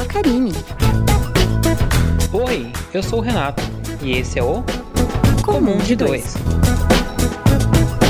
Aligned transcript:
sou 0.00 0.04
a 0.04 0.04
Karine. 0.06 0.52
Oi, 2.32 2.72
eu 2.94 3.02
sou 3.02 3.18
o 3.18 3.22
Renato 3.22 3.62
e 4.02 4.12
esse 4.12 4.38
é 4.38 4.42
o 4.42 4.64
Comum 5.44 5.78
de 5.78 5.94
Dois. 5.94 6.34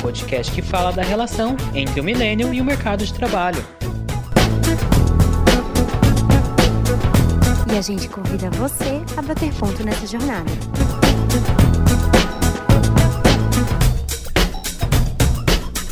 Podcast 0.01 0.53
que 0.53 0.63
fala 0.63 0.93
da 0.93 1.03
relação 1.03 1.57
entre 1.75 2.01
o 2.01 2.05
milênio 2.05 2.55
e 2.55 2.61
o 2.61 2.65
mercado 2.65 3.05
de 3.05 3.13
trabalho. 3.13 3.65
E 7.73 7.79
a 7.79 7.83
gente 7.83 8.09
convida 8.09 8.51
você 8.51 9.01
a 9.17 9.23
bater 9.23 9.53
ponto 9.55 9.85
nessa 9.85 10.07
jornada. 10.07 11.00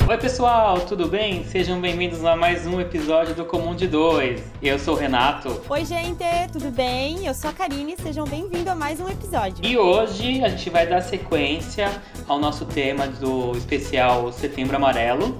Oi 0.09 0.17
pessoal, 0.17 0.81
tudo 0.81 1.07
bem? 1.07 1.45
Sejam 1.45 1.79
bem-vindos 1.83 2.25
a 2.25 2.35
mais 2.35 2.67
um 2.67 2.81
episódio 2.81 3.35
do 3.35 3.45
Comum 3.45 3.77
de 3.77 3.87
Dois. 3.87 4.43
Eu 4.63 4.79
sou 4.79 4.95
o 4.95 4.97
Renato. 4.97 5.61
Oi 5.69 5.85
gente, 5.85 6.25
tudo 6.51 6.71
bem? 6.71 7.27
Eu 7.27 7.35
sou 7.35 7.51
a 7.51 7.53
Karine, 7.53 7.95
sejam 8.03 8.25
bem-vindos 8.25 8.69
a 8.69 8.75
mais 8.75 9.01
um 9.01 9.09
episódio. 9.11 9.59
E 9.63 9.77
hoje 9.77 10.43
a 10.43 10.49
gente 10.49 10.71
vai 10.71 10.87
dar 10.87 11.03
sequência 11.03 11.91
ao 12.27 12.39
nosso 12.39 12.65
tema 12.65 13.07
do 13.07 13.53
especial 13.53 14.33
Setembro 14.33 14.77
Amarelo. 14.77 15.37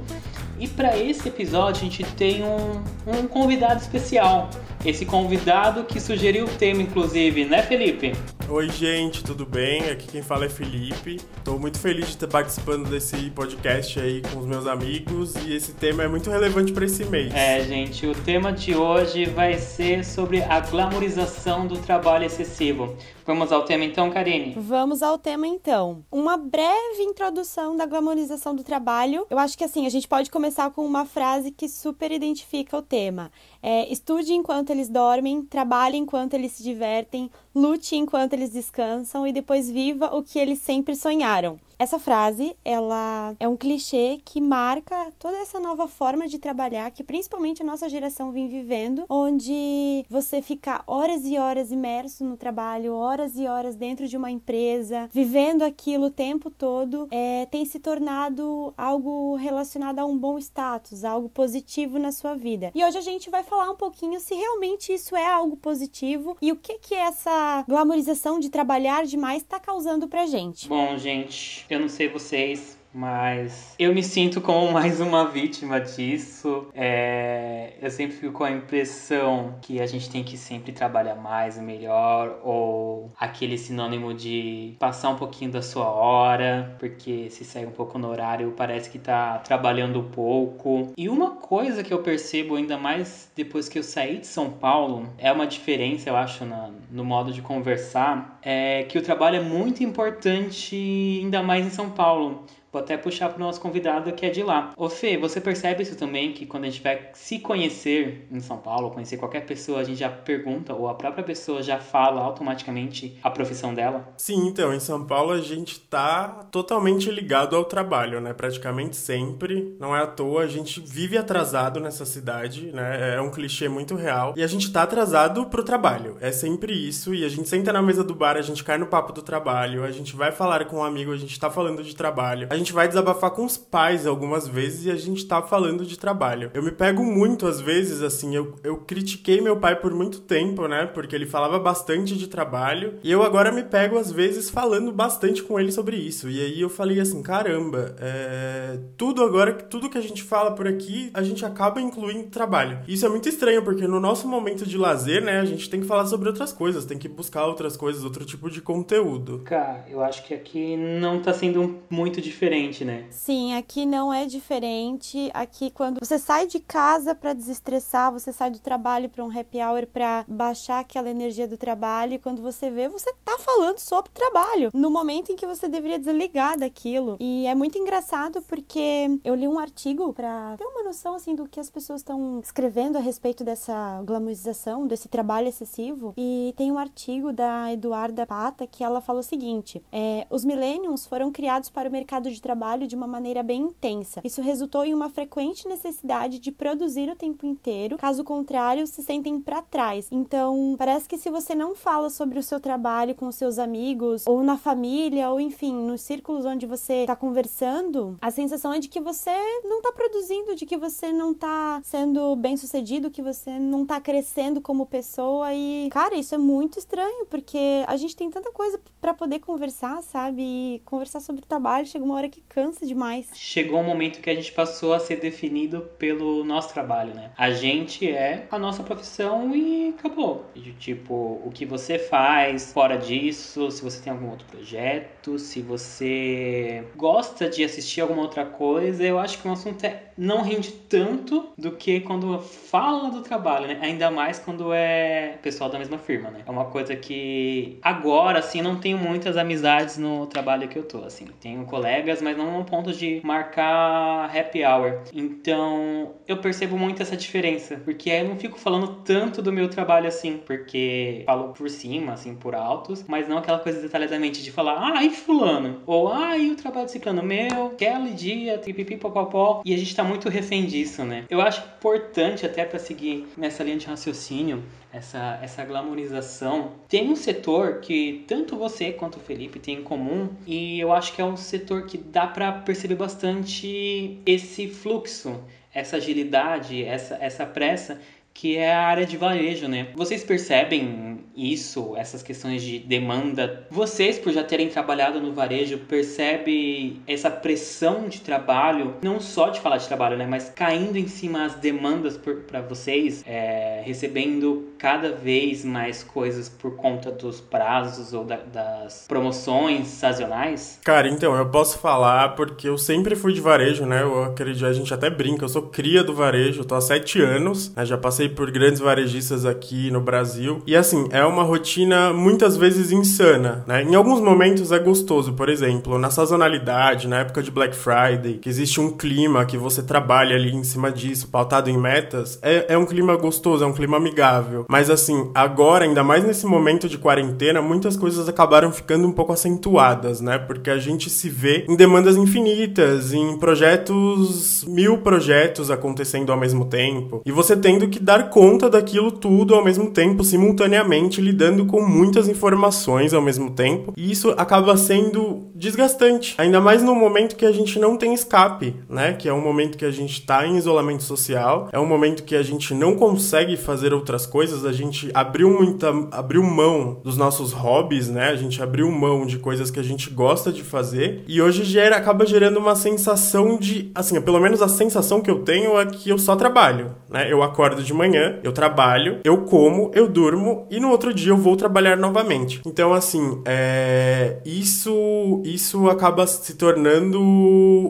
E 0.61 0.69
para 0.69 0.99
esse 0.99 1.27
episódio 1.29 1.81
a 1.81 1.85
gente 1.91 2.05
tem 2.05 2.45
um, 2.45 2.83
um 3.07 3.27
convidado 3.27 3.81
especial. 3.81 4.51
Esse 4.85 5.05
convidado 5.05 5.85
que 5.85 6.01
sugeriu 6.01 6.45
o 6.45 6.49
tema, 6.49 6.83
inclusive, 6.83 7.45
né, 7.45 7.63
Felipe? 7.63 8.13
Oi, 8.49 8.69
gente, 8.71 9.23
tudo 9.23 9.45
bem? 9.45 9.91
Aqui 9.91 10.07
quem 10.07 10.23
fala 10.23 10.47
é 10.47 10.49
Felipe. 10.49 11.17
Estou 11.37 11.59
muito 11.59 11.79
feliz 11.79 12.07
de 12.07 12.13
estar 12.13 12.29
participando 12.29 12.89
desse 12.89 13.29
podcast 13.31 14.01
aí 14.01 14.23
com 14.23 14.39
os 14.39 14.47
meus 14.47 14.67
amigos 14.67 15.35
e 15.45 15.53
esse 15.53 15.75
tema 15.75 16.05
é 16.05 16.09
muito 16.09 16.31
relevante 16.31 16.73
para 16.73 16.87
esse 16.87 17.05
mês. 17.05 17.35
É, 17.35 17.63
gente, 17.63 18.07
o 18.07 18.15
tema 18.15 18.51
de 18.51 18.75
hoje 18.75 19.27
vai 19.27 19.59
ser 19.59 20.03
sobre 20.03 20.43
a 20.43 20.61
glamorização 20.61 21.67
do 21.67 21.77
trabalho 21.77 22.25
excessivo. 22.25 22.97
Vamos 23.27 23.53
ao 23.53 23.67
tema 23.67 23.85
então, 23.85 24.11
Karine? 24.11 24.55
Vamos 24.57 25.03
ao 25.03 25.19
tema 25.19 25.47
então. 25.47 26.03
Uma 26.11 26.39
breve 26.39 27.03
introdução 27.03 27.77
da 27.77 27.85
glamorização 27.85 28.55
do 28.55 28.65
trabalho. 28.65 29.27
Eu 29.29 29.39
acho 29.39 29.59
que 29.59 29.65
assim, 29.65 29.85
a 29.85 29.91
gente 29.91 30.09
pode 30.09 30.31
começar 30.31 30.71
com 30.71 30.87
uma 30.87 31.05
frase 31.05 31.51
que 31.51 31.69
super 31.69 32.11
identifica 32.11 32.79
o 32.79 32.81
tema. 32.81 33.31
É, 33.63 33.91
estude 33.93 34.33
enquanto 34.33 34.71
eles 34.71 34.89
dormem, 34.89 35.43
trabalhe 35.43 35.97
enquanto 35.97 36.35
eles 36.35 36.53
se 36.53 36.63
divertem, 36.63 37.31
lute 37.55 37.97
enquanto 37.97 38.33
eles 38.35 38.51
descansam 38.51 39.27
e 39.27 39.33
depois 39.33 39.71
viva 39.71 40.15
o 40.15 40.23
que 40.23 40.39
eles 40.39 40.61
sempre 40.61 40.95
sonharam. 40.95 41.59
Essa 41.79 41.97
frase, 41.97 42.57
ela 42.65 43.37
é 43.39 43.47
um 43.47 43.57
clichê 43.57 44.21
que 44.25 44.41
marca 44.41 45.13
toda 45.17 45.37
essa 45.37 45.61
nova 45.61 45.87
forma 45.87 46.27
de 46.27 46.37
trabalhar 46.37 46.91
que 46.91 47.05
principalmente 47.05 47.63
a 47.63 47.65
nossa 47.65 47.89
geração 47.89 48.33
vem 48.33 48.49
vivendo, 48.49 49.05
onde 49.09 50.05
você 50.11 50.43
fica 50.43 50.83
horas 50.89 51.25
e 51.25 51.39
horas 51.39 51.71
imerso 51.71 52.25
no 52.25 52.37
trabalho, 52.37 52.95
horas 52.95 53.37
e 53.39 53.47
horas 53.47 53.77
dentro 53.77 54.09
de 54.09 54.17
uma 54.17 54.29
empresa, 54.29 55.09
vivendo 55.13 55.63
aquilo 55.63 56.07
o 56.07 56.11
tempo 56.11 56.51
todo, 56.51 57.07
é, 57.13 57.47
tem 57.47 57.65
se 57.65 57.79
tornado 57.79 58.75
algo 58.77 59.37
relacionado 59.37 60.01
a 60.01 60.05
um 60.05 60.19
bom 60.19 60.37
status, 60.37 61.05
algo 61.05 61.29
positivo 61.29 61.97
na 61.97 62.11
sua 62.11 62.35
vida. 62.35 62.73
E 62.75 62.85
hoje 62.85 62.99
a 62.99 63.03
gente 63.03 63.31
vai 63.31 63.45
falar 63.45 63.71
um 63.71 63.77
pouquinho 63.77 64.19
se 64.19 64.35
realmente 64.35 64.93
isso 64.93 65.15
é 65.15 65.29
algo 65.29 65.57
positivo 65.57 66.37
e 66.43 66.51
o 66.51 66.57
que 66.57 66.79
que 66.81 66.95
essa 66.95 67.65
glamorização 67.69 68.41
de 68.41 68.49
trabalhar 68.49 69.05
demais 69.05 69.43
está 69.43 69.61
causando 69.61 70.09
pra 70.09 70.27
gente. 70.27 70.69
Bom, 70.69 70.97
gente, 70.99 71.68
eu 71.69 71.81
não 71.81 71.89
sei 71.89 72.09
vocês, 72.09 72.78
mas 72.93 73.75
eu 73.79 73.95
me 73.95 74.03
sinto 74.03 74.41
como 74.41 74.71
mais 74.73 75.01
uma 75.01 75.27
vítima 75.27 75.81
disso. 75.81 76.67
É, 76.75 77.75
eu 77.81 77.91
sempre 77.91 78.17
fico 78.17 78.33
com 78.33 78.45
a 78.45 78.51
impressão 78.51 79.55
que 79.63 79.81
a 79.81 79.87
gente 79.87 80.11
tem 80.11 80.25
que 80.25 80.37
sempre 80.37 80.73
trabalhar 80.73 81.15
mais 81.15 81.57
e 81.57 81.61
melhor, 81.61 82.41
ou 82.43 83.13
aquele 83.19 83.59
sinônimo 83.59 84.15
de 84.15 84.77
passar 84.79 85.11
um 85.11 85.17
pouquinho 85.17 85.51
da 85.51 85.63
sua 85.63 85.89
hora, 85.89 86.77
porque 86.79 87.31
se 87.31 87.45
segue 87.45 87.67
um 87.67 87.73
pouco 87.73 87.99
no 87.99 88.09
horário 88.09 88.53
parece 88.57 88.91
que 88.91 88.99
tá 88.99 89.39
trabalhando 89.39 90.03
pouco. 90.03 90.93
E 90.97 91.09
uma 91.09 91.33
coisa 91.33 91.83
que 91.83 91.93
eu 91.93 92.03
percebo 92.03 92.57
ainda 92.57 92.77
mais 92.77 93.31
depois 93.35 93.69
que 93.69 93.79
eu 93.79 93.83
saí 93.83 94.19
de 94.19 94.27
São 94.27 94.51
Paulo 94.51 95.09
é 95.19 95.31
uma 95.33 95.47
diferença, 95.47 96.11
eu 96.11 96.17
acho, 96.17 96.45
na, 96.45 96.71
no 96.91 97.05
modo 97.05 97.33
de 97.33 97.43
conversar, 97.43 98.39
é 98.43 98.85
que 98.85 98.99
o 98.99 99.03
trabalho 99.03 99.37
é 99.37 99.41
muito 99.41 99.83
importante, 99.83 101.21
ainda 101.23 101.43
mais 101.43 101.67
em 101.67 101.71
São 101.71 101.91
Paulo. 101.91 102.45
Vou 102.73 102.81
até 102.81 102.97
puxar 102.97 103.29
para 103.31 103.37
o 103.37 103.41
nosso 103.41 103.61
convidado 103.61 104.13
que 104.13 104.27
é 104.27 104.31
de 104.31 104.43
lá. 104.43 104.73
Ô 104.77 104.89
Fê, 104.89 105.17
você 105.17 105.41
percebe 105.41 105.83
isso 105.83 105.97
também, 105.97 106.33
que 106.33 106.47
quando 106.47 106.65
a 106.65 106.71
gente 106.71 106.83
vai 106.83 107.11
se 107.15 107.39
conhecer 107.39 108.27
em 108.31 108.41
São 108.41 108.59
Paulo, 108.59 108.91
conhecer 108.91 109.17
qualquer 109.17 109.47
pessoa, 109.47 109.81
a 109.81 109.85
gente 109.85 109.99
já 109.99 110.11
pergunta, 110.11 110.75
ou 110.75 110.89
a 110.89 110.95
própria 110.95 111.25
pessoa 111.25 111.63
já 111.63 111.79
fala 111.79 112.21
automaticamente 112.21 113.19
a 113.23 113.31
profissão 113.31 113.75
dela? 113.75 114.13
Sim, 114.17 114.47
então, 114.47 114.75
em 114.75 114.81
São 114.81 115.05
Paulo 115.05 115.33
a 115.33 115.41
gente 115.41 115.81
tá 115.81 116.47
totalmente 116.51 117.11
ligado 117.11 117.57
ao 117.57 117.65
trabalho, 117.65 118.21
né? 118.21 118.33
Praticamente 118.33 118.97
sempre. 118.97 119.77
Não 119.81 119.97
é 119.97 120.03
à 120.03 120.07
toa, 120.07 120.43
a 120.43 120.47
gente 120.47 120.81
vive 120.81 121.17
atrasado 121.17 121.81
nessa 121.81 122.05
cidade, 122.05 122.71
né? 122.73 123.17
É 123.17 123.21
um 123.21 123.31
clichê 123.31 123.69
muito 123.69 123.95
real. 123.95 124.35
E 124.37 124.43
a 124.43 124.47
gente 124.47 124.71
tá 124.71 124.83
atrasado 124.83 125.47
pro 125.47 125.65
trabalho. 125.65 126.17
É 126.21 126.31
sempre 126.31 126.73
isso. 126.73 127.15
E 127.15 127.25
a 127.25 127.29
gente 127.29 127.49
senta 127.49 127.73
na 127.73 127.81
mesa 127.81 128.05
do 128.05 128.15
bar, 128.15 128.37
a 128.37 128.43
gente 128.43 128.63
cai 128.63 128.77
no 128.77 128.87
papo 128.87 129.13
do 129.13 129.23
trabalho, 129.23 129.85
a 129.85 129.91
gente 129.91 130.15
vai 130.15 130.33
falar 130.33 130.67
com 130.67 130.77
um 130.77 130.85
amigo, 130.85 131.13
a 131.13 131.17
gente 131.17 131.39
tá 131.39 131.51
falando 131.51 131.83
de 131.83 131.97
trabalho. 131.97 132.47
A 132.51 132.57
gente 132.59 132.73
vai 132.73 132.89
desabafar 132.89 133.31
com 133.31 133.45
os 133.45 133.57
pais 133.57 134.07
algumas 134.07 134.47
vezes 134.47 134.87
e 134.87 134.91
a 134.91 134.97
gente 134.97 135.27
tá 135.27 135.41
falando 135.43 135.87
de 135.87 135.99
trabalho. 135.99 136.51
Eu 136.55 136.63
me 136.63 136.71
pego 136.71 137.05
muito 137.05 137.47
às 137.47 137.61
vezes, 137.61 138.03
assim, 138.03 138.35
eu, 138.35 138.55
eu 138.63 138.79
critiquei 138.79 139.41
meu 139.41 139.57
pai 139.57 139.77
por 139.77 139.95
muito 139.95 140.21
tempo, 140.21 140.67
né? 140.67 140.87
Porque 140.87 141.15
ele 141.15 141.27
falava 141.27 141.59
bastante 141.59 142.17
de 142.17 142.29
trabalho. 142.29 142.95
E 143.03 143.11
eu 143.11 143.23
agora 143.23 143.53
me 143.53 143.63
pego 143.63 143.99
às 143.99 144.11
vezes 144.13 144.51
falando 144.51 144.93
bastante 144.93 145.43
com 145.43 145.59
ele 145.59 145.73
sobre 145.73 145.97
isso. 145.97 146.29
E 146.29 146.41
aí 146.41 146.61
eu 146.61 146.69
falei 146.69 147.01
assim, 147.01 147.23
caramba, 147.23 147.95
é... 148.01 148.79
tudo 148.97 149.23
agora, 149.23 149.53
tudo 149.53 149.89
que 149.89 149.99
a 149.99 150.03
gente 150.03 150.23
fala 150.23 150.53
por 150.53 150.67
aqui, 150.67 151.11
a 151.15 151.23
gente 151.23 151.45
acaba 151.45 151.81
incluindo 151.81 152.29
trabalho. 152.29 152.81
Isso 152.87 153.07
é 153.07 153.09
muito 153.09 153.29
estranho, 153.29 153.63
porque 153.63 153.87
no 153.87 154.01
nosso 154.01 154.29
momento 154.29 154.67
de 154.67 154.77
lazer, 154.77 155.23
né, 155.23 155.41
a 155.41 155.45
gente 155.45 155.69
tem 155.69 155.81
que 155.81 155.87
falar 155.87 156.07
sobre 156.07 156.29
outras 156.29 156.53
coisas, 156.53 156.85
tem 156.85 156.99
que 156.99 157.09
buscar 157.09 157.47
outras 157.47 157.77
coisas, 157.77 158.05
outro 158.05 158.25
tipo 158.25 158.51
de 158.51 158.61
conteúdo. 158.61 159.43
Cara, 159.45 159.85
eu 159.89 160.03
acho 160.03 160.25
que 160.27 160.35
aqui 160.35 160.77
não 160.77 161.21
tá 161.21 161.33
sendo 161.33 161.79
muito 161.91 162.21
diferente, 162.21 162.48
né? 162.85 163.07
Sim, 163.11 163.55
aqui 163.55 163.85
não 163.85 164.13
é 164.13 164.27
diferente. 164.27 165.31
Aqui, 165.35 165.71
quando 165.71 165.99
você 166.01 166.19
sai 166.19 166.47
de 166.47 166.59
casa 166.61 167.15
para 167.15 167.33
desestressar, 167.33 168.13
você 168.13 168.33
sai 168.33 168.51
do 168.51 168.59
trabalho 168.59 169.09
para 169.09 169.25
um 169.25 169.31
happy 169.31 169.59
hour 169.59 169.87
para 169.87 170.25
baixar 170.27 170.81
aquela 170.81 171.11
energia 171.11 171.47
do 171.47 171.57
trabalho, 171.57 172.15
e 172.15 172.19
quando 172.19 172.43
você 172.43 172.71
vê, 172.71 172.89
você 172.89 173.13
tá 173.25 173.39
falando 173.39 173.79
sobre 173.79 174.11
trabalho, 174.13 174.71
no 174.73 174.91
momento 174.91 175.33
em 175.33 175.37
que 175.37 175.47
você 175.47 175.69
deveria 175.69 175.99
desligar 175.99 176.59
daquilo. 176.59 177.17
E 177.21 177.47
é 177.47 177.55
muito 177.55 177.79
engraçado 177.79 178.43
porque 178.43 179.19
eu 179.25 179.35
li 179.35 179.47
um 179.47 179.59
artigo 179.59 180.13
para 180.13 180.57
ter 180.57 180.65
uma 180.65 180.83
noção 180.83 181.15
assim 181.15 181.35
do 181.35 181.49
que 181.49 181.61
as 181.61 181.71
pessoas 181.71 182.01
estão 182.01 182.41
escrevendo 182.43 182.97
a 182.97 183.01
respeito 183.01 183.45
dessa 183.45 184.03
glamorização, 184.05 184.87
desse 184.87 185.09
trabalho 185.09 185.49
excessivo. 185.49 186.15
E 186.17 186.55
tem 186.57 186.73
um 186.73 186.79
artigo 186.79 187.33
da 187.33 187.73
Eduarda 187.73 188.27
Pata 188.27 188.67
que 188.67 188.83
ela 188.83 189.01
falou 189.01 189.21
o 189.21 189.25
seguinte: 189.25 189.83
é, 189.93 190.27
os 190.31 190.45
millennials 190.45 191.07
foram 191.07 191.31
criados 191.31 191.71
para 191.71 191.89
o 191.89 191.93
mercado 191.93 192.31
de 192.39 192.43
trabalho 192.43 192.87
de 192.87 192.95
uma 192.95 193.07
maneira 193.07 193.43
bem 193.43 193.63
intensa. 193.63 194.21
Isso 194.25 194.41
resultou 194.41 194.85
em 194.85 194.95
uma 194.95 195.11
frequente 195.11 195.69
necessidade 195.69 196.39
de 196.39 196.53
produzir 196.53 197.11
o 197.11 197.17
tempo 197.17 197.45
inteiro, 197.45 197.99
caso 197.99 198.23
contrário, 198.25 198.87
se 198.87 199.03
sentem 199.03 199.41
para 199.41 199.61
trás. 199.61 200.09
Então, 200.11 200.77
parece 200.79 201.09
que 201.09 201.19
se 201.19 201.29
você 201.31 201.55
não 201.55 201.75
fala 201.75 202.09
sobre 202.09 202.39
o 202.39 202.43
seu 202.43 202.61
trabalho 202.61 203.15
com 203.15 203.31
seus 203.33 203.59
amigos, 203.59 204.25
ou 204.27 204.43
na 204.43 204.57
família, 204.57 205.31
ou 205.31 205.41
enfim, 205.41 205.75
nos 205.75 206.01
círculos 206.01 206.45
onde 206.45 206.65
você 206.65 207.01
está 207.03 207.17
conversando, 207.17 208.17
a 208.21 208.31
sensação 208.31 208.73
é 208.73 208.79
de 208.79 208.89
que 208.89 209.01
você 209.01 209.35
não 209.65 209.79
está 209.79 209.93
produzindo, 209.93 210.55
de 210.55 210.65
que 210.65 210.77
você 210.77 211.13
não 211.13 211.33
está 211.33 211.81
sendo 211.83 212.37
bem 212.37 212.57
sucedido, 212.57 213.11
que 213.11 213.23
você 213.23 213.59
não 213.59 213.83
está 213.83 214.01
crescendo 214.01 214.61
como 214.61 214.87
pessoa. 214.87 215.53
E, 215.53 215.89
cara, 215.91 216.15
isso 216.15 216.35
é 216.35 216.39
muito 216.39 216.79
estranho, 216.79 217.27
porque 217.27 217.85
a 217.87 217.97
gente 217.97 218.15
tem 218.15 218.31
tanta 218.31 218.53
coisa 218.53 218.81
para 219.01 219.13
poder 219.13 219.41
conversar, 219.41 220.03
sabe? 220.03 220.43
E 220.43 220.83
conversar 220.85 221.21
sobre 221.21 221.49
trabalho 221.49 221.87
chega 221.87 222.05
uma 222.05 222.15
hora 222.15 222.28
que 222.29 222.41
cansa 222.49 222.87
demais. 222.87 223.31
Chegou 223.35 223.81
um 223.81 223.85
momento 223.85 224.21
que 224.21 224.31
a 224.31 224.35
gente 224.35 224.53
passou 224.53 224.93
a 224.93 225.01
ser 225.01 225.17
definido 225.17 225.83
pelo 225.99 226.45
nosso 226.45 226.73
trabalho, 226.73 227.15
né? 227.15 227.31
A 227.37 227.51
gente 227.51 228.09
é 228.09 228.47
a 228.51 228.59
nossa 228.59 228.83
profissão 228.83 229.55
e 229.55 229.95
acabou. 229.99 230.47
E, 230.55 230.73
tipo, 230.73 231.41
o 231.45 231.51
que 231.53 231.65
você 231.65 231.99
faz 231.99 232.73
fora 232.73 232.97
disso, 232.97 233.71
se 233.71 233.83
você 233.83 234.03
tem 234.03 234.13
algum 234.13 234.31
outro 234.31 234.47
projeto, 234.47 235.39
se 235.39 235.61
você 235.61 236.85
gosta 236.97 237.49
de 237.49 237.65
assistir 237.65 238.01
alguma 238.01 238.23
outra 238.23 238.45
coisa, 238.45 239.05
eu 239.05 239.19
acho 239.19 239.41
que 239.41 239.49
o 239.49 239.53
assunto 239.53 239.85
é, 239.85 240.05
não 240.17 240.43
rende 240.43 240.71
tanto 240.71 241.51
do 241.57 241.73
que 241.73 242.01
quando 242.01 242.39
fala 242.41 243.11
do 243.11 243.23
trabalho, 243.23 243.67
né? 243.67 243.79
Ainda 243.81 244.11
mais 244.11 244.39
quando 244.39 244.73
é 244.73 245.39
pessoal 245.43 245.71
da 245.71 245.79
mesma 245.79 245.99
firma, 245.99 246.31
né? 246.31 246.41
É 246.47 246.51
uma 246.51 246.67
coisa 246.67 246.97
que 246.97 247.79
agora, 247.83 248.39
assim, 248.39 248.63
não 248.63 248.77
tenho 248.77 248.99
muitas 248.99 249.37
amizades 249.37 249.99
no 249.99 250.27
trabalho 250.27 250.69
que 250.69 250.79
eu 250.79 250.83
tô, 250.83 251.05
assim. 251.05 251.27
Tenho 251.41 251.65
colegas 251.65 252.18
mas 252.23 252.37
não 252.37 252.59
no 252.59 252.65
ponto 252.65 252.93
de 252.93 253.21
marcar 253.25 254.31
happy 254.37 254.65
hour. 254.65 255.03
Então, 255.13 256.15
eu 256.27 256.39
percebo 256.39 256.77
muito 256.79 257.03
essa 257.03 257.17
diferença, 257.17 257.81
porque 257.85 258.11
aí 258.11 258.21
eu 258.21 258.29
não 258.29 258.37
fico 258.37 258.59
falando 258.59 259.03
tanto 259.05 259.43
do 259.43 259.53
meu 259.53 259.69
trabalho 259.69 260.09
assim, 260.09 260.39
porque 260.45 261.23
falo 261.27 261.53
por 261.53 261.69
cima, 261.69 262.13
assim, 262.13 262.35
por 262.35 262.55
altos, 262.55 263.05
mas 263.07 263.29
não 263.29 263.39
aquela 263.39 263.59
coisa 263.59 263.81
detalhadamente 263.81 264.43
de 264.43 264.51
falar, 264.51 264.79
ai, 264.79 265.11
fulano, 265.11 265.83
ou 265.87 266.13
ai, 266.13 266.51
o 266.51 266.57
trabalho 266.57 266.87
de 266.87 266.93
ciclano 266.93 267.23
meu, 267.23 267.67
aquele 267.67 268.11
dia, 268.11 268.59
pipipi, 268.59 268.97
popopó, 268.97 269.63
e 269.65 269.75
a 269.75 269.77
gente 269.77 269.95
tá 269.95 270.05
muito 270.05 270.29
refém 270.29 270.67
disso, 270.67 271.05
né? 271.05 271.25
Eu 271.31 271.41
acho 271.41 271.63
importante, 271.79 272.45
até 272.45 272.65
para 272.65 272.79
seguir 272.79 273.27
nessa 273.37 273.63
linha 273.63 273.77
de 273.77 273.87
raciocínio, 273.87 274.63
essa, 274.93 275.39
essa 275.43 275.65
glamorização. 275.65 276.73
Tem 276.89 277.09
um 277.11 277.17
setor 277.17 277.81
que 277.81 278.25
tanto 278.27 278.57
você 278.57 278.93
quanto 278.93 279.17
o 279.17 279.21
Felipe 279.21 279.59
tem 279.59 279.79
em 279.79 279.83
comum, 279.83 280.31
e 280.47 280.81
eu 280.81 280.93
acho 280.93 281.13
que 281.13 281.21
é 281.21 281.25
um 281.25 281.37
setor 281.37 281.87
que 281.87 281.99
dá 281.99 282.27
para 282.27 282.53
perceber 282.53 282.97
bastante 282.97 284.19
esse 284.25 284.69
fluxo, 284.69 285.43
essa 285.73 285.97
agilidade, 285.97 286.85
essa, 286.85 287.17
essa 287.21 287.47
pressa 287.47 288.01
que 288.33 288.57
é 288.57 288.73
a 288.73 288.87
área 288.87 289.05
de 289.05 289.17
varejo, 289.17 289.67
né? 289.67 289.89
Vocês 289.97 290.23
percebem 290.23 291.18
isso, 291.39 291.95
essas 291.97 292.23
questões 292.23 292.63
de 292.63 292.79
demanda? 292.79 293.67
Vocês, 293.71 294.19
por 294.19 294.33
já 294.33 294.43
terem 294.43 294.69
trabalhado 294.69 295.21
no 295.21 295.33
varejo, 295.33 295.79
percebe 295.79 297.01
essa 297.07 297.31
pressão 297.31 298.09
de 298.09 298.21
trabalho, 298.21 298.95
não 299.03 299.21
só 299.21 299.49
de 299.51 299.61
falar 299.61 299.79
de 299.79 299.87
trabalho, 299.87 300.17
né? 300.17 300.27
Mas 300.27 300.51
caindo 300.55 300.97
em 300.97 301.07
cima 301.07 301.45
as 301.45 301.55
demandas 301.55 302.19
para 302.47 302.61
vocês, 302.61 303.23
é, 303.27 303.83
recebendo 303.85 304.69
cada 304.79 305.13
vez 305.13 305.65
mais 305.65 306.03
coisas 306.03 306.49
por 306.49 306.77
conta 306.77 307.11
dos 307.11 307.41
prazos 307.41 308.13
ou 308.13 308.25
da, 308.25 308.37
das 308.37 309.07
promoções 309.07 309.89
sazonais? 309.89 310.79
Cara, 310.85 311.09
então, 311.09 311.37
eu 311.37 311.49
posso 311.51 311.79
falar 311.79 312.35
porque 312.35 312.69
eu 312.69 312.79
sempre 312.79 313.15
fui 313.15 313.33
de 313.33 313.41
varejo, 313.41 313.87
né? 313.87 314.03
Eu 314.03 314.25
acredito, 314.25 314.67
a 314.67 314.73
gente 314.73 314.93
até 314.93 315.09
brinca, 315.09 315.45
eu 315.45 315.49
sou 315.49 315.63
cria 315.63 316.03
do 316.03 316.15
varejo, 316.15 316.65
tô 316.65 316.75
há 316.75 316.81
sete 316.81 317.21
anos, 317.21 317.75
né? 317.75 317.85
já 317.85 317.97
passei 317.97 318.29
por 318.29 318.51
grandes 318.51 318.81
varejistas 318.81 319.45
aqui 319.45 319.91
no 319.91 320.01
Brasil. 320.01 320.63
E 320.67 320.75
assim, 320.75 321.09
é 321.11 321.25
uma 321.29 321.43
rotina 321.43 322.13
muitas 322.13 322.57
vezes 322.57 322.93
insana, 322.93 323.65
né? 323.67 323.83
Em 323.83 323.95
alguns 323.95 324.21
momentos 324.21 324.71
é 324.71 324.79
gostoso, 324.79 325.33
por 325.33 325.49
exemplo, 325.49 325.99
na 325.99 326.11
sazonalidade, 326.11 327.09
na 327.09 327.21
época 327.21 327.43
de 327.43 327.51
Black 327.51 327.75
Friday, 327.75 328.35
que 328.35 328.49
existe 328.49 328.81
um 328.81 328.91
clima 328.91 329.45
que 329.47 329.57
você 329.57 329.83
trabalha 329.83 330.37
ali 330.37 330.55
em 330.55 330.63
cima 330.63 330.93
disso, 330.93 331.29
pautado 331.29 331.71
em 331.71 331.79
metas, 331.79 332.39
é, 332.43 332.67
é 332.75 332.79
um 332.79 332.85
clima 332.85 333.17
gostoso, 333.17 333.65
é 333.65 333.67
um 333.67 333.73
clima 333.73 333.97
amigável. 333.97 334.67
Mas 334.69 334.91
assim, 334.91 335.31
agora, 335.35 335.85
ainda 335.85 336.05
mais 336.05 336.25
nesse 336.25 336.45
momento 336.45 336.89
de 336.89 336.99
quarentena, 336.99 337.63
muitas 337.63 337.97
coisas 337.97 338.29
acabaram 338.29 338.71
ficando 338.71 339.07
um 339.07 339.13
pouco 339.13 339.33
acentuadas, 339.33 340.21
né? 340.21 340.39
Porque 340.39 340.71
a 340.71 340.79
gente 340.79 341.09
se 341.09 341.31
vê 341.31 341.65
em 341.69 341.77
demandas 341.77 342.17
infinitas, 342.17 343.15
em 343.15 343.39
projetos, 343.39 344.65
mil 344.69 344.99
projetos 344.99 345.71
acontecendo 345.71 346.31
ao 346.31 346.39
mesmo 346.39 346.67
tempo, 346.67 347.23
e 347.25 347.33
você 347.33 347.57
tendo 347.57 347.89
que 347.89 347.99
dar 347.99 348.19
dar 348.19 348.31
conta 348.31 348.69
daquilo 348.69 349.13
tudo 349.13 349.55
ao 349.55 349.65
mesmo 349.65 349.91
tempo, 349.91 350.25
simultaneamente, 350.25 351.18
lidando 351.21 351.65
com 351.67 351.81
muitas 351.81 352.29
informações 352.29 353.15
ao 353.15 353.23
mesmo 353.23 353.51
tempo. 353.51 353.93
E 353.97 354.11
isso 354.11 354.35
acaba 354.37 354.77
sendo 354.77 355.49
desgastante, 355.55 356.35
ainda 356.39 356.61
mais 356.61 356.83
no 356.83 356.95
momento 356.95 357.37
que 357.37 357.47
a 357.47 357.53
gente 357.53 357.79
não 357.79 357.97
tem 357.97 358.13
escape, 358.15 358.77
né? 358.89 359.13
Que 359.13 359.29
é 359.29 359.33
um 359.33 359.41
momento 359.41 359.79
que 359.79 359.85
a 359.85 359.91
gente 359.91 360.13
está 360.21 360.47
em 360.47 360.57
isolamento 360.57 361.03
social, 361.03 361.69
é 361.73 361.79
um 361.79 361.87
momento 361.87 362.23
que 362.23 362.37
a 362.37 362.43
gente 362.43 362.75
não 362.75 362.95
consegue 362.95 363.57
fazer 363.57 363.93
outras 363.93 364.27
coisas, 364.27 364.65
a 364.65 364.73
gente 364.73 365.11
abriu 365.15 365.51
muita 365.51 365.89
abriu 366.13 366.43
mão 366.43 367.01
dos 367.03 367.17
nossos 367.17 367.53
hobbies, 367.53 368.09
né? 368.09 368.29
A 368.29 368.37
gente 368.37 368.63
abriu 368.63 368.91
mão 368.91 369.27
de 369.27 369.39
coisas 369.39 369.71
que 369.71 369.81
a 369.81 369.83
gente 369.83 370.11
gosta 370.11 370.53
de 370.53 370.63
fazer 370.63 371.25
e 371.27 371.41
hoje 371.41 371.65
gera 371.65 371.97
acaba 371.97 372.27
gerando 372.27 372.59
uma 372.59 372.75
sensação 372.75 373.59
de, 373.59 373.91
assim, 373.95 374.21
pelo 374.21 374.41
menos 374.41 374.61
a 374.63 374.69
sensação 374.69 375.21
que 375.21 375.31
eu 375.31 375.41
tenho 375.41 375.79
é 375.79 375.87
que 375.87 376.11
eu 376.11 376.19
só 376.19 376.37
trabalho, 376.37 376.95
né? 377.11 377.33
Eu 377.33 377.43
acordo 377.43 377.83
de 377.83 377.93
manhã 377.93 378.09
manhã, 378.09 378.39
eu 378.43 378.53
trabalho, 378.53 379.21
eu 379.25 379.39
como, 379.43 379.91
eu 379.95 380.09
durmo 380.09 380.67
e 380.71 380.81
no 380.81 380.89
outro 380.99 381.15
dia 381.15 381.31
eu 381.31 381.37
vou 381.37 381.57
trabalhar 381.57 381.97
novamente. 381.97 382.61
Então, 382.67 382.93
assim, 382.93 383.41
é... 383.45 384.39
isso, 384.45 385.41
isso 385.45 385.89
acaba 385.89 386.27
se 386.27 386.55
tornando 386.55 387.21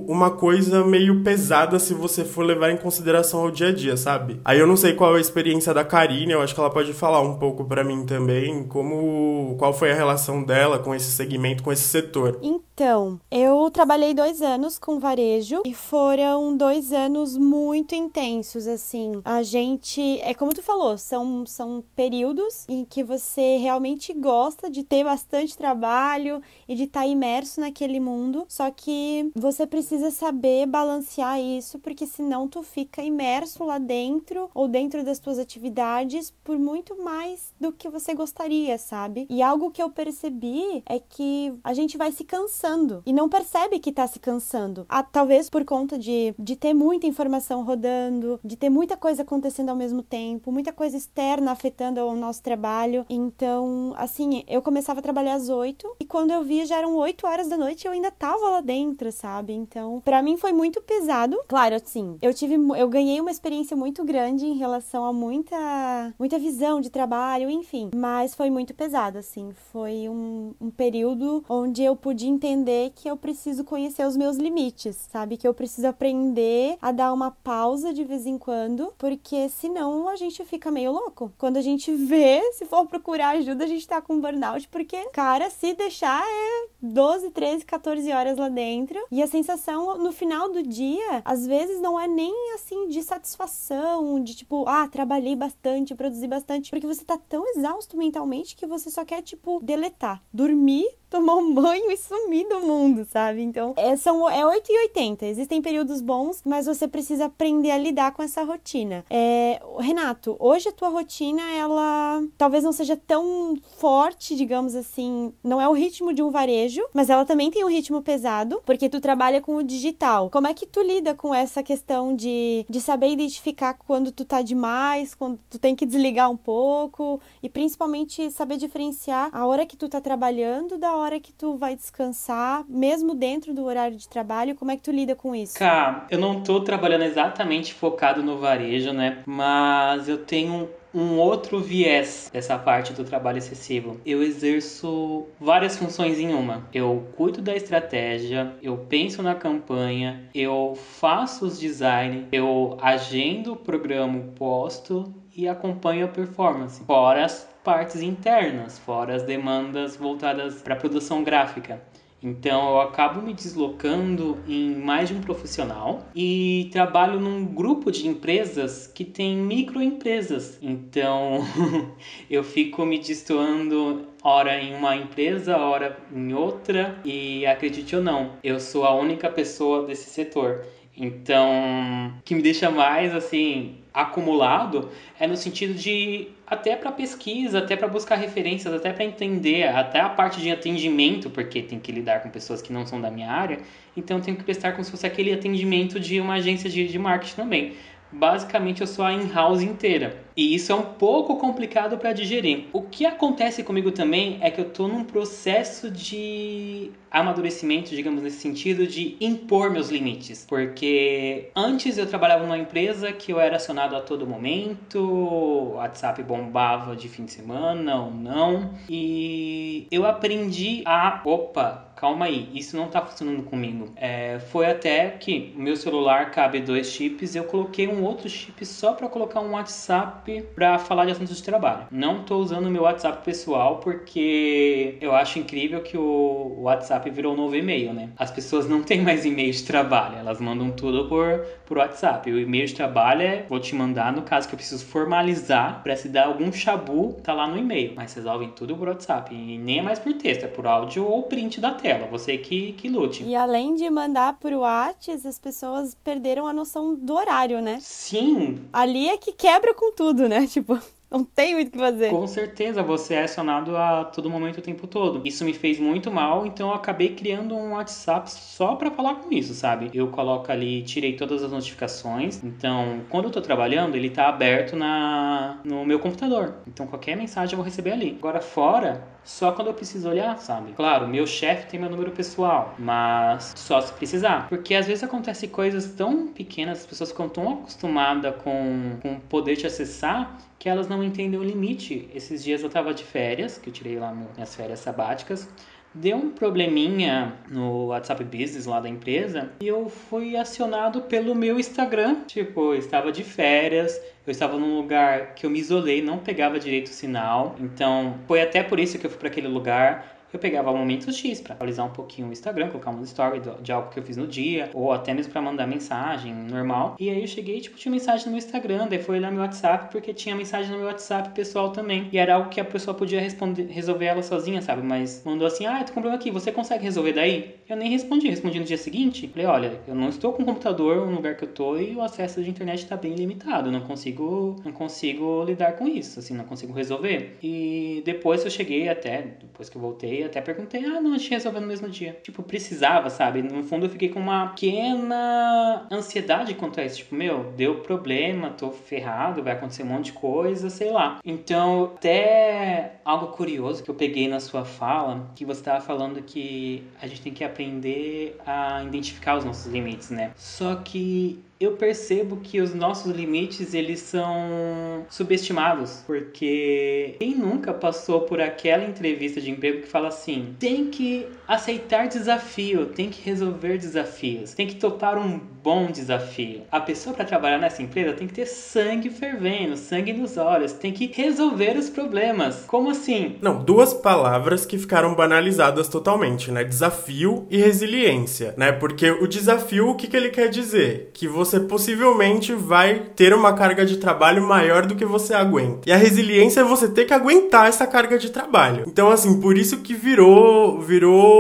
uma 0.06 0.31
coisa 0.31 0.84
meio 0.84 1.22
pesada 1.22 1.78
se 1.78 1.94
você 1.94 2.25
for 2.25 2.44
levar 2.44 2.70
em 2.70 2.76
consideração 2.76 3.40
ao 3.40 3.50
dia 3.50 3.69
a 3.69 3.72
dia, 3.72 3.96
sabe? 3.96 4.40
Aí 4.44 4.58
eu 4.58 4.66
não 4.66 4.76
sei 4.76 4.93
qual 4.93 5.14
é 5.14 5.19
a 5.19 5.20
experiência 5.20 5.72
da 5.72 5.84
Karine, 5.84 6.32
eu 6.32 6.43
acho 6.43 6.55
que 6.55 6.60
ela 6.60 6.70
pode 6.70 6.93
falar 6.93 7.22
um 7.22 7.38
pouco 7.38 7.64
para 7.64 7.82
mim 7.82 8.05
também, 8.05 8.64
como 8.64 9.56
qual 9.58 9.72
foi 9.72 9.90
a 9.90 9.94
relação 9.94 10.43
dela 10.43 10.78
com 10.78 10.94
esse 10.94 11.11
segmento, 11.11 11.62
com 11.62 11.72
esse 11.72 11.88
setor. 11.88 12.38
Então, 12.43 13.19
eu 13.31 13.70
trabalhei 13.70 14.12
dois 14.12 14.43
anos 14.43 14.78
com 14.78 15.00
varejo 15.00 15.62
e 15.64 15.75
foram 15.75 16.56
dois 16.56 16.93
anos 16.93 17.37
muito 17.37 17.94
intensos, 17.94 18.66
assim. 18.66 19.20
A 19.25 19.43
gente 19.43 20.20
é 20.20 20.34
como 20.34 20.54
tu 20.54 20.62
falou, 20.62 20.99
são, 20.99 21.46
são 21.46 21.82
períodos 21.96 22.64
em 22.69 22.84
que 22.84 22.98
você 23.03 23.56
realmente 23.56 24.12
gosta 24.12 24.71
de 24.71 24.83
ter 24.83 25.05
bastante 25.05 25.56
trabalho 25.56 26.43
e 26.67 26.75
de 26.75 26.85
estar 26.85 27.00
tá 27.00 27.06
imerso 27.06 27.61
naquele 27.61 28.00
mundo, 28.00 28.45
só 28.49 28.71
que 28.71 29.31
você 29.35 29.67
precisa 29.67 30.11
saber 30.11 30.67
balancear 30.67 31.41
isso, 31.41 31.79
porque 31.79 32.06
senão 32.06 32.49
tu 32.49 32.62
fica 32.62 33.03
imerso 33.03 33.65
lá 33.65 33.79
dentro 33.79 34.50
ou 34.55 34.69
dentro 34.69 35.05
das 35.05 35.19
tuas 35.19 35.39
atividades 35.39 36.33
por 36.45 36.59
muito 36.59 37.03
mais 37.03 37.53
do 37.61 37.73
que 37.73 37.89
você 37.89 38.15
gostaria, 38.15 38.79
sabe? 38.79 39.27
E 39.31 39.43
algo 39.43 39.71
que 39.71 39.83
eu 39.83 39.91
percebi 39.91 40.83
é 40.87 40.99
que 40.99 41.55
a 41.62 41.73
gente 41.73 41.97
vai 41.97 42.12
se 42.12 42.25
cansando 42.25 43.03
e 43.05 43.12
não 43.12 43.29
percebe 43.29 43.79
que 43.79 43.93
tá 43.93 44.06
se 44.06 44.19
cansando. 44.19 44.87
Ah, 44.89 45.03
talvez 45.03 45.50
por 45.50 45.65
conta 45.65 45.99
de, 45.99 46.35
de 46.39 46.56
ter 46.56 46.75
muita 46.75 47.06
informação 47.06 47.62
rodando, 47.62 48.41
de 48.45 48.56
ter 48.56 48.71
muita 48.71 48.97
coisa 48.97 49.23
acontecendo 49.23 49.71
ao 49.71 49.77
mesmo 49.77 50.03
tempo, 50.03 50.53
muita 50.53 50.73
coisa 50.73 50.97
externa 50.97 51.53
afetando 51.53 52.00
o 52.00 52.17
nosso 52.17 52.43
trabalho. 52.43 52.88
Então, 53.08 53.94
assim, 53.96 54.44
eu 54.46 54.62
começava 54.62 55.00
a 55.00 55.02
trabalhar 55.02 55.35
às 55.35 55.49
oito 55.49 55.94
e 56.00 56.05
quando 56.05 56.31
eu 56.31 56.43
via 56.43 56.67
já 56.67 56.76
eram 56.76 56.96
oito 56.96 57.26
horas 57.26 57.49
da 57.49 57.56
noite 57.56 57.85
e 57.85 57.87
eu 57.87 57.93
ainda 57.93 58.11
tava 58.11 58.49
lá 58.49 58.61
dentro, 58.61 59.11
sabe? 59.12 59.52
Então, 59.52 60.00
para 60.05 60.23
mim 60.23 60.37
foi 60.37 60.52
muito 60.52 60.81
pesado. 60.82 61.38
Claro, 61.46 61.75
assim, 61.75 62.19
eu 62.23 62.32
tive, 62.32 62.55
eu 62.55 62.88
ganhei 62.88 63.20
uma 63.20 63.31
experiência 63.31 63.76
muito 63.76 64.05
grande 64.05 64.46
em 64.46 64.56
relação 64.56 65.05
a 65.05 65.12
muita, 65.12 66.14
muita 66.19 66.38
visão 66.38 66.81
de 66.81 66.90
trabalho, 66.90 67.50
enfim, 67.50 67.90
mas 67.94 68.35
foi 68.35 68.50
muito 68.50 68.75
pesado, 68.75 69.19
assim. 69.19 69.52
Foi 69.73 70.08
um, 70.08 70.55
um 70.61 70.70
período 70.70 71.44
onde 71.49 71.82
eu 71.82 71.96
pude 71.96 72.26
entender 72.26 72.93
que 72.94 73.08
eu 73.08 73.17
preciso 73.17 73.64
conhecer 73.64 74.06
os 74.06 74.17
meus 74.17 74.37
limites, 74.37 75.08
sabe? 75.11 75.37
Que 75.37 75.47
eu 75.47 75.54
preciso 75.54 75.87
aprender 75.87 76.76
a 76.80 76.92
dar 76.92 77.12
uma 77.12 77.30
pausa 77.30 77.92
de 77.92 78.04
vez 78.04 78.26
em 78.26 78.38
quando, 78.38 78.92
porque 78.99 79.49
senão 79.49 80.09
a 80.09 80.16
gente 80.16 80.45
fica 80.45 80.71
meio 80.71 80.92
louco. 80.92 81.33
Quando 81.38 81.57
a 81.57 81.62
gente 81.62 81.92
vê, 81.95 82.40
se 82.52 82.64
for 82.64 82.77
procurar 82.87 83.30
ajuda, 83.30 83.64
a 83.64 83.68
gente 83.68 83.87
tá 83.87 84.00
com 84.00 84.20
burnout, 84.20 84.68
porque, 84.68 85.08
cara, 85.11 85.50
se 85.50 85.75
deixar 85.75 86.23
é 86.23 86.68
12, 86.80 87.30
13, 87.30 87.64
14 87.64 88.12
horas 88.12 88.38
lá 88.38 88.49
dentro. 88.49 88.99
E 89.11 89.23
a 89.23 89.26
sensação 89.26 89.99
no 89.99 90.12
final 90.12 90.50
do 90.50 90.62
dia, 90.62 91.23
às 91.25 91.47
vezes 91.47 91.80
não 91.80 91.99
é 91.99 92.06
nem 92.06 92.54
assim 92.54 92.88
de 92.88 93.02
satisfação, 93.02 94.23
de 94.23 94.35
tipo, 94.35 94.64
ah, 94.68 94.88
trabalhei 94.88 95.35
bastante, 95.35 95.94
produzi 95.94 96.26
bastante, 96.26 96.70
porque 96.70 96.87
você 96.87 97.04
tá 97.04 97.18
tão 97.18 97.47
exausto 97.56 97.97
mentalmente 97.97 98.56
que 98.56 98.66
você 98.66 98.90
só 98.90 99.04
quer, 99.04 99.23
tipo, 99.23 99.61
deletar, 99.62 100.23
dormir 100.32 100.87
tomar 101.09 101.35
um 101.37 101.55
banho 101.55 101.91
e 101.91 101.97
sumir 101.97 102.49
do 102.49 102.61
mundo, 102.61 103.07
sabe? 103.11 103.43
Então, 103.43 103.75
é, 103.77 103.97
são, 103.97 104.29
é 104.29 104.45
8 104.45 104.71
e 104.71 104.79
80. 104.83 105.27
Existem 105.27 105.62
períodos 105.62 106.00
bons, 106.00 106.43
mas 106.45 106.67
você 106.67 106.87
precisa 106.87 107.27
aprender 107.27 107.71
a 107.71 107.79
lidar 107.79 108.12
com 108.12 108.23
essa 108.23 108.45
rotina. 108.45 109.05
É, 109.11 109.61
Renato, 109.79 110.37
hoje 110.38 110.69
a 110.69 110.73
tua 110.73 110.88
rotina, 110.88 111.43
ela 111.53 112.23
talvez 112.37 112.65
não 112.65 112.73
seja 112.73 112.97
tão 112.97 113.57
forte, 113.79 114.37
digamos 114.37 114.75
assim, 114.75 115.33
não 115.43 115.61
é 115.61 115.69
o 115.69 115.73
ritmo 115.73 116.12
de 116.12 116.23
um 116.23 116.31
varejo, 116.31 116.83
mas 116.93 117.11
ela 117.11 117.25
também 117.25 117.50
tem 117.50 117.65
um 117.65 117.69
ritmo 117.69 118.03
pesado, 118.03 118.61
porque 118.65 118.88
tu 118.88 119.00
trabalha 119.00 119.41
com 119.41 119.57
o 119.57 119.62
digital. 119.62 120.31
Como 120.31 120.47
é 120.47 120.55
que 120.55 120.67
tu 120.67 120.83
lida 120.83 121.15
com 121.15 121.35
essa 121.35 121.62
questão 121.62 122.15
de, 122.15 122.67
de 122.69 122.81
saber 122.81 123.09
identificar 123.09 123.75
quando 123.75 124.12
tu 124.12 124.25
tá 124.25 124.43
demais, 124.43 125.15
quando 125.15 125.38
tu 125.49 125.59
tem 125.59 125.75
que 125.75 125.87
desligar 125.87 126.31
um 126.31 126.37
pouco, 126.37 127.21
e 127.43 127.49
principalmente 127.49 128.31
saber 128.31 128.57
diferenciar 128.57 129.31
a 129.33 129.47
hora 129.47 129.67
que 129.67 129.77
tu 129.77 129.88
tá 129.88 130.00
trabalhando 130.00 130.77
da 130.77 130.98
hora 130.99 131.21
que 131.21 131.33
tu 131.33 131.57
vai 131.57 131.75
descansar, 131.75 132.64
mesmo 132.69 133.14
dentro 133.14 133.55
do 133.55 133.64
horário 133.64 133.97
de 133.97 134.09
trabalho? 134.09 134.55
Como 134.55 134.71
é 134.71 134.76
que 134.76 134.83
tu 134.83 134.90
lida 134.90 135.14
com 135.14 135.35
isso? 135.35 135.59
Cara, 135.59 136.07
eu 136.11 136.19
não 136.19 136.43
tô 136.43 136.61
trabalhando 136.61 137.05
exatamente 137.05 137.75
focado 137.75 138.23
no 138.23 138.38
varejo, 138.38 138.93
né? 138.93 139.23
Mas 139.26 140.09
eu 140.09 140.19
tenho 140.19 140.69
um 140.95 141.19
outro 141.19 141.61
viés 141.61 142.31
dessa 142.33 142.59
parte 142.59 142.93
do 142.93 143.05
trabalho 143.05 143.38
excessivo. 143.38 144.00
Eu 144.05 144.23
exerço 144.23 145.26
várias 145.40 145.76
funções 145.76 146.19
em 146.19 146.33
uma. 146.33 146.67
Eu 146.73 147.09
cuido 147.17 147.43
da 147.43 147.55
estratégia, 147.55 148.55
eu 148.62 148.76
penso 148.76 149.23
na 149.23 149.35
campanha, 149.35 150.28
eu 150.35 150.75
faço 150.75 151.47
os 151.47 151.59
design, 151.59 152.26
eu 152.33 152.76
agendo 152.81 153.52
o 153.52 153.57
programa, 153.57 154.19
posto 154.37 155.12
e 155.37 155.47
acompanho 155.47 156.07
a 156.07 156.09
performance. 156.09 156.83
Fora 156.85 157.26
partes 157.65 158.03
internas, 158.03 158.79
fora 158.79 159.15
as 159.15 159.23
demandas 159.23 159.97
voltadas 159.97 160.62
para 160.62 160.75
a 160.75 160.77
produção 160.77 161.23
gráfica. 161.23 161.83
Então 162.23 162.71
eu 162.71 162.81
acabo 162.81 163.23
me 163.23 163.33
deslocando 163.33 164.38
em 164.49 164.75
mais 164.75 165.09
de 165.09 165.15
um 165.15 165.21
profissional 165.21 166.05
e 166.15 166.69
trabalho 166.73 167.21
num 167.21 167.45
grupo 167.45 167.93
de 167.93 168.09
empresas 168.09 168.88
que 168.88 169.05
tem 169.05 169.37
microempresas. 169.37 170.59
Então 170.61 171.45
eu 172.29 172.43
fico 172.43 172.85
me 172.85 172.99
destoando 172.99 174.09
hora 174.23 174.61
em 174.61 174.75
uma 174.75 174.97
empresa, 174.97 175.57
hora 175.57 175.97
em 176.12 176.35
outra 176.35 176.99
e 177.05 177.47
acredite 177.47 177.95
ou 177.95 178.03
não, 178.03 178.33
eu 178.43 178.59
sou 178.59 178.85
a 178.85 178.93
única 178.93 179.31
pessoa 179.31 179.87
desse 179.87 180.11
setor. 180.11 180.67
Então, 181.00 182.12
o 182.19 182.23
que 182.25 182.35
me 182.35 182.43
deixa 182.43 182.69
mais 182.73 183.15
assim 183.15 183.77
acumulado 183.95 184.88
é 185.19 185.29
no 185.29 185.37
sentido 185.37 185.73
de 185.73 186.29
até 186.50 186.75
para 186.75 186.90
pesquisa, 186.90 187.59
até 187.59 187.76
para 187.76 187.87
buscar 187.88 188.17
referências, 188.17 188.73
até 188.73 188.93
para 188.93 189.05
entender, 189.05 189.64
até 189.69 190.00
a 190.00 190.09
parte 190.09 190.40
de 190.40 190.50
atendimento, 190.50 191.28
porque 191.28 191.62
tem 191.62 191.78
que 191.78 191.93
lidar 191.93 192.23
com 192.23 192.31
pessoas 192.31 192.62
que 192.62 192.73
não 192.73 192.87
são 192.87 193.00
da 193.00 193.11
minha 193.11 193.31
área, 193.31 193.59
então 193.97 194.21
tenho 194.21 194.37
que 194.37 194.45
prestar 194.45 194.73
como 194.73 194.83
se 194.85 194.90
fosse 194.90 195.07
aquele 195.07 195.33
atendimento 195.33 196.00
de 196.00 196.21
uma 196.21 196.35
agência 196.35 196.71
de, 196.71 196.88
de 196.88 196.99
marketing 196.99 197.35
também. 197.37 197.73
Basicamente 198.11 198.81
eu 198.81 198.87
sou 198.87 199.05
a 199.05 199.12
in-house 199.12 199.62
inteira. 199.62 200.25
E 200.37 200.55
isso 200.55 200.71
é 200.71 200.75
um 200.75 200.83
pouco 200.83 201.37
complicado 201.37 201.99
para 201.99 202.12
digerir. 202.12 202.67
O 202.73 202.83
que 202.83 203.05
acontece 203.05 203.65
comigo 203.65 203.91
também 203.91 204.38
é 204.41 204.50
que 204.50 204.61
eu 204.61 204.69
estou 204.69 204.87
num 204.87 205.03
processo 205.03 205.91
de 205.91 206.93
amadurecimento, 207.11 207.91
digamos 207.91 208.23
nesse 208.23 208.38
sentido, 208.38 208.87
de 208.87 209.17
impor 209.21 209.71
meus 209.71 209.91
limites. 209.91 210.47
Porque 210.49 211.50
antes 211.57 211.99
eu 211.99 212.07
trabalhava 212.07 212.45
numa 212.45 212.59
empresa 212.59 213.12
que 213.12 213.33
eu 213.33 213.41
era 213.41 213.57
acionado 213.57 213.97
a 213.97 214.00
todo 214.00 214.27
momento, 214.27 215.00
o 215.00 215.73
WhatsApp 215.75 216.23
bombava 216.23 216.95
de 216.95 217.09
fim 217.09 217.25
de 217.25 217.33
semana 217.33 218.00
ou 218.00 218.11
não. 218.12 218.75
E 218.88 219.88
eu 219.91 220.07
aprendi 220.07 220.83
a, 220.85 221.21
opa, 221.25 221.88
calma 221.99 222.26
aí, 222.26 222.49
isso 222.55 222.76
não 222.76 222.87
está 222.87 223.05
funcionando 223.05 223.43
comigo. 223.43 223.88
É, 223.97 224.38
foi 224.38 224.67
até 224.67 225.11
que 225.11 225.52
o 225.57 225.61
meu 225.61 225.75
celular 225.75 226.31
cabe 226.31 226.61
dois 226.61 226.87
chips, 226.87 227.35
eu 227.35 227.43
coloquei 227.45 227.88
um 227.88 228.05
outro 228.05 228.28
chip 228.28 228.64
só 228.64 228.93
para 228.93 229.09
colocar 229.09 229.40
um 229.40 229.52
WhatsApp 229.52 230.43
para 230.55 230.78
falar 230.78 231.07
de 231.07 231.12
assuntos 231.12 231.37
de 231.37 231.43
trabalho. 231.43 231.88
Não 231.90 232.21
estou 232.21 232.40
usando 232.40 232.67
o 232.67 232.71
meu 232.71 232.83
WhatsApp 232.83 233.25
pessoal 233.25 233.78
porque 233.78 234.97
eu 235.00 235.12
acho 235.12 235.40
incrível 235.40 235.83
que 235.83 235.99
o 235.99 236.61
WhatsApp 236.61 237.11
virou 237.11 237.35
um 237.35 237.37
novo 237.37 237.57
e-mail, 237.57 237.93
né? 237.93 238.11
As 238.17 238.31
pessoas 238.31 238.69
não 238.69 238.83
têm 238.83 239.02
mais 239.02 239.25
e-mail 239.25 239.52
de 239.52 239.64
trabalho, 239.64 240.19
elas 240.19 240.40
mandam 240.40 240.71
tudo 240.71 241.09
por, 241.09 241.45
por 241.68 241.78
WhatsApp. 241.78 242.28
O 242.32 242.40
e-mail 242.40 242.66
de 242.66 242.75
trabalho 242.75 243.22
é, 243.22 243.44
vou 243.48 243.60
te 243.60 243.75
mandar 243.76 244.12
no 244.12 244.22
caso 244.22 244.48
que 244.48 244.54
eu 244.54 244.58
preciso 244.58 244.84
formalizar 244.84 245.82
para 245.84 245.94
se 245.94 246.08
dar 246.08 246.26
algum 246.26 246.52
chabu, 246.52 247.12
tá 247.22 247.32
lá 247.32 247.46
no 247.46 247.56
e-mail. 247.56 247.92
Mas 247.94 248.14
resolvem 248.14 248.50
tudo 248.50 248.76
por 248.76 248.88
WhatsApp. 248.88 249.32
E 249.32 249.56
nem 249.58 249.78
é 249.78 249.82
mais 249.82 250.00
por 250.00 250.12
texto, 250.14 250.44
é 250.44 250.48
por 250.48 250.66
áudio 250.66 251.06
ou 251.06 251.22
print 251.22 251.60
da 251.60 251.70
tela. 251.70 252.08
Você 252.08 252.37
que, 252.38 252.72
que 252.72 252.88
lute. 252.88 253.22
E 253.22 253.37
além 253.37 253.76
de 253.76 253.88
mandar 253.88 254.38
por 254.40 254.52
WhatsApp, 254.52 254.88
as 255.28 255.38
pessoas 255.38 255.94
perderam 255.94 256.46
a 256.46 256.52
noção 256.52 256.96
do 256.96 257.14
horário, 257.14 257.60
né? 257.60 257.78
Sim. 257.80 258.58
Ali 258.72 259.08
é 259.08 259.16
que 259.16 259.32
quebra 259.32 259.72
com 259.72 259.92
tudo 259.92 260.08
tudo, 260.08 260.28
né? 260.28 260.46
Tipo, 260.48 260.78
não 261.11 261.25
tem 261.25 261.55
muito 261.55 261.69
o 261.69 261.71
que 261.73 261.79
fazer. 261.79 262.11
Com 262.11 262.27
certeza, 262.27 262.83
você 262.83 263.15
é 263.15 263.23
acionado 263.25 263.77
a 263.77 264.05
todo 264.05 264.29
momento 264.29 264.59
o 264.59 264.62
tempo 264.62 264.87
todo. 264.87 265.27
Isso 265.27 265.45
me 265.45 265.55
fez 265.55 265.79
muito 265.79 266.11
mal, 266.11 266.45
então 266.47 266.69
eu 266.69 266.75
acabei 266.75 267.15
criando 267.15 267.57
um 267.57 267.73
WhatsApp 267.73 268.31
só 268.31 268.75
para 268.77 268.91
falar 268.91 269.15
com 269.17 269.33
isso, 269.33 269.55
sabe? 269.55 269.91
Eu 269.95 270.09
coloco 270.09 270.53
ali, 270.53 270.83
tirei 270.83 271.17
todas 271.17 271.43
as 271.43 271.50
notificações. 271.50 272.43
Então, 272.45 273.00
quando 273.09 273.25
eu 273.25 273.31
tô 273.31 273.41
trabalhando, 273.41 273.97
ele 273.97 274.11
tá 274.11 274.29
aberto 274.29 274.77
na 274.77 275.61
no 275.65 275.85
meu 275.85 275.99
computador. 275.99 276.57
Então, 276.67 276.87
qualquer 276.87 277.17
mensagem 277.17 277.55
eu 277.55 277.57
vou 277.57 277.65
receber 277.65 277.93
ali. 277.93 278.17
Agora 278.19 278.41
fora, 278.41 279.03
só 279.25 279.53
quando 279.53 279.69
eu 279.69 279.75
preciso 279.75 280.09
olhar, 280.09 280.37
sabe? 280.38 280.73
Claro, 280.73 281.09
meu 281.09 281.27
chefe 281.27 281.69
tem 281.71 281.81
meu 281.81 281.91
número 281.91 282.11
pessoal, 282.11 282.75
mas 282.79 283.55
só 283.57 283.81
se 283.81 283.93
precisar. 283.95 284.49
Porque 284.49 284.75
às 284.75 284.87
vezes 284.87 285.03
acontece 285.03 285.49
coisas 285.49 285.95
tão 285.95 286.29
pequenas, 286.29 286.81
as 286.81 286.87
pessoas 286.87 287.11
ficam 287.11 287.29
tão 287.29 287.50
acostumadas 287.50 288.35
com, 288.43 288.99
com 289.03 289.21
poder 289.21 289.57
te 289.57 289.67
acessar 289.67 290.38
que 290.59 290.69
elas 290.69 290.88
não 290.88 291.03
entendem 291.03 291.38
o 291.38 291.43
limite. 291.43 292.09
Esses 292.15 292.43
dias 292.43 292.62
eu 292.62 292.69
tava 292.69 292.93
de 292.93 293.05
férias, 293.05 293.59
que 293.59 293.69
eu 293.69 293.73
tirei 293.73 293.99
lá 293.99 294.12
minhas 294.12 294.55
férias 294.55 294.81
sabáticas, 294.81 295.49
deu 295.95 296.17
um 296.17 296.31
probleminha 296.31 297.35
no 297.49 297.87
WhatsApp 297.87 298.23
Business 298.25 298.67
lá 298.67 298.81
da 298.81 298.88
empresa 298.88 299.53
e 299.61 299.67
eu 299.67 299.88
fui 299.88 300.37
acionado 300.37 301.03
pelo 301.03 301.35
meu 301.35 301.59
Instagram. 301.59 302.25
Tipo, 302.27 302.75
eu 302.75 302.79
estava 302.79 303.11
de 303.11 303.25
férias, 303.25 304.00
eu 304.27 304.31
estava 304.31 304.59
num 304.59 304.77
lugar 304.77 305.35
que 305.35 305.47
eu 305.47 305.50
me 305.50 305.59
isolei, 305.59 306.03
não 306.03 306.19
pegava 306.19 306.59
direito 306.59 306.88
o 306.88 306.93
sinal. 306.93 307.57
Então, 307.59 308.19
foi 308.27 308.43
até 308.43 308.62
por 308.62 308.79
isso 308.79 308.99
que 308.99 309.07
eu 309.07 309.11
fui 309.11 309.19
para 309.19 309.29
aquele 309.29 309.49
lugar 309.49 310.17
eu 310.32 310.38
pegava 310.38 310.73
momentos 310.73 311.16
X 311.16 311.40
para 311.40 311.54
atualizar 311.54 311.87
um 311.87 311.90
pouquinho 311.90 312.28
o 312.28 312.32
Instagram, 312.32 312.68
colocar 312.68 312.90
uma 312.90 313.02
story 313.02 313.40
de 313.62 313.73
algo 313.73 313.90
que 313.90 313.99
eu 313.99 314.02
fiz 314.02 314.16
no 314.16 314.26
dia, 314.26 314.70
ou 314.75 314.92
até 314.92 315.14
mesmo 315.14 315.32
para 315.32 315.40
mandar 315.40 315.66
mensagem 315.66 316.35
normal. 316.35 316.97
E 316.99 317.08
aí 317.08 317.20
eu 317.20 317.26
cheguei, 317.26 317.61
tipo, 317.61 317.76
tinha 317.76 317.90
mensagem 317.90 318.26
no 318.26 318.32
meu 318.32 318.38
Instagram, 318.38 318.88
daí 318.88 318.99
foi 318.99 319.18
olhar 319.18 319.30
meu 319.30 319.40
WhatsApp, 319.40 319.90
porque 319.90 320.12
tinha 320.12 320.35
mensagem 320.35 320.70
no 320.70 320.78
meu 320.78 320.87
WhatsApp 320.87 321.30
pessoal 321.30 321.70
também. 321.70 322.08
E 322.12 322.18
era 322.18 322.35
algo 322.35 322.50
que 322.50 322.61
a 322.61 322.64
pessoa 322.64 322.94
podia 322.94 323.20
responder, 323.20 323.66
resolver 323.66 324.06
ela 324.06 324.23
sozinha, 324.23 324.61
sabe? 324.61 324.82
Mas 324.82 325.23
mandou 325.25 325.47
assim: 325.47 325.66
ah, 325.66 325.78
tô 325.78 325.92
com 325.92 326.00
problema 326.00 326.16
aqui, 326.16 326.30
você 326.30 326.52
consegue 326.52 326.85
resolver 326.85 327.12
daí? 327.12 327.54
Eu 327.68 327.76
nem 327.76 327.90
respondi, 327.90 328.28
respondi 328.28 328.58
no 328.58 328.64
dia 328.64 328.78
seguinte. 328.78 329.28
Falei: 329.28 329.47
olha, 329.47 329.80
eu 329.87 329.94
não 329.94 330.08
estou 330.08 330.32
com 330.32 330.42
o 330.42 330.47
computador 330.47 331.06
no 331.06 331.16
lugar 331.16 331.37
que 331.37 331.44
eu 331.44 331.49
tô 331.49 331.76
e 331.78 331.94
o 331.94 332.02
acesso 332.02 332.42
de 332.42 332.50
internet 332.50 332.80
está 332.80 332.97
bem 332.97 333.14
limitado, 333.14 333.70
não 333.70 333.80
consigo, 333.80 334.56
não 334.64 334.73
consigo 334.73 335.44
lidar 335.44 335.73
com 335.73 335.87
isso, 335.87 336.18
assim, 336.18 336.35
não 336.35 336.44
consigo 336.44 336.73
resolver. 336.73 337.37
E 337.42 338.02
depois 338.04 338.44
eu 338.44 338.50
cheguei 338.50 338.88
até, 338.88 339.23
depois 339.23 339.68
que 339.68 339.76
eu 339.76 339.80
voltei, 339.80 340.17
até 340.26 340.40
perguntei, 340.40 340.84
ah, 340.84 341.00
não, 341.00 341.14
a 341.14 341.18
gente 341.18 341.30
resolveu 341.30 341.60
no 341.60 341.66
mesmo 341.66 341.88
dia. 341.88 342.18
Tipo, 342.22 342.42
precisava, 342.42 343.10
sabe? 343.10 343.42
No 343.42 343.62
fundo 343.62 343.87
eu 343.87 343.90
fiquei 343.90 344.08
com 344.08 344.20
uma 344.20 344.48
pequena 344.48 345.87
ansiedade 345.90 346.54
quanto 346.54 346.80
a 346.80 346.84
isso. 346.84 346.98
Tipo, 346.98 347.14
meu, 347.14 347.52
deu 347.56 347.80
problema, 347.80 348.50
tô 348.50 348.70
ferrado, 348.70 349.42
vai 349.42 349.52
acontecer 349.52 349.82
um 349.82 349.87
monte 349.87 350.06
de 350.06 350.12
coisa, 350.12 350.70
sei 350.70 350.90
lá. 350.90 351.18
Então, 351.25 351.92
até 351.96 353.00
algo 353.04 353.28
curioso 353.28 353.82
que 353.82 353.90
eu 353.90 353.94
peguei 353.94 354.28
na 354.28 354.40
sua 354.40 354.64
fala, 354.64 355.30
que 355.34 355.44
você 355.44 355.62
tava 355.62 355.80
falando 355.80 356.22
que 356.22 356.84
a 357.00 357.06
gente 357.06 357.20
tem 357.22 357.32
que 357.32 357.44
aprender 357.44 358.37
a 358.46 358.82
identificar 358.84 359.37
os 359.37 359.44
nossos 359.44 359.70
limites, 359.72 360.10
né? 360.10 360.32
Só 360.37 360.76
que 360.76 361.42
eu 361.61 361.77
percebo 361.77 362.37
que 362.37 362.61
os 362.61 362.73
nossos 362.73 363.12
limites 363.12 363.75
eles 363.75 364.00
são 364.00 365.07
subestimados, 365.11 366.03
porque 366.07 367.17
quem 367.19 367.35
nunca 367.35 367.75
passou 367.75 368.23
por 368.23 368.41
aquela 368.41 368.85
entrevista 368.85 369.41
de 369.41 369.50
emprego 369.50 369.83
que 369.83 369.88
fala 369.88 370.09
assim: 370.09 370.55
tem 370.59 370.91
que 370.91 371.27
aceitar 371.49 372.09
desafio, 372.09 372.87
tem 372.87 373.09
que 373.09 373.25
resolver 373.25 373.78
desafios, 373.78 374.52
tem 374.52 374.67
que 374.67 374.76
topar 374.76 375.17
um 375.17 375.40
bom 375.62 375.90
desafio. 375.90 376.62
A 376.71 376.78
pessoa 376.78 377.14
para 377.14 377.25
trabalhar 377.25 377.59
nessa 377.59 377.83
empresa 377.83 378.12
tem 378.12 378.28
que 378.28 378.35
ter 378.35 378.47
sangue 378.47 379.09
fervendo, 379.09 379.76
sangue 379.76 380.12
nos 380.12 380.37
olhos, 380.37 380.73
tem 380.75 380.93
que 380.93 381.11
resolver 381.14 381.76
os 381.78 381.88
problemas. 381.88 382.64
Como 382.67 382.90
assim? 382.90 383.37
Não, 383.40 383.64
duas 383.64 383.95
palavras 383.95 384.67
que 384.67 384.76
ficaram 384.76 385.14
banalizadas 385.14 385.88
totalmente, 385.88 386.50
né? 386.50 386.64
Desafio 386.64 387.47
e 387.50 387.57
resiliência, 387.57 388.52
né? 388.59 388.71
Porque 388.71 389.11
o 389.11 389.26
desafio, 389.26 389.88
o 389.88 389.95
que, 389.95 390.07
que 390.07 390.17
ele 390.17 390.28
quer 390.28 390.49
dizer? 390.49 391.11
Que 391.14 391.26
você 391.26 391.59
possivelmente 391.59 392.52
vai 392.52 393.00
ter 393.17 393.33
uma 393.33 393.55
carga 393.55 393.87
de 393.87 393.97
trabalho 393.97 394.47
maior 394.47 394.87
do 394.87 394.95
que 394.95 395.05
você 395.05 395.33
aguenta. 395.33 395.88
E 395.88 395.93
a 395.93 395.97
resiliência 395.97 396.61
é 396.61 396.64
você 396.64 396.88
ter 396.88 397.07
que 397.07 397.14
aguentar 397.14 397.69
essa 397.69 397.87
carga 397.87 398.19
de 398.19 398.31
trabalho. 398.31 398.85
Então, 398.87 399.09
assim, 399.09 399.40
por 399.40 399.57
isso 399.57 399.78
que 399.78 399.95
virou, 399.95 400.81
virou 400.81 401.38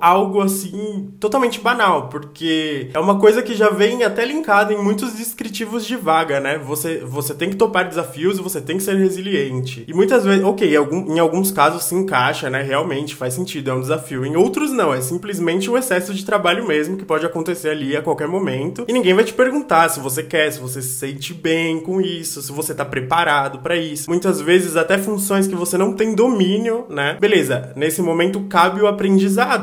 algo 0.00 0.40
assim 0.40 1.12
totalmente 1.18 1.60
banal, 1.60 2.08
porque 2.08 2.90
é 2.92 2.98
uma 2.98 3.18
coisa 3.18 3.42
que 3.42 3.54
já 3.54 3.70
vem 3.70 4.04
até 4.04 4.24
linkada 4.24 4.72
em 4.72 4.82
muitos 4.82 5.14
descritivos 5.14 5.86
de 5.86 5.96
vaga, 5.96 6.40
né? 6.40 6.58
Você, 6.58 6.98
você 6.98 7.34
tem 7.34 7.50
que 7.50 7.56
topar 7.56 7.88
desafios 7.88 8.38
e 8.38 8.42
você 8.42 8.60
tem 8.60 8.76
que 8.76 8.82
ser 8.82 8.96
resiliente. 8.96 9.84
E 9.86 9.94
muitas 9.94 10.24
vezes, 10.24 10.44
ok, 10.44 10.72
em, 10.72 10.76
algum, 10.76 11.14
em 11.14 11.18
alguns 11.18 11.50
casos 11.50 11.84
se 11.84 11.94
encaixa, 11.94 12.50
né? 12.50 12.62
Realmente 12.62 13.14
faz 13.14 13.34
sentido, 13.34 13.70
é 13.70 13.74
um 13.74 13.80
desafio. 13.80 14.24
Em 14.24 14.36
outros, 14.36 14.72
não, 14.72 14.92
é 14.92 15.00
simplesmente 15.00 15.70
o 15.70 15.76
excesso 15.76 16.12
de 16.12 16.24
trabalho 16.24 16.66
mesmo 16.66 16.96
que 16.96 17.04
pode 17.04 17.24
acontecer 17.24 17.70
ali 17.70 17.96
a 17.96 18.02
qualquer 18.02 18.28
momento 18.28 18.84
e 18.88 18.92
ninguém 18.92 19.14
vai 19.14 19.24
te 19.24 19.32
perguntar 19.32 19.88
se 19.88 20.00
você 20.00 20.22
quer, 20.22 20.50
se 20.50 20.60
você 20.60 20.82
se 20.82 20.98
sente 20.98 21.34
bem 21.34 21.80
com 21.80 22.00
isso, 22.00 22.42
se 22.42 22.52
você 22.52 22.74
tá 22.74 22.84
preparado 22.84 23.58
para 23.60 23.76
isso. 23.76 24.08
Muitas 24.08 24.40
vezes 24.40 24.76
até 24.76 24.98
funções 24.98 25.46
que 25.46 25.54
você 25.54 25.76
não 25.78 25.92
tem 25.92 26.14
domínio, 26.14 26.86
né? 26.88 27.16
Beleza, 27.20 27.72
nesse 27.76 28.02
momento 28.02 28.40
cabe 28.48 28.80
o 28.80 28.86
aprendizado, 28.86 29.05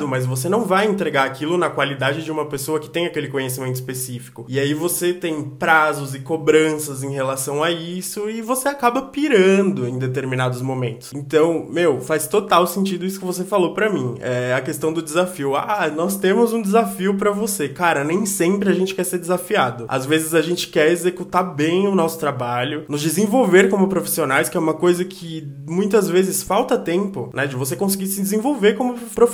mas 0.08 0.26
você 0.26 0.48
não 0.50 0.66
vai 0.66 0.88
entregar 0.88 1.26
aquilo 1.26 1.58
na 1.58 1.70
qualidade 1.70 2.24
de 2.24 2.32
uma 2.32 2.46
pessoa 2.46 2.80
que 2.80 2.90
tem 2.90 3.06
aquele 3.06 3.28
conhecimento 3.28 3.76
específico. 3.76 4.46
E 4.48 4.60
aí 4.60 4.74
você 4.74 5.14
tem 5.14 5.44
prazos 5.44 6.16
e 6.16 6.20
cobranças 6.20 7.04
em 7.04 7.12
relação 7.12 7.64
a 7.64 7.72
isso 7.72 8.30
e 8.30 8.42
você 8.42 8.68
acaba 8.68 9.02
pirando 9.04 9.88
em 9.88 9.98
determinados 9.98 10.62
momentos. 10.62 11.12
Então, 11.14 11.68
meu, 11.70 12.00
faz 12.02 12.28
total 12.28 12.68
sentido 12.68 13.06
isso 13.06 13.20
que 13.20 13.26
você 13.26 13.44
falou 13.44 13.74
para 13.74 13.90
mim. 13.90 14.16
É 14.20 14.54
a 14.54 14.62
questão 14.62 14.92
do 14.94 15.02
desafio. 15.02 15.56
Ah, 15.56 15.92
nós 15.94 16.18
temos 16.18 16.54
um 16.54 16.62
desafio 16.62 17.16
para 17.16 17.32
você. 17.32 17.70
Cara, 17.70 18.04
nem 18.04 18.26
sempre 18.26 18.70
a 18.70 18.74
gente 18.74 18.96
quer 18.96 19.04
ser 19.04 19.20
desafiado. 19.20 19.86
Às 19.88 20.06
vezes 20.06 20.34
a 20.34 20.42
gente 20.42 20.68
quer 20.68 20.92
executar 20.92 21.56
bem 21.56 21.88
o 21.88 21.96
nosso 21.96 22.20
trabalho, 22.20 22.86
nos 22.88 23.02
desenvolver 23.02 23.70
como 23.70 23.88
profissionais, 23.88 24.50
que 24.50 24.58
é 24.58 24.60
uma 24.60 24.74
coisa 24.74 25.04
que 25.06 25.48
muitas 25.68 26.10
vezes 26.10 26.44
falta 26.44 26.78
tempo, 26.78 27.30
né? 27.34 27.48
De 27.48 27.56
você 27.56 27.76
conseguir 27.76 28.08
se 28.08 28.22
desenvolver 28.22 28.74
como 28.74 28.94
profissional, 28.94 29.33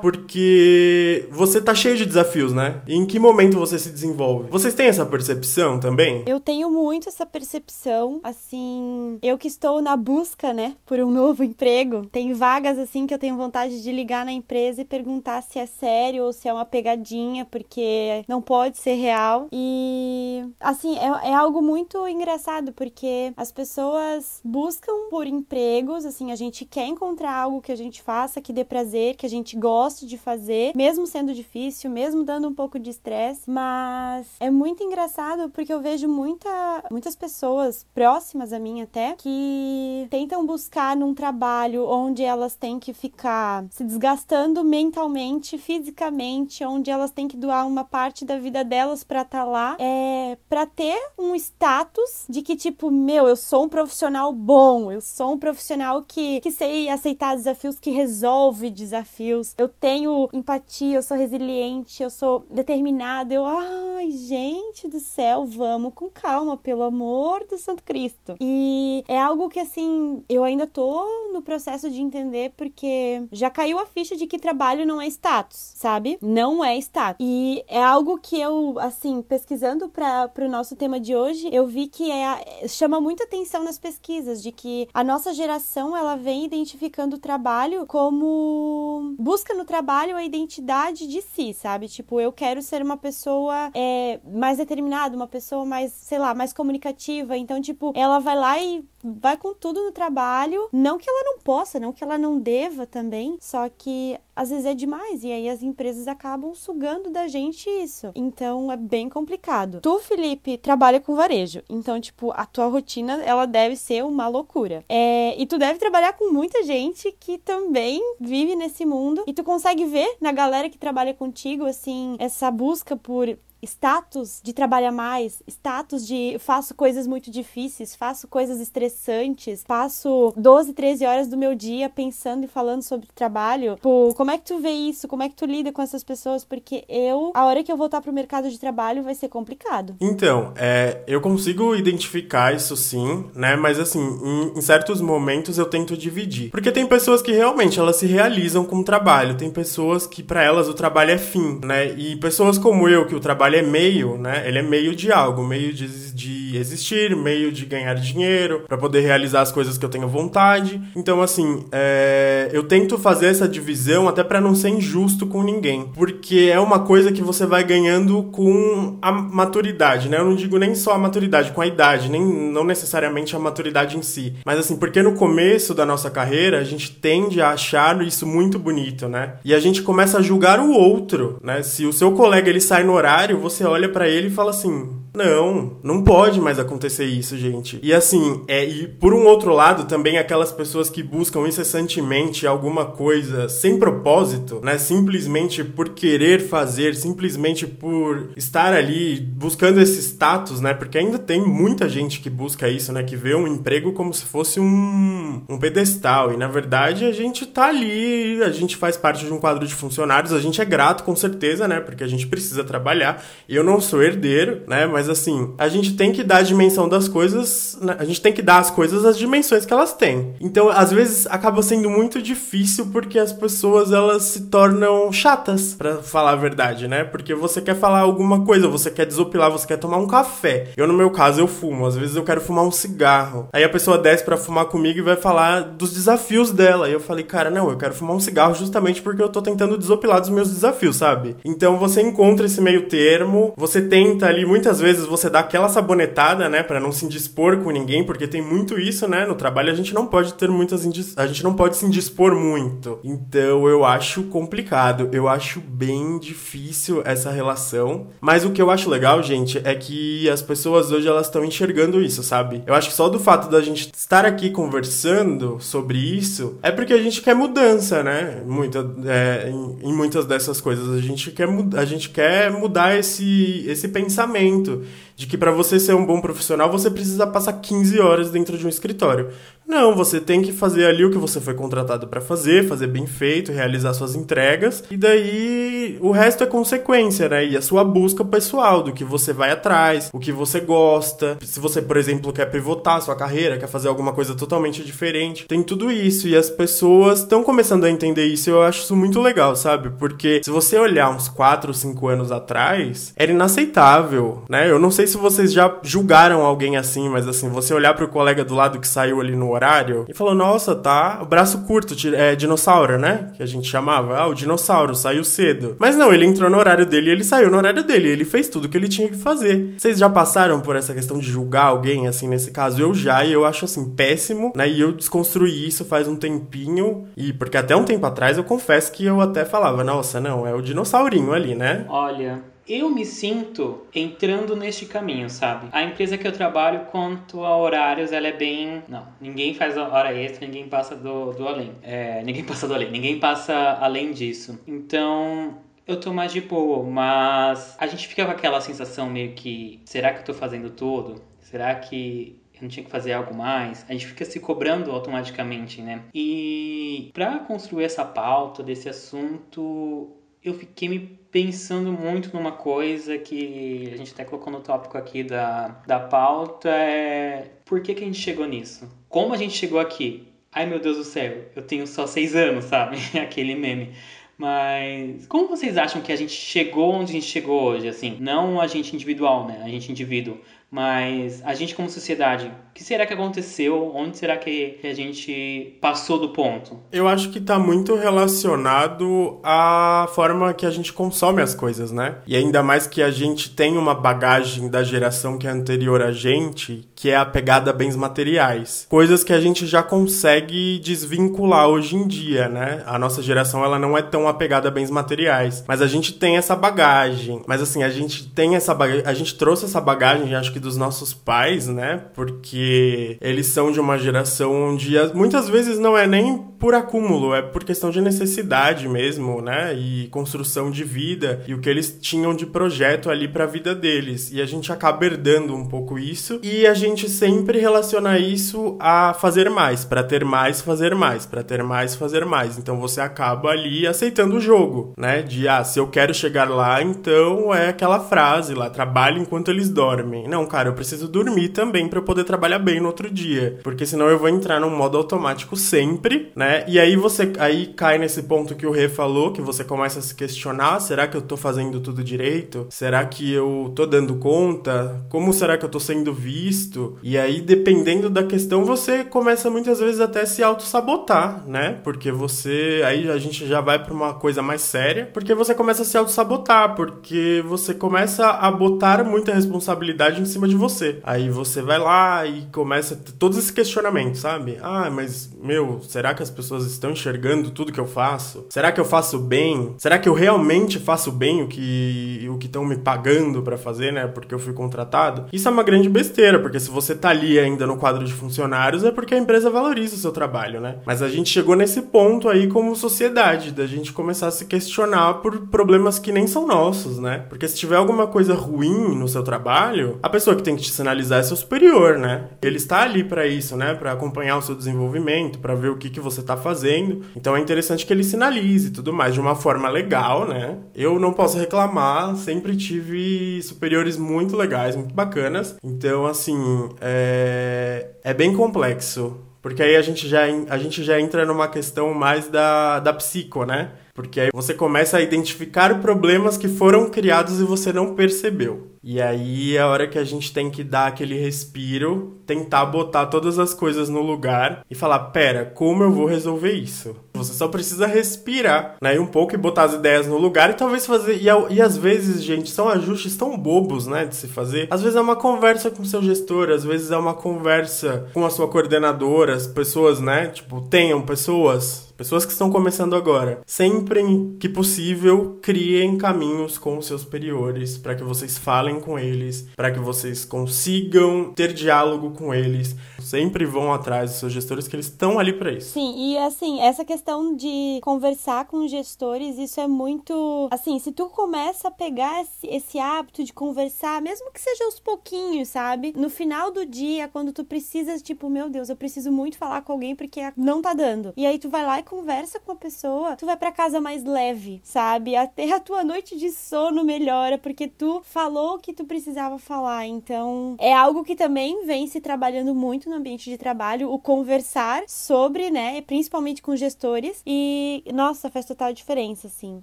porque 0.00 1.26
você 1.30 1.60
tá 1.60 1.74
cheio 1.74 1.96
de 1.96 2.06
desafios, 2.06 2.52
né? 2.52 2.82
E 2.86 2.94
em 2.94 3.06
que 3.06 3.18
momento 3.18 3.58
você 3.58 3.78
se 3.78 3.90
desenvolve? 3.90 4.50
Vocês 4.50 4.74
têm 4.74 4.86
essa 4.86 5.06
percepção 5.06 5.78
também? 5.78 6.24
Eu 6.26 6.40
tenho 6.40 6.70
muito 6.70 7.08
essa 7.08 7.26
percepção, 7.26 8.20
assim, 8.22 9.18
eu 9.22 9.38
que 9.38 9.48
estou 9.48 9.80
na 9.80 9.96
busca, 9.96 10.52
né, 10.52 10.74
por 10.84 10.98
um 11.00 11.10
novo 11.10 11.44
emprego, 11.44 12.06
tem 12.06 12.32
vagas 12.32 12.78
assim 12.78 13.06
que 13.06 13.14
eu 13.14 13.18
tenho 13.18 13.36
vontade 13.36 13.82
de 13.82 13.92
ligar 13.92 14.24
na 14.24 14.32
empresa 14.32 14.82
e 14.82 14.84
perguntar 14.84 15.42
se 15.42 15.58
é 15.58 15.66
sério 15.66 16.24
ou 16.24 16.32
se 16.32 16.48
é 16.48 16.52
uma 16.52 16.64
pegadinha, 16.64 17.44
porque 17.44 18.24
não 18.28 18.42
pode 18.42 18.78
ser 18.78 18.94
real. 18.94 19.48
E 19.52 20.44
assim, 20.58 20.96
é, 20.98 21.30
é 21.30 21.34
algo 21.34 21.62
muito 21.62 22.06
engraçado, 22.08 22.72
porque 22.72 23.32
as 23.36 23.52
pessoas 23.52 24.40
buscam 24.44 24.92
por 25.10 25.26
empregos, 25.26 26.04
assim, 26.04 26.32
a 26.32 26.36
gente 26.36 26.64
quer 26.64 26.86
encontrar 26.86 27.34
algo 27.34 27.62
que 27.62 27.72
a 27.72 27.76
gente 27.76 28.02
faça, 28.02 28.40
que 28.40 28.52
dê 28.52 28.64
prazer, 28.64 29.16
que 29.16 29.26
a 29.26 29.29
gente 29.30 29.56
goste 29.56 30.06
de 30.06 30.18
fazer, 30.18 30.72
mesmo 30.74 31.06
sendo 31.06 31.32
difícil, 31.32 31.90
mesmo 31.90 32.24
dando 32.24 32.48
um 32.48 32.54
pouco 32.54 32.78
de 32.78 32.90
estresse, 32.90 33.48
mas 33.48 34.26
é 34.40 34.50
muito 34.50 34.82
engraçado 34.82 35.48
porque 35.50 35.72
eu 35.72 35.80
vejo 35.80 36.08
muita, 36.08 36.84
muitas 36.90 37.16
pessoas 37.16 37.86
próximas 37.94 38.52
a 38.52 38.58
mim 38.58 38.82
até 38.82 39.14
que 39.16 40.06
tentam 40.10 40.44
buscar 40.44 40.96
num 40.96 41.14
trabalho 41.14 41.86
onde 41.86 42.22
elas 42.22 42.54
têm 42.54 42.78
que 42.78 42.92
ficar 42.92 43.64
se 43.70 43.84
desgastando 43.84 44.64
mentalmente, 44.64 45.56
fisicamente, 45.56 46.64
onde 46.64 46.90
elas 46.90 47.10
têm 47.10 47.28
que 47.28 47.36
doar 47.36 47.66
uma 47.66 47.84
parte 47.84 48.24
da 48.24 48.38
vida 48.38 48.64
delas 48.64 49.04
para 49.04 49.22
estar 49.22 49.44
tá 49.44 49.44
lá, 49.44 49.76
é 49.78 50.36
para 50.48 50.66
ter 50.66 50.98
um 51.18 51.34
status 51.34 52.24
de 52.28 52.42
que 52.42 52.56
tipo, 52.56 52.90
meu, 52.90 53.28
eu 53.28 53.36
sou 53.36 53.64
um 53.64 53.68
profissional 53.68 54.32
bom, 54.32 54.90
eu 54.90 55.00
sou 55.00 55.32
um 55.34 55.38
profissional 55.38 56.02
que 56.02 56.40
que 56.40 56.50
sei 56.50 56.88
aceitar 56.88 57.36
desafios, 57.36 57.78
que 57.78 57.90
resolve 57.90 58.70
desafios. 58.70 59.19
Eu 59.58 59.68
tenho 59.68 60.28
empatia, 60.32 60.96
eu 60.96 61.02
sou 61.02 61.16
resiliente, 61.16 62.02
eu 62.02 62.10
sou 62.10 62.44
determinada. 62.50 63.34
Eu, 63.34 63.44
ai, 63.44 64.10
gente 64.10 64.88
do 64.88 64.98
céu, 64.98 65.44
vamos 65.44 65.92
com 65.94 66.08
calma, 66.08 66.56
pelo 66.56 66.82
amor 66.82 67.44
do 67.46 67.58
Santo 67.58 67.82
Cristo. 67.82 68.36
E 68.40 69.04
é 69.06 69.18
algo 69.18 69.48
que 69.48 69.60
assim, 69.60 70.24
eu 70.28 70.42
ainda 70.42 70.66
tô 70.66 71.04
no 71.32 71.42
processo 71.42 71.90
de 71.90 72.00
entender 72.00 72.52
porque 72.56 73.24
já 73.30 73.50
caiu 73.50 73.78
a 73.78 73.86
ficha 73.86 74.16
de 74.16 74.26
que 74.26 74.38
trabalho 74.38 74.86
não 74.86 75.00
é 75.00 75.06
status, 75.06 75.74
sabe? 75.76 76.18
Não 76.22 76.64
é 76.64 76.76
status. 76.78 77.16
E 77.20 77.64
é 77.68 77.82
algo 77.82 78.18
que 78.18 78.40
eu, 78.40 78.78
assim, 78.78 79.22
pesquisando 79.22 79.88
para 79.88 80.30
o 80.38 80.48
nosso 80.48 80.74
tema 80.76 80.98
de 80.98 81.14
hoje, 81.14 81.48
eu 81.52 81.66
vi 81.66 81.86
que 81.86 82.10
é 82.10 82.66
chama 82.68 83.00
muita 83.00 83.24
atenção 83.24 83.64
nas 83.64 83.78
pesquisas 83.78 84.42
de 84.42 84.52
que 84.52 84.88
a 84.92 85.04
nossa 85.04 85.32
geração 85.32 85.96
ela 85.96 86.16
vem 86.16 86.44
identificando 86.44 87.16
o 87.16 87.18
trabalho 87.18 87.86
como 87.86 88.99
busca 89.18 89.54
no 89.54 89.64
trabalho 89.64 90.16
a 90.16 90.24
identidade 90.24 91.06
de 91.06 91.22
si, 91.22 91.52
sabe? 91.52 91.88
Tipo, 91.88 92.20
eu 92.20 92.32
quero 92.32 92.62
ser 92.62 92.82
uma 92.82 92.96
pessoa 92.96 93.70
é, 93.74 94.20
mais 94.24 94.58
determinada, 94.58 95.16
uma 95.16 95.26
pessoa 95.26 95.64
mais, 95.64 95.92
sei 95.92 96.18
lá, 96.18 96.34
mais 96.34 96.52
comunicativa. 96.52 97.36
Então, 97.36 97.60
tipo, 97.60 97.92
ela 97.94 98.18
vai 98.18 98.36
lá 98.36 98.60
e 98.60 98.84
vai 99.02 99.36
com 99.36 99.54
tudo 99.54 99.84
no 99.84 99.92
trabalho. 99.92 100.68
Não 100.72 100.98
que 100.98 101.08
ela 101.08 101.24
não 101.24 101.38
possa, 101.38 101.80
não 101.80 101.92
que 101.92 102.04
ela 102.04 102.18
não 102.18 102.38
deva 102.38 102.86
também, 102.86 103.36
só 103.40 103.68
que 103.68 104.18
às 104.40 104.48
vezes 104.48 104.64
é 104.64 104.74
demais 104.74 105.22
e 105.22 105.30
aí 105.30 105.50
as 105.50 105.62
empresas 105.62 106.08
acabam 106.08 106.54
sugando 106.54 107.10
da 107.10 107.28
gente 107.28 107.68
isso. 107.68 108.10
Então 108.14 108.72
é 108.72 108.76
bem 108.76 109.06
complicado. 109.06 109.82
Tu, 109.82 109.98
Felipe, 109.98 110.56
trabalha 110.56 110.98
com 110.98 111.14
varejo, 111.14 111.62
então 111.68 112.00
tipo 112.00 112.32
a 112.34 112.46
tua 112.46 112.64
rotina 112.64 113.22
ela 113.22 113.44
deve 113.44 113.76
ser 113.76 114.02
uma 114.02 114.28
loucura. 114.28 114.82
É, 114.88 115.38
e 115.38 115.44
tu 115.44 115.58
deve 115.58 115.78
trabalhar 115.78 116.14
com 116.14 116.32
muita 116.32 116.62
gente 116.62 117.14
que 117.20 117.36
também 117.36 118.00
vive 118.18 118.56
nesse 118.56 118.86
mundo 118.86 119.24
e 119.26 119.34
tu 119.34 119.44
consegue 119.44 119.84
ver 119.84 120.16
na 120.22 120.32
galera 120.32 120.70
que 120.70 120.78
trabalha 120.78 121.12
contigo 121.12 121.66
assim 121.66 122.16
essa 122.18 122.50
busca 122.50 122.96
por 122.96 123.36
status 123.62 124.40
de 124.42 124.52
trabalhar 124.52 124.92
mais, 124.92 125.42
status 125.46 126.06
de 126.06 126.36
faço 126.38 126.74
coisas 126.74 127.06
muito 127.06 127.30
difíceis, 127.30 127.94
faço 127.94 128.28
coisas 128.28 128.60
estressantes, 128.60 129.64
passo 129.66 130.32
12, 130.36 130.72
13 130.72 131.04
horas 131.06 131.28
do 131.28 131.36
meu 131.36 131.54
dia 131.54 131.88
pensando 131.88 132.44
e 132.44 132.48
falando 132.48 132.82
sobre 132.82 133.08
trabalho. 133.14 133.78
Pô, 133.80 134.12
como 134.16 134.30
é 134.30 134.38
que 134.38 134.44
tu 134.44 134.58
vê 134.58 134.70
isso? 134.70 135.08
Como 135.08 135.22
é 135.22 135.28
que 135.28 135.34
tu 135.34 135.44
lida 135.44 135.72
com 135.72 135.82
essas 135.82 136.04
pessoas? 136.04 136.44
Porque 136.44 136.84
eu, 136.88 137.32
a 137.34 137.44
hora 137.44 137.62
que 137.62 137.70
eu 137.70 137.76
voltar 137.76 138.00
pro 138.00 138.12
mercado 138.12 138.50
de 138.50 138.58
trabalho 138.58 139.02
vai 139.02 139.14
ser 139.14 139.28
complicado. 139.28 139.96
Então, 140.00 140.52
é, 140.56 141.02
eu 141.06 141.20
consigo 141.20 141.74
identificar 141.74 142.54
isso 142.54 142.76
sim, 142.76 143.26
né? 143.34 143.56
Mas 143.56 143.78
assim, 143.78 144.00
em, 144.00 144.58
em 144.58 144.60
certos 144.60 145.00
momentos 145.00 145.58
eu 145.58 145.66
tento 145.66 145.96
dividir. 145.96 146.50
Porque 146.50 146.72
tem 146.72 146.86
pessoas 146.86 147.22
que 147.22 147.32
realmente 147.32 147.78
elas 147.78 147.96
se 147.96 148.06
realizam 148.06 148.64
com 148.64 148.76
o 148.76 148.84
trabalho, 148.84 149.36
tem 149.36 149.50
pessoas 149.50 150.06
que 150.06 150.22
para 150.22 150.42
elas 150.42 150.68
o 150.68 150.74
trabalho 150.74 151.10
é 151.10 151.18
fim, 151.18 151.60
né? 151.64 151.86
E 151.86 152.16
pessoas 152.16 152.58
como 152.58 152.88
eu 152.88 153.06
que 153.06 153.14
o 153.14 153.20
trabalho 153.20 153.49
trabalho 153.50 153.56
é 153.56 153.62
meio, 153.62 154.16
né? 154.16 154.44
Ele 154.46 154.58
é 154.58 154.62
meio 154.62 154.94
de 154.94 155.10
algo, 155.12 155.42
meio 155.42 155.72
de, 155.72 156.12
de 156.12 156.56
existir, 156.56 157.14
meio 157.16 157.50
de 157.50 157.64
ganhar 157.66 157.94
dinheiro, 157.94 158.64
para 158.66 158.78
poder 158.78 159.00
realizar 159.00 159.40
as 159.40 159.50
coisas 159.50 159.76
que 159.76 159.84
eu 159.84 159.88
tenho 159.88 160.08
vontade. 160.08 160.80
Então, 160.94 161.20
assim, 161.20 161.64
é... 161.72 162.48
eu 162.52 162.62
tento 162.64 162.96
fazer 162.98 163.26
essa 163.26 163.48
divisão 163.48 164.08
até 164.08 164.22
para 164.22 164.40
não 164.40 164.54
ser 164.54 164.68
injusto 164.68 165.26
com 165.26 165.42
ninguém, 165.42 165.90
porque 165.94 166.50
é 166.52 166.60
uma 166.60 166.80
coisa 166.80 167.12
que 167.12 167.22
você 167.22 167.44
vai 167.44 167.64
ganhando 167.64 168.22
com 168.24 168.98
a 169.02 169.10
maturidade, 169.10 170.08
né? 170.08 170.18
Eu 170.18 170.24
não 170.24 170.36
digo 170.36 170.58
nem 170.58 170.74
só 170.74 170.92
a 170.92 170.98
maturidade, 170.98 171.52
com 171.52 171.60
a 171.60 171.66
idade, 171.66 172.10
nem 172.10 172.22
não 172.22 172.64
necessariamente 172.64 173.34
a 173.34 173.38
maturidade 173.38 173.96
em 173.96 174.02
si, 174.02 174.34
mas 174.44 174.58
assim, 174.58 174.76
porque 174.76 175.02
no 175.02 175.14
começo 175.14 175.74
da 175.74 175.84
nossa 175.84 176.10
carreira 176.10 176.58
a 176.58 176.64
gente 176.64 176.90
tende 176.90 177.40
a 177.40 177.50
achar 177.50 178.00
isso 178.02 178.26
muito 178.26 178.58
bonito, 178.58 179.08
né? 179.08 179.34
E 179.44 179.54
a 179.54 179.60
gente 179.60 179.82
começa 179.82 180.18
a 180.18 180.22
julgar 180.22 180.60
o 180.60 180.70
outro, 180.70 181.38
né? 181.42 181.62
Se 181.62 181.84
o 181.86 181.92
seu 181.92 182.12
colega 182.12 182.48
ele 182.48 182.60
sai 182.60 182.84
no 182.84 182.92
horário, 182.92 183.39
você 183.40 183.64
olha 183.64 183.88
para 183.88 184.08
ele 184.08 184.28
e 184.28 184.30
fala 184.30 184.50
assim: 184.50 185.00
não, 185.24 185.76
não 185.82 186.02
pode 186.02 186.40
mais 186.40 186.58
acontecer 186.58 187.04
isso, 187.04 187.36
gente. 187.36 187.78
E 187.82 187.92
assim, 187.92 188.42
é, 188.48 188.64
e 188.64 188.88
por 188.88 189.12
um 189.12 189.26
outro 189.26 189.52
lado, 189.52 189.84
também 189.84 190.16
aquelas 190.16 190.50
pessoas 190.50 190.88
que 190.88 191.02
buscam 191.02 191.46
incessantemente 191.46 192.46
alguma 192.46 192.86
coisa 192.86 193.48
sem 193.48 193.78
propósito, 193.78 194.60
né? 194.62 194.78
Simplesmente 194.78 195.62
por 195.62 195.90
querer 195.90 196.40
fazer, 196.40 196.94
simplesmente 196.94 197.66
por 197.66 198.30
estar 198.36 198.72
ali 198.72 199.20
buscando 199.20 199.80
esse 199.80 200.00
status, 200.00 200.60
né? 200.60 200.72
Porque 200.72 200.96
ainda 200.96 201.18
tem 201.18 201.40
muita 201.40 201.88
gente 201.88 202.20
que 202.20 202.30
busca 202.30 202.68
isso, 202.68 202.92
né? 202.92 203.02
Que 203.02 203.16
vê 203.16 203.34
um 203.34 203.46
emprego 203.46 203.92
como 203.92 204.14
se 204.14 204.24
fosse 204.24 204.58
um, 204.58 205.42
um 205.48 205.58
pedestal. 205.58 206.32
E 206.32 206.36
na 206.36 206.48
verdade 206.48 207.04
a 207.04 207.12
gente 207.12 207.44
tá 207.44 207.66
ali, 207.66 208.42
a 208.42 208.50
gente 208.50 208.76
faz 208.76 208.96
parte 208.96 209.26
de 209.26 209.32
um 209.32 209.38
quadro 209.38 209.66
de 209.66 209.74
funcionários, 209.74 210.32
a 210.32 210.40
gente 210.40 210.60
é 210.60 210.64
grato 210.64 211.04
com 211.04 211.14
certeza, 211.14 211.68
né? 211.68 211.80
Porque 211.80 212.04
a 212.04 212.08
gente 212.08 212.26
precisa 212.26 212.64
trabalhar. 212.64 213.22
Eu 213.48 213.62
não 213.62 213.80
sou 213.80 214.02
herdeiro, 214.02 214.62
né? 214.66 214.86
Mas 214.86 215.09
assim, 215.10 215.54
a 215.58 215.68
gente 215.68 215.94
tem 215.94 216.12
que 216.12 216.22
dar 216.22 216.38
a 216.38 216.42
dimensão 216.42 216.88
das 216.88 217.08
coisas, 217.08 217.78
né? 217.80 217.96
a 217.98 218.04
gente 218.04 218.20
tem 218.20 218.32
que 218.32 218.42
dar 218.42 218.58
às 218.58 218.70
coisas 218.70 219.04
as 219.04 219.18
dimensões 219.18 219.64
que 219.64 219.72
elas 219.72 219.92
têm. 219.92 220.34
Então, 220.40 220.68
às 220.68 220.90
vezes, 220.92 221.26
acaba 221.26 221.62
sendo 221.62 221.90
muito 221.90 222.20
difícil 222.22 222.86
porque 222.92 223.18
as 223.18 223.32
pessoas 223.32 223.92
elas 223.92 224.22
se 224.24 224.42
tornam 224.42 225.12
chatas, 225.12 225.74
para 225.74 225.96
falar 225.96 226.32
a 226.32 226.36
verdade, 226.36 226.88
né? 226.88 227.04
Porque 227.04 227.34
você 227.34 227.60
quer 227.60 227.74
falar 227.74 228.00
alguma 228.00 228.44
coisa, 228.44 228.68
você 228.68 228.90
quer 228.90 229.06
desopilar, 229.06 229.50
você 229.50 229.66
quer 229.66 229.76
tomar 229.76 229.98
um 229.98 230.06
café. 230.06 230.68
Eu, 230.76 230.86
no 230.86 230.94
meu 230.94 231.10
caso, 231.10 231.40
eu 231.40 231.46
fumo. 231.46 231.86
Às 231.86 231.96
vezes 231.96 232.16
eu 232.16 232.24
quero 232.24 232.40
fumar 232.40 232.64
um 232.64 232.70
cigarro. 232.70 233.48
Aí 233.52 233.64
a 233.64 233.68
pessoa 233.68 233.98
desce 233.98 234.24
para 234.24 234.36
fumar 234.36 234.66
comigo 234.66 234.98
e 234.98 235.02
vai 235.02 235.16
falar 235.16 235.60
dos 235.60 235.92
desafios 235.92 236.50
dela. 236.50 236.88
E 236.88 236.92
eu 236.92 237.00
falei, 237.00 237.24
cara, 237.24 237.50
não, 237.50 237.70
eu 237.70 237.76
quero 237.76 237.94
fumar 237.94 238.16
um 238.16 238.20
cigarro 238.20 238.54
justamente 238.54 239.02
porque 239.02 239.22
eu 239.22 239.28
tô 239.28 239.42
tentando 239.42 239.78
desopilar 239.78 240.20
dos 240.20 240.30
meus 240.30 240.50
desafios, 240.50 240.96
sabe? 240.96 241.36
Então 241.44 241.78
você 241.78 242.00
encontra 242.00 242.46
esse 242.46 242.60
meio 242.60 242.88
termo, 242.88 243.52
você 243.56 243.80
tenta 243.80 244.26
ali 244.26 244.44
muitas 244.44 244.80
vezes 244.80 244.89
você 244.98 245.30
dá 245.30 245.40
aquela 245.40 245.68
sabonetada, 245.68 246.48
né, 246.48 246.62
para 246.62 246.80
não 246.80 246.92
se 246.92 247.04
indispor 247.04 247.58
com 247.58 247.70
ninguém, 247.70 248.04
porque 248.04 248.26
tem 248.26 248.42
muito 248.42 248.78
isso, 248.78 249.08
né? 249.08 249.26
No 249.26 249.34
trabalho 249.34 249.70
a 249.70 249.74
gente 249.74 249.94
não 249.94 250.06
pode 250.06 250.34
ter 250.34 250.48
muitas 250.48 250.84
indis... 250.84 251.16
a 251.16 251.26
gente 251.26 251.42
não 251.42 251.54
pode 251.54 251.76
se 251.76 251.86
indispor 251.86 252.34
muito. 252.34 252.98
Então 253.04 253.68
eu 253.68 253.84
acho 253.84 254.24
complicado, 254.24 255.08
eu 255.12 255.28
acho 255.28 255.60
bem 255.60 256.18
difícil 256.18 257.02
essa 257.04 257.30
relação, 257.30 258.08
mas 258.20 258.44
o 258.44 258.50
que 258.50 258.60
eu 258.60 258.70
acho 258.70 258.90
legal, 258.90 259.22
gente, 259.22 259.60
é 259.64 259.74
que 259.74 260.28
as 260.28 260.42
pessoas 260.42 260.90
hoje 260.90 261.08
elas 261.08 261.26
estão 261.26 261.44
enxergando 261.44 262.00
isso, 262.00 262.22
sabe? 262.22 262.62
Eu 262.66 262.74
acho 262.74 262.88
que 262.88 262.94
só 262.94 263.08
do 263.08 263.18
fato 263.18 263.50
da 263.50 263.60
gente 263.60 263.90
estar 263.94 264.24
aqui 264.24 264.50
conversando 264.50 265.58
sobre 265.60 265.98
isso 265.98 266.58
é 266.62 266.70
porque 266.70 266.92
a 266.92 267.02
gente 267.02 267.20
quer 267.20 267.34
mudança, 267.34 268.02
né? 268.02 268.42
Muita, 268.46 268.78
é, 269.06 269.50
em, 269.50 269.90
em 269.90 269.92
muitas 269.92 270.26
dessas 270.26 270.60
coisas 270.60 270.88
a 270.96 271.00
gente 271.00 271.30
quer 271.30 271.48
a 271.76 271.84
gente 271.84 272.10
quer 272.10 272.50
mudar 272.50 272.96
esse 272.96 273.64
esse 273.66 273.88
pensamento 273.88 274.79
de 275.16 275.26
que 275.26 275.36
para 275.36 275.50
você 275.50 275.78
ser 275.78 275.94
um 275.94 276.04
bom 276.04 276.20
profissional 276.20 276.70
você 276.70 276.90
precisa 276.90 277.26
passar 277.26 277.54
15 277.54 278.00
horas 278.00 278.30
dentro 278.30 278.56
de 278.56 278.66
um 278.66 278.68
escritório. 278.68 279.30
Não, 279.70 279.94
você 279.94 280.18
tem 280.18 280.42
que 280.42 280.50
fazer 280.50 280.84
ali 280.84 281.04
o 281.04 281.12
que 281.12 281.16
você 281.16 281.40
foi 281.40 281.54
contratado 281.54 282.08
para 282.08 282.20
fazer, 282.20 282.66
fazer 282.66 282.88
bem 282.88 283.06
feito, 283.06 283.52
realizar 283.52 283.94
suas 283.94 284.16
entregas, 284.16 284.82
e 284.90 284.96
daí 284.96 285.96
o 286.00 286.10
resto 286.10 286.42
é 286.42 286.46
consequência, 286.48 287.28
né? 287.28 287.46
E 287.46 287.56
a 287.56 287.62
sua 287.62 287.84
busca 287.84 288.24
pessoal 288.24 288.82
do 288.82 288.92
que 288.92 289.04
você 289.04 289.32
vai 289.32 289.52
atrás, 289.52 290.10
o 290.12 290.18
que 290.18 290.32
você 290.32 290.58
gosta. 290.58 291.38
Se 291.44 291.60
você, 291.60 291.80
por 291.80 291.96
exemplo, 291.96 292.32
quer 292.32 292.46
pivotar 292.46 293.00
sua 293.00 293.14
carreira, 293.14 293.58
quer 293.58 293.68
fazer 293.68 293.86
alguma 293.86 294.12
coisa 294.12 294.34
totalmente 294.34 294.82
diferente, 294.82 295.46
tem 295.46 295.62
tudo 295.62 295.88
isso 295.88 296.26
e 296.26 296.34
as 296.34 296.50
pessoas 296.50 297.20
estão 297.20 297.44
começando 297.44 297.84
a 297.84 297.90
entender 297.90 298.24
isso. 298.24 298.50
E 298.50 298.52
eu 298.52 298.64
acho 298.64 298.82
isso 298.82 298.96
muito 298.96 299.20
legal, 299.22 299.54
sabe? 299.54 299.90
Porque 299.90 300.40
se 300.42 300.50
você 300.50 300.76
olhar 300.78 301.10
uns 301.10 301.28
4 301.28 301.68
ou 301.68 301.74
5 301.74 302.08
anos 302.08 302.32
atrás, 302.32 303.12
era 303.14 303.30
inaceitável, 303.30 304.42
né? 304.48 304.68
Eu 304.68 304.80
não 304.80 304.90
sei 304.90 305.06
se 305.06 305.16
vocês 305.16 305.52
já 305.52 305.72
julgaram 305.80 306.44
alguém 306.44 306.76
assim, 306.76 307.08
mas 307.08 307.28
assim, 307.28 307.48
você 307.48 307.72
olhar 307.72 307.94
pro 307.94 308.08
colega 308.08 308.44
do 308.44 308.56
lado 308.56 308.80
que 308.80 308.88
saiu 308.88 309.20
ali 309.20 309.36
no 309.36 309.59
horário 309.60 310.06
e 310.08 310.14
falou: 310.14 310.34
"Nossa, 310.34 310.74
tá, 310.74 311.18
o 311.22 311.26
braço 311.26 311.66
curto, 311.66 311.94
é 312.14 312.34
dinossauro, 312.34 312.98
né? 312.98 313.30
Que 313.34 313.42
a 313.42 313.46
gente 313.46 313.68
chamava. 313.68 314.16
Ah, 314.16 314.26
o 314.26 314.34
dinossauro 314.34 314.94
saiu 314.94 315.22
cedo". 315.22 315.76
Mas 315.78 315.96
não, 315.96 316.12
ele 316.12 316.24
entrou 316.24 316.48
no 316.48 316.58
horário 316.58 316.86
dele 316.86 317.10
e 317.10 317.12
ele 317.12 317.24
saiu 317.24 317.50
no 317.50 317.56
horário 317.56 317.84
dele, 317.84 318.08
ele 318.08 318.24
fez 318.24 318.48
tudo 318.48 318.68
que 318.68 318.76
ele 318.76 318.88
tinha 318.88 319.08
que 319.08 319.16
fazer. 319.16 319.74
Vocês 319.76 319.98
já 319.98 320.08
passaram 320.08 320.60
por 320.60 320.76
essa 320.76 320.94
questão 320.94 321.18
de 321.18 321.26
julgar 321.30 321.66
alguém 321.66 322.08
assim 322.08 322.28
nesse 322.28 322.50
caso? 322.50 322.80
Eu 322.80 322.94
já 322.94 323.24
e 323.24 323.32
eu 323.32 323.44
acho 323.44 323.64
assim 323.64 323.90
péssimo, 323.94 324.52
né? 324.56 324.68
E 324.68 324.80
eu 324.80 324.92
desconstruí 324.92 325.66
isso 325.66 325.84
faz 325.84 326.08
um 326.08 326.16
tempinho 326.16 327.06
e 327.16 327.32
porque 327.32 327.56
até 327.56 327.76
um 327.76 327.84
tempo 327.84 328.06
atrás 328.06 328.38
eu 328.38 328.44
confesso 328.44 328.92
que 328.92 329.04
eu 329.04 329.20
até 329.20 329.44
falava: 329.44 329.84
"Nossa, 329.84 330.20
não, 330.20 330.46
é 330.46 330.54
o 330.54 330.62
dinossaurinho 330.62 331.32
ali, 331.32 331.54
né?" 331.54 331.84
Olha, 331.88 332.42
eu 332.72 332.90
me 332.90 333.04
sinto 333.04 333.86
entrando 333.94 334.54
neste 334.56 334.86
caminho, 334.86 335.28
sabe? 335.28 335.68
A 335.72 335.82
empresa 335.82 336.16
que 336.16 336.26
eu 336.26 336.32
trabalho, 336.32 336.86
quanto 336.90 337.44
a 337.44 337.56
horários, 337.56 338.12
ela 338.12 338.28
é 338.28 338.32
bem. 338.32 338.82
Não, 338.88 339.06
ninguém 339.20 339.54
faz 339.54 339.76
hora 339.76 340.14
extra, 340.14 340.46
ninguém 340.46 340.68
passa 340.68 340.94
do, 340.94 341.32
do 341.32 341.48
além. 341.48 341.72
É, 341.82 342.22
ninguém 342.22 342.44
passa 342.44 342.68
do 342.68 342.74
além, 342.74 342.90
ninguém 342.90 343.18
passa 343.18 343.78
além 343.80 344.12
disso. 344.12 344.60
Então, 344.66 345.58
eu 345.86 345.98
tô 345.98 346.12
mais 346.12 346.32
de 346.32 346.40
boa, 346.40 346.84
mas 346.84 347.76
a 347.78 347.86
gente 347.86 348.06
fica 348.06 348.24
com 348.24 348.30
aquela 348.30 348.60
sensação 348.60 349.10
meio 349.10 349.32
que: 349.32 349.80
será 349.84 350.12
que 350.12 350.20
eu 350.20 350.24
tô 350.24 350.34
fazendo 350.34 350.70
tudo? 350.70 351.22
Será 351.40 351.74
que 351.74 352.38
eu 352.54 352.62
não 352.62 352.68
tinha 352.68 352.84
que 352.84 352.90
fazer 352.90 353.12
algo 353.12 353.34
mais? 353.34 353.84
A 353.88 353.92
gente 353.92 354.06
fica 354.06 354.24
se 354.24 354.38
cobrando 354.38 354.92
automaticamente, 354.92 355.82
né? 355.82 356.02
E 356.14 357.10
para 357.12 357.40
construir 357.40 357.84
essa 357.84 358.04
pauta 358.04 358.62
desse 358.62 358.88
assunto, 358.88 360.19
eu 360.42 360.54
fiquei 360.54 360.88
me 360.88 360.98
pensando 361.30 361.92
muito 361.92 362.34
numa 362.34 362.52
coisa 362.52 363.16
que 363.18 363.90
a 363.92 363.96
gente 363.96 364.12
até 364.12 364.24
colocou 364.24 364.52
no 364.52 364.60
tópico 364.60 364.98
aqui 364.98 365.22
da, 365.22 365.68
da 365.86 366.00
pauta, 366.00 366.68
é 366.68 367.50
por 367.64 367.80
que, 367.80 367.94
que 367.94 368.02
a 368.02 368.06
gente 368.06 368.18
chegou 368.18 368.46
nisso? 368.46 368.88
Como 369.08 369.32
a 369.32 369.36
gente 369.36 369.54
chegou 369.54 369.78
aqui? 369.78 370.26
Ai 370.52 370.66
meu 370.66 370.80
Deus 370.80 370.96
do 370.96 371.04
céu, 371.04 371.44
eu 371.54 371.62
tenho 371.62 371.86
só 371.86 372.06
seis 372.06 372.34
anos, 372.34 372.64
sabe? 372.64 372.96
Aquele 373.20 373.54
meme. 373.54 373.92
Mas 374.36 375.26
como 375.26 375.48
vocês 375.48 375.76
acham 375.76 376.00
que 376.00 376.10
a 376.10 376.16
gente 376.16 376.32
chegou 376.32 376.94
onde 376.94 377.10
a 377.10 377.14
gente 377.14 377.26
chegou 377.26 377.62
hoje, 377.62 377.86
assim? 377.86 378.16
Não 378.18 378.58
a 378.58 378.66
gente 378.66 378.94
individual, 378.94 379.46
né? 379.46 379.60
A 379.62 379.68
gente 379.68 379.92
indivíduo. 379.92 380.38
Mas 380.70 381.42
a 381.44 381.52
gente 381.52 381.74
como 381.74 381.90
sociedade, 381.90 382.46
o 382.46 382.72
que 382.72 382.84
será 382.84 383.04
que 383.04 383.12
aconteceu? 383.12 383.92
Onde 383.94 384.16
será 384.16 384.36
que 384.36 384.78
a 384.84 384.94
gente 384.94 385.76
passou 385.80 386.18
do 386.18 386.28
ponto? 386.28 386.78
Eu 386.92 387.08
acho 387.08 387.30
que 387.30 387.38
está 387.38 387.58
muito 387.58 387.96
relacionado 387.96 389.40
à 389.42 390.06
forma 390.14 390.54
que 390.54 390.64
a 390.64 390.70
gente 390.70 390.92
consome 390.92 391.42
as 391.42 391.54
coisas, 391.54 391.90
né? 391.90 392.18
E 392.26 392.36
ainda 392.36 392.62
mais 392.62 392.86
que 392.86 393.02
a 393.02 393.10
gente 393.10 393.50
tem 393.50 393.76
uma 393.76 393.94
bagagem 393.94 394.68
da 394.68 394.84
geração 394.84 395.36
que 395.36 395.48
é 395.48 395.50
anterior 395.50 396.00
a 396.00 396.12
gente, 396.12 396.88
que 396.94 397.10
é 397.10 397.16
apegada 397.16 397.70
a 397.70 397.74
bens 397.74 397.96
materiais. 397.96 398.86
Coisas 398.88 399.24
que 399.24 399.32
a 399.32 399.40
gente 399.40 399.66
já 399.66 399.82
consegue 399.82 400.78
desvincular 400.78 401.68
hoje 401.68 401.96
em 401.96 402.06
dia, 402.06 402.48
né? 402.48 402.84
A 402.86 402.98
nossa 402.98 403.20
geração 403.20 403.64
ela 403.64 403.78
não 403.78 403.98
é 403.98 404.02
tão 404.02 404.28
apegada 404.28 404.68
a 404.68 404.70
bens 404.70 404.90
materiais, 404.90 405.64
mas 405.66 405.82
a 405.82 405.86
gente 405.88 406.12
tem 406.12 406.36
essa 406.36 406.54
bagagem. 406.54 407.42
Mas 407.46 407.60
assim, 407.60 407.82
a 407.82 407.90
gente 407.90 408.28
tem 408.28 408.54
essa 408.54 408.72
bagagem, 408.72 409.02
a 409.04 409.12
gente 409.12 409.34
trouxe 409.34 409.64
essa 409.64 409.80
bagagem, 409.80 410.34
acho 410.36 410.52
que 410.52 410.59
dos 410.60 410.76
nossos 410.76 411.12
pais, 411.12 411.66
né? 411.66 412.02
Porque 412.14 413.16
eles 413.20 413.46
são 413.46 413.72
de 413.72 413.80
uma 413.80 413.98
geração 413.98 414.70
onde 414.70 414.94
muitas 415.14 415.48
vezes 415.48 415.78
não 415.78 415.96
é 415.96 416.06
nem 416.06 416.50
por 416.60 416.74
acúmulo, 416.74 417.34
é 417.34 417.40
por 417.40 417.64
questão 417.64 417.90
de 417.90 418.02
necessidade 418.02 418.86
mesmo, 418.86 419.40
né? 419.40 419.74
E 419.74 420.08
construção 420.08 420.70
de 420.70 420.84
vida 420.84 421.42
e 421.48 421.54
o 421.54 421.60
que 421.60 421.70
eles 421.70 421.98
tinham 422.00 422.34
de 422.34 422.44
projeto 422.44 423.10
ali 423.10 423.26
para 423.26 423.44
a 423.44 423.46
vida 423.46 423.74
deles. 423.74 424.30
E 424.30 424.42
a 424.42 424.46
gente 424.46 424.70
acaba 424.70 425.06
herdando 425.06 425.54
um 425.56 425.66
pouco 425.66 425.98
isso 425.98 426.38
e 426.42 426.66
a 426.66 426.74
gente 426.74 427.08
sempre 427.08 427.58
relaciona 427.58 428.18
isso 428.18 428.76
a 428.78 429.14
fazer 429.14 429.48
mais, 429.48 429.86
para 429.86 430.02
ter 430.02 430.22
mais, 430.22 430.60
fazer 430.60 430.94
mais, 430.94 431.24
para 431.24 431.42
ter 431.42 431.62
mais, 431.62 431.94
fazer 431.94 432.26
mais. 432.26 432.58
Então 432.58 432.78
você 432.78 433.00
acaba 433.00 433.48
ali 433.48 433.86
aceitando 433.86 434.36
o 434.36 434.40
jogo, 434.40 434.92
né? 434.98 435.22
De 435.22 435.48
ah, 435.48 435.64
se 435.64 435.78
eu 435.78 435.88
quero 435.88 436.12
chegar 436.12 436.50
lá, 436.50 436.82
então 436.82 437.54
é 437.54 437.68
aquela 437.68 438.00
frase 438.00 438.54
lá, 438.54 438.68
trabalho 438.68 439.18
enquanto 439.18 439.50
eles 439.50 439.70
dormem. 439.70 440.28
Não, 440.28 440.44
cara, 440.50 440.68
eu 440.68 440.74
preciso 440.74 441.06
dormir 441.06 441.50
também 441.50 441.88
para 441.88 442.00
eu 442.00 442.02
poder 442.02 442.24
trabalhar 442.24 442.58
bem 442.58 442.80
no 442.80 442.88
outro 442.88 443.08
dia, 443.08 443.60
porque 443.62 443.86
senão 443.86 444.08
eu 444.08 444.18
vou 444.18 444.28
entrar 444.28 444.58
num 444.58 444.76
modo 444.76 444.98
automático 444.98 445.56
sempre, 445.56 446.32
né? 446.34 446.64
E 446.66 446.78
aí 446.78 446.96
você 446.96 447.32
aí 447.38 447.68
cai 447.68 447.98
nesse 447.98 448.24
ponto 448.24 448.56
que 448.56 448.66
o 448.66 448.72
Rê 448.72 448.88
falou, 448.88 449.32
que 449.32 449.40
você 449.40 449.62
começa 449.62 450.00
a 450.00 450.02
se 450.02 450.14
questionar, 450.14 450.80
será 450.80 451.06
que 451.06 451.16
eu 451.16 451.22
tô 451.22 451.36
fazendo 451.36 451.78
tudo 451.80 452.02
direito? 452.02 452.66
Será 452.68 453.04
que 453.04 453.32
eu 453.32 453.72
tô 453.76 453.86
dando 453.86 454.16
conta? 454.16 455.00
Como 455.08 455.32
será 455.32 455.56
que 455.56 455.64
eu 455.64 455.68
tô 455.68 455.78
sendo 455.78 456.12
visto? 456.12 456.98
E 457.02 457.16
aí 457.16 457.40
dependendo 457.40 458.10
da 458.10 458.24
questão, 458.24 458.64
você 458.64 459.04
começa 459.04 459.48
muitas 459.48 459.78
vezes 459.78 460.00
até 460.00 460.26
se 460.26 460.42
auto-sabotar, 460.42 461.46
né? 461.46 461.78
Porque 461.84 462.10
você 462.10 462.82
aí 462.84 463.08
a 463.08 463.18
gente 463.18 463.46
já 463.46 463.60
vai 463.60 463.82
para 463.82 463.94
uma 463.94 464.14
coisa 464.14 464.42
mais 464.42 464.62
séria, 464.62 465.08
porque 465.12 465.32
você 465.34 465.54
começa 465.54 465.82
a 465.82 465.84
se 465.84 465.96
auto-sabotar, 465.96 466.74
porque 466.74 467.42
você 467.46 467.72
começa 467.72 468.26
a 468.26 468.50
botar 468.50 469.04
muita 469.04 469.32
responsabilidade 469.32 470.20
em 470.20 470.24
cima 470.24 470.39
cima 470.40 470.48
de 470.48 470.56
você. 470.56 470.98
Aí 471.02 471.28
você 471.28 471.60
vai 471.60 471.78
lá 471.78 472.26
e 472.26 472.46
começa 472.52 472.98
todos 473.18 473.36
esses 473.36 473.50
questionamentos, 473.50 474.20
sabe? 474.20 474.56
Ah, 474.62 474.90
mas 474.90 475.30
meu, 475.42 475.80
será 475.82 476.14
que 476.14 476.22
as 476.22 476.30
pessoas 476.30 476.64
estão 476.66 476.90
enxergando 476.90 477.50
tudo 477.50 477.72
que 477.72 477.80
eu 477.80 477.86
faço? 477.86 478.46
Será 478.48 478.72
que 478.72 478.80
eu 478.80 478.84
faço 478.84 479.18
bem? 479.18 479.74
Será 479.78 479.98
que 479.98 480.08
eu 480.08 480.14
realmente 480.14 480.78
faço 480.78 481.12
bem 481.12 481.42
o 481.42 481.48
que 481.48 482.26
o 482.30 482.38
que 482.38 482.46
estão 482.46 482.64
me 482.64 482.76
pagando 482.76 483.42
para 483.42 483.58
fazer, 483.58 483.92
né? 483.92 484.06
Porque 484.06 484.34
eu 484.34 484.38
fui 484.38 484.52
contratado? 484.52 485.26
Isso 485.32 485.48
é 485.48 485.50
uma 485.50 485.62
grande 485.62 485.88
besteira, 485.88 486.38
porque 486.38 486.60
se 486.60 486.70
você 486.70 486.94
tá 486.94 487.10
ali 487.10 487.38
ainda 487.38 487.66
no 487.66 487.76
quadro 487.76 488.04
de 488.04 488.12
funcionários 488.12 488.84
é 488.84 488.90
porque 488.90 489.14
a 489.14 489.18
empresa 489.18 489.50
valoriza 489.50 489.96
o 489.96 489.98
seu 489.98 490.12
trabalho, 490.12 490.60
né? 490.60 490.76
Mas 490.86 491.02
a 491.02 491.08
gente 491.08 491.28
chegou 491.28 491.56
nesse 491.56 491.82
ponto 491.82 492.28
aí 492.28 492.46
como 492.46 492.74
sociedade, 492.76 493.50
da 493.50 493.66
gente 493.66 493.92
começar 493.92 494.28
a 494.28 494.30
se 494.30 494.46
questionar 494.46 495.14
por 495.14 495.46
problemas 495.48 495.98
que 495.98 496.12
nem 496.12 496.26
são 496.26 496.46
nossos, 496.46 496.98
né? 496.98 497.24
Porque 497.28 497.48
se 497.48 497.56
tiver 497.56 497.76
alguma 497.76 498.06
coisa 498.06 498.34
ruim 498.34 498.96
no 498.96 499.08
seu 499.08 499.22
trabalho, 499.22 499.98
a 500.02 500.08
pessoa 500.08 500.29
pessoa 500.30 500.36
que 500.36 500.42
tem 500.42 500.56
que 500.56 500.62
te 500.62 500.70
sinalizar 500.70 501.20
é 501.20 501.22
seu 501.22 501.36
superior, 501.36 501.98
né? 501.98 502.28
Ele 502.42 502.56
está 502.56 502.82
ali 502.82 503.04
para 503.04 503.26
isso, 503.26 503.56
né? 503.56 503.74
Para 503.74 503.92
acompanhar 503.92 504.38
o 504.38 504.42
seu 504.42 504.54
desenvolvimento, 504.54 505.38
para 505.38 505.54
ver 505.54 505.70
o 505.70 505.76
que, 505.76 505.90
que 505.90 506.00
você 506.00 506.20
está 506.20 506.36
fazendo. 506.36 507.02
Então 507.16 507.36
é 507.36 507.40
interessante 507.40 507.84
que 507.84 507.92
ele 507.92 508.04
sinalize 508.04 508.68
e 508.68 508.70
tudo 508.70 508.92
mais 508.92 509.14
de 509.14 509.20
uma 509.20 509.34
forma 509.34 509.68
legal, 509.68 510.26
né? 510.26 510.58
Eu 510.74 510.98
não 510.98 511.12
posso 511.12 511.38
reclamar, 511.38 512.16
sempre 512.16 512.56
tive 512.56 513.42
superiores 513.42 513.96
muito 513.96 514.36
legais, 514.36 514.76
muito 514.76 514.94
bacanas. 514.94 515.56
Então, 515.62 516.06
assim, 516.06 516.68
é, 516.80 517.88
é 518.02 518.14
bem 518.14 518.34
complexo. 518.34 519.18
Porque 519.42 519.62
aí 519.62 519.74
a 519.74 519.82
gente 519.82 520.06
já, 520.06 520.24
a 520.50 520.58
gente 520.58 520.84
já 520.84 521.00
entra 521.00 521.24
numa 521.24 521.48
questão 521.48 521.94
mais 521.94 522.28
da, 522.28 522.78
da 522.78 522.92
psico, 522.92 523.44
né? 523.46 523.70
Porque 523.94 524.20
aí 524.20 524.28
você 524.32 524.54
começa 524.54 524.98
a 524.98 525.00
identificar 525.00 525.80
problemas 525.80 526.36
que 526.36 526.48
foram 526.48 526.90
criados 526.90 527.40
e 527.40 527.44
você 527.44 527.72
não 527.72 527.94
percebeu. 527.94 528.68
E 528.82 529.00
aí 529.00 529.56
é 529.56 529.60
a 529.60 529.66
hora 529.66 529.86
que 529.86 529.98
a 529.98 530.04
gente 530.04 530.32
tem 530.32 530.50
que 530.50 530.64
dar 530.64 530.86
aquele 530.86 531.18
respiro, 531.18 532.18
tentar 532.24 532.64
botar 532.64 533.06
todas 533.06 533.38
as 533.38 533.52
coisas 533.52 533.88
no 533.90 534.00
lugar 534.00 534.64
e 534.70 534.74
falar: 534.74 534.98
pera, 535.10 535.44
como 535.44 535.82
eu 535.82 535.92
vou 535.92 536.06
resolver 536.06 536.52
isso? 536.52 536.96
Você 537.12 537.34
só 537.34 537.48
precisa 537.48 537.86
respirar, 537.86 538.76
né? 538.80 538.98
Um 538.98 539.06
pouco 539.06 539.34
e 539.34 539.38
botar 539.38 539.64
as 539.64 539.74
ideias 539.74 540.06
no 540.06 540.16
lugar 540.16 540.50
e 540.50 540.54
talvez 540.54 540.86
fazer. 540.86 541.16
E, 541.16 541.26
e 541.54 541.60
às 541.60 541.76
vezes, 541.76 542.22
gente, 542.22 542.50
são 542.50 542.68
ajustes 542.68 543.16
tão 543.16 543.36
bobos, 543.36 543.86
né? 543.86 544.06
De 544.06 544.16
se 544.16 544.26
fazer. 544.26 544.68
Às 544.70 544.80
vezes 544.80 544.96
é 544.96 545.00
uma 545.00 545.16
conversa 545.16 545.70
com 545.70 545.84
seu 545.84 546.02
gestor, 546.02 546.48
às 546.48 546.64
vezes 546.64 546.90
é 546.90 546.96
uma 546.96 547.12
conversa 547.12 548.06
com 548.14 548.24
a 548.24 548.30
sua 548.30 548.48
coordenadora, 548.48 549.34
as 549.34 549.46
pessoas, 549.46 550.00
né? 550.00 550.28
Tipo, 550.28 550.62
tenham 550.62 551.02
pessoas 551.02 551.90
pessoas 552.00 552.24
que 552.24 552.32
estão 552.32 552.48
começando 552.48 552.96
agora, 552.96 553.42
sempre 553.44 554.02
que 554.40 554.48
possível, 554.48 555.38
criem 555.42 555.98
caminhos 555.98 556.56
com 556.56 556.78
os 556.78 556.86
seus 556.86 557.02
superiores 557.02 557.76
para 557.76 557.94
que 557.94 558.02
vocês 558.02 558.38
falem 558.38 558.69
falem 558.70 558.80
com 558.80 558.98
eles, 558.98 559.48
para 559.56 559.72
que 559.72 559.80
vocês 559.80 560.24
consigam 560.24 561.32
ter 561.32 561.52
diálogo 561.52 562.12
com 562.12 562.32
eles. 562.32 562.76
Sempre 563.00 563.44
vão 563.44 563.72
atrás 563.72 564.10
dos 564.10 564.20
seus 564.20 564.32
gestores 564.32 564.68
que 564.68 564.76
eles 564.76 564.86
estão 564.86 565.18
ali 565.18 565.32
para 565.32 565.52
isso. 565.52 565.72
Sim, 565.72 565.94
e 565.96 566.18
assim, 566.18 566.60
essa 566.60 566.84
questão 566.84 567.34
de 567.34 567.80
conversar 567.82 568.44
com 568.46 568.68
gestores, 568.68 569.38
isso 569.38 569.60
é 569.60 569.66
muito, 569.66 570.48
assim, 570.50 570.78
se 570.78 570.92
tu 570.92 571.06
começa 571.06 571.68
a 571.68 571.70
pegar 571.70 572.22
esse, 572.22 572.46
esse 572.46 572.78
hábito 572.78 573.24
de 573.24 573.32
conversar, 573.32 574.00
mesmo 574.02 574.30
que 574.32 574.40
seja 574.40 574.64
aos 574.64 574.78
pouquinhos, 574.78 575.48
sabe? 575.48 575.92
No 575.96 576.10
final 576.10 576.52
do 576.52 576.64
dia, 576.64 577.08
quando 577.08 577.32
tu 577.32 577.42
precisas, 577.42 578.02
tipo, 578.02 578.28
meu 578.28 578.48
Deus, 578.48 578.68
eu 578.68 578.76
preciso 578.76 579.10
muito 579.10 579.38
falar 579.38 579.62
com 579.62 579.72
alguém 579.72 579.96
porque 579.96 580.20
não 580.36 580.60
tá 580.60 580.74
dando. 580.74 581.12
E 581.16 581.26
aí 581.26 581.38
tu 581.38 581.48
vai 581.48 581.64
lá 581.64 581.80
e 581.80 581.82
conversa 581.82 582.38
com 582.38 582.52
a 582.52 582.56
pessoa, 582.56 583.16
tu 583.16 583.26
vai 583.26 583.36
para 583.36 583.50
casa 583.50 583.80
mais 583.80 584.04
leve, 584.04 584.60
sabe? 584.62 585.16
Até 585.16 585.50
a 585.52 585.60
tua 585.60 585.82
noite 585.82 586.16
de 586.16 586.30
sono 586.30 586.84
melhora 586.84 587.38
porque 587.38 587.66
tu 587.66 588.02
falou 588.04 588.58
que 588.60 588.72
tu 588.72 588.84
precisava 588.84 589.38
falar. 589.38 589.86
Então, 589.86 590.56
é 590.58 590.72
algo 590.72 591.04
que 591.04 591.16
também 591.16 591.64
vem 591.66 591.86
se 591.86 592.00
trabalhando 592.00 592.54
muito 592.54 592.88
no 592.88 592.96
ambiente 592.96 593.30
de 593.30 593.36
trabalho, 593.36 593.90
o 593.92 593.98
conversar 593.98 594.82
sobre, 594.86 595.50
né, 595.50 595.80
principalmente 595.82 596.42
com 596.42 596.54
gestores 596.56 597.22
e 597.26 597.82
nossa, 597.92 598.30
faz 598.30 598.46
total 598.46 598.72
diferença, 598.72 599.26
assim. 599.26 599.60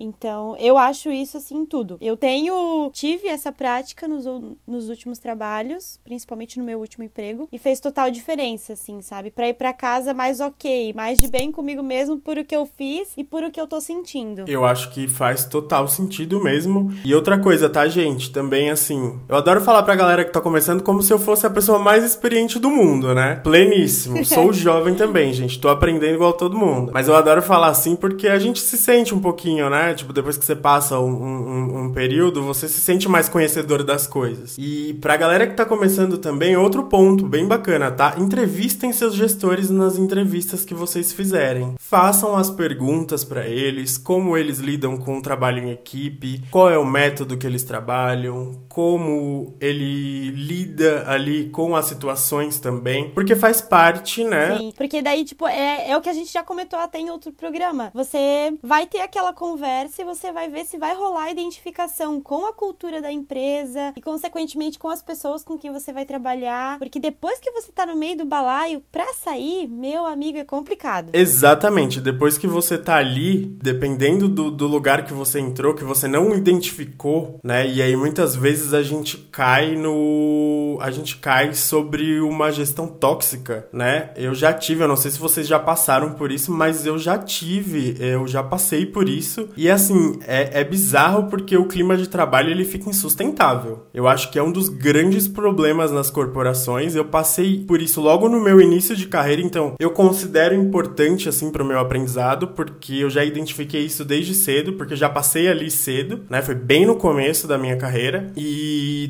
Então, 0.00 0.56
eu 0.58 0.78
acho 0.78 1.10
isso 1.10 1.36
assim 1.36 1.64
tudo. 1.64 1.98
Eu 2.00 2.16
tenho 2.16 2.90
tive 2.92 3.28
essa 3.28 3.50
prática 3.50 4.06
nos, 4.06 4.24
nos 4.66 4.88
últimos 4.88 5.18
trabalhos, 5.18 5.98
principalmente 6.04 6.58
no 6.58 6.64
meu 6.64 6.78
último 6.78 7.04
emprego, 7.04 7.48
e 7.50 7.58
fez 7.58 7.80
total 7.80 8.10
diferença, 8.10 8.74
assim, 8.74 9.00
sabe? 9.00 9.30
Para 9.30 9.48
ir 9.48 9.54
para 9.54 9.72
casa 9.72 10.14
mais 10.14 10.40
OK, 10.40 10.92
mais 10.94 11.18
de 11.18 11.28
bem 11.28 11.50
comigo 11.50 11.82
mesmo 11.82 12.18
por 12.18 12.38
o 12.38 12.44
que 12.44 12.54
eu 12.54 12.66
fiz 12.66 13.12
e 13.16 13.24
por 13.24 13.42
o 13.42 13.50
que 13.50 13.60
eu 13.60 13.66
tô 13.66 13.80
sentindo. 13.80 14.44
Eu 14.46 14.64
acho 14.64 14.90
que 14.92 15.08
faz 15.08 15.44
total 15.44 15.88
sentido 15.88 16.42
mesmo. 16.42 16.92
E 17.04 17.14
outra 17.14 17.38
coisa, 17.38 17.68
tá, 17.68 17.86
gente? 17.88 18.30
Também 18.30 18.70
assim, 18.70 18.83
eu 18.92 19.36
adoro 19.36 19.60
falar 19.60 19.82
pra 19.82 19.94
galera 19.94 20.24
que 20.24 20.32
tá 20.32 20.40
começando 20.40 20.82
como 20.82 21.02
se 21.02 21.12
eu 21.12 21.18
fosse 21.18 21.46
a 21.46 21.50
pessoa 21.50 21.78
mais 21.78 22.04
experiente 22.04 22.58
do 22.58 22.70
mundo, 22.70 23.14
né? 23.14 23.36
Pleníssimo. 23.36 24.22
Sou 24.26 24.52
jovem 24.52 24.94
também, 24.94 25.32
gente. 25.32 25.58
Tô 25.58 25.68
aprendendo 25.68 26.14
igual 26.14 26.32
todo 26.32 26.56
mundo. 26.56 26.90
Mas 26.92 27.08
eu 27.08 27.16
adoro 27.16 27.40
falar 27.40 27.68
assim 27.68 27.96
porque 27.96 28.28
a 28.28 28.38
gente 28.38 28.60
se 28.60 28.76
sente 28.76 29.14
um 29.14 29.20
pouquinho, 29.20 29.70
né? 29.70 29.94
Tipo, 29.94 30.12
depois 30.12 30.36
que 30.36 30.44
você 30.44 30.54
passa 30.54 30.98
um, 30.98 31.10
um, 31.10 31.84
um 31.84 31.92
período, 31.92 32.42
você 32.42 32.68
se 32.68 32.80
sente 32.80 33.08
mais 33.08 33.28
conhecedor 33.28 33.82
das 33.82 34.06
coisas. 34.06 34.56
E 34.58 34.94
pra 35.00 35.16
galera 35.16 35.46
que 35.46 35.54
tá 35.54 35.64
começando 35.64 36.18
também, 36.18 36.56
outro 36.56 36.84
ponto 36.84 37.26
bem 37.26 37.46
bacana, 37.46 37.90
tá? 37.90 38.14
Entrevistem 38.18 38.92
seus 38.92 39.14
gestores 39.14 39.70
nas 39.70 39.96
entrevistas 39.96 40.64
que 40.64 40.74
vocês 40.74 41.12
fizerem. 41.12 41.74
Façam 41.78 42.36
as 42.36 42.50
perguntas 42.50 43.24
para 43.24 43.46
eles, 43.46 43.96
como 43.96 44.36
eles 44.36 44.58
lidam 44.58 44.96
com 44.96 45.18
o 45.18 45.22
trabalho 45.22 45.62
em 45.62 45.70
equipe, 45.70 46.42
qual 46.50 46.70
é 46.70 46.78
o 46.78 46.84
método 46.84 47.36
que 47.36 47.46
eles 47.46 47.62
trabalham, 47.62 48.52
como 48.74 49.54
ele 49.60 50.32
lida 50.32 51.04
ali 51.06 51.48
com 51.50 51.76
as 51.76 51.84
situações 51.84 52.58
também, 52.58 53.08
porque 53.10 53.36
faz 53.36 53.60
parte, 53.60 54.24
né? 54.24 54.58
Sim, 54.58 54.72
porque 54.76 55.00
daí, 55.00 55.24
tipo, 55.24 55.46
é, 55.46 55.90
é 55.90 55.96
o 55.96 56.00
que 56.00 56.08
a 56.08 56.12
gente 56.12 56.32
já 56.32 56.42
comentou 56.42 56.76
até 56.76 56.98
em 56.98 57.08
outro 57.08 57.32
programa. 57.32 57.92
Você 57.94 58.52
vai 58.60 58.84
ter 58.88 59.00
aquela 59.00 59.32
conversa 59.32 60.02
e 60.02 60.04
você 60.04 60.32
vai 60.32 60.48
ver 60.48 60.64
se 60.64 60.76
vai 60.76 60.92
rolar 60.96 61.26
a 61.26 61.30
identificação 61.30 62.20
com 62.20 62.46
a 62.46 62.52
cultura 62.52 63.00
da 63.00 63.12
empresa 63.12 63.92
e, 63.96 64.02
consequentemente, 64.02 64.76
com 64.76 64.88
as 64.88 65.00
pessoas 65.00 65.44
com 65.44 65.56
quem 65.56 65.72
você 65.72 65.92
vai 65.92 66.04
trabalhar, 66.04 66.76
porque 66.80 66.98
depois 66.98 67.38
que 67.38 67.52
você 67.52 67.70
tá 67.70 67.86
no 67.86 67.94
meio 67.94 68.18
do 68.18 68.24
balaio, 68.24 68.82
pra 68.90 69.06
sair, 69.12 69.68
meu 69.68 70.04
amigo, 70.04 70.38
é 70.38 70.44
complicado. 70.44 71.10
Exatamente, 71.12 72.00
depois 72.00 72.36
que 72.36 72.48
você 72.48 72.76
tá 72.76 72.96
ali, 72.96 73.46
dependendo 73.62 74.28
do, 74.28 74.50
do 74.50 74.66
lugar 74.66 75.04
que 75.04 75.12
você 75.12 75.38
entrou, 75.38 75.74
que 75.74 75.84
você 75.84 76.08
não 76.08 76.34
identificou, 76.34 77.38
né? 77.44 77.68
E 77.68 77.80
aí 77.80 77.94
muitas 77.94 78.34
vezes 78.34 78.63
a 78.72 78.82
gente 78.82 79.16
cai 79.30 79.74
no. 79.76 80.78
A 80.80 80.90
gente 80.90 81.16
cai 81.16 81.52
sobre 81.54 82.20
uma 82.20 82.50
gestão 82.50 82.86
tóxica, 82.86 83.66
né? 83.72 84.10
Eu 84.16 84.34
já 84.34 84.52
tive, 84.52 84.82
eu 84.82 84.88
não 84.88 84.96
sei 84.96 85.10
se 85.10 85.18
vocês 85.18 85.46
já 85.46 85.58
passaram 85.58 86.12
por 86.12 86.30
isso, 86.30 86.52
mas 86.52 86.86
eu 86.86 86.98
já 86.98 87.18
tive, 87.18 87.96
eu 87.98 88.26
já 88.26 88.42
passei 88.42 88.86
por 88.86 89.08
isso. 89.08 89.48
E 89.56 89.68
assim, 89.68 90.18
é, 90.26 90.60
é 90.60 90.64
bizarro 90.64 91.24
porque 91.24 91.56
o 91.56 91.66
clima 91.66 91.96
de 91.96 92.08
trabalho 92.08 92.50
ele 92.50 92.64
fica 92.64 92.88
insustentável. 92.88 93.86
Eu 93.92 94.06
acho 94.06 94.30
que 94.30 94.38
é 94.38 94.42
um 94.42 94.52
dos 94.52 94.68
grandes 94.68 95.26
problemas 95.26 95.90
nas 95.90 96.10
corporações. 96.10 96.94
Eu 96.94 97.04
passei 97.04 97.64
por 97.64 97.82
isso 97.82 98.00
logo 98.00 98.28
no 98.28 98.40
meu 98.40 98.60
início 98.60 98.94
de 98.96 99.06
carreira, 99.06 99.42
então 99.42 99.74
eu 99.78 99.90
considero 99.90 100.54
importante 100.54 101.28
assim 101.28 101.50
para 101.50 101.62
o 101.62 101.66
meu 101.66 101.78
aprendizado, 101.78 102.48
porque 102.48 102.94
eu 102.94 103.10
já 103.10 103.24
identifiquei 103.24 103.84
isso 103.84 104.04
desde 104.04 104.34
cedo, 104.34 104.74
porque 104.74 104.92
eu 104.92 104.98
já 104.98 105.08
passei 105.08 105.48
ali 105.48 105.70
cedo, 105.70 106.20
né? 106.28 106.40
Foi 106.42 106.54
bem 106.54 106.86
no 106.86 106.96
começo 106.96 107.46
da 107.46 107.58
minha 107.58 107.76
carreira. 107.76 108.32
E 108.36 108.53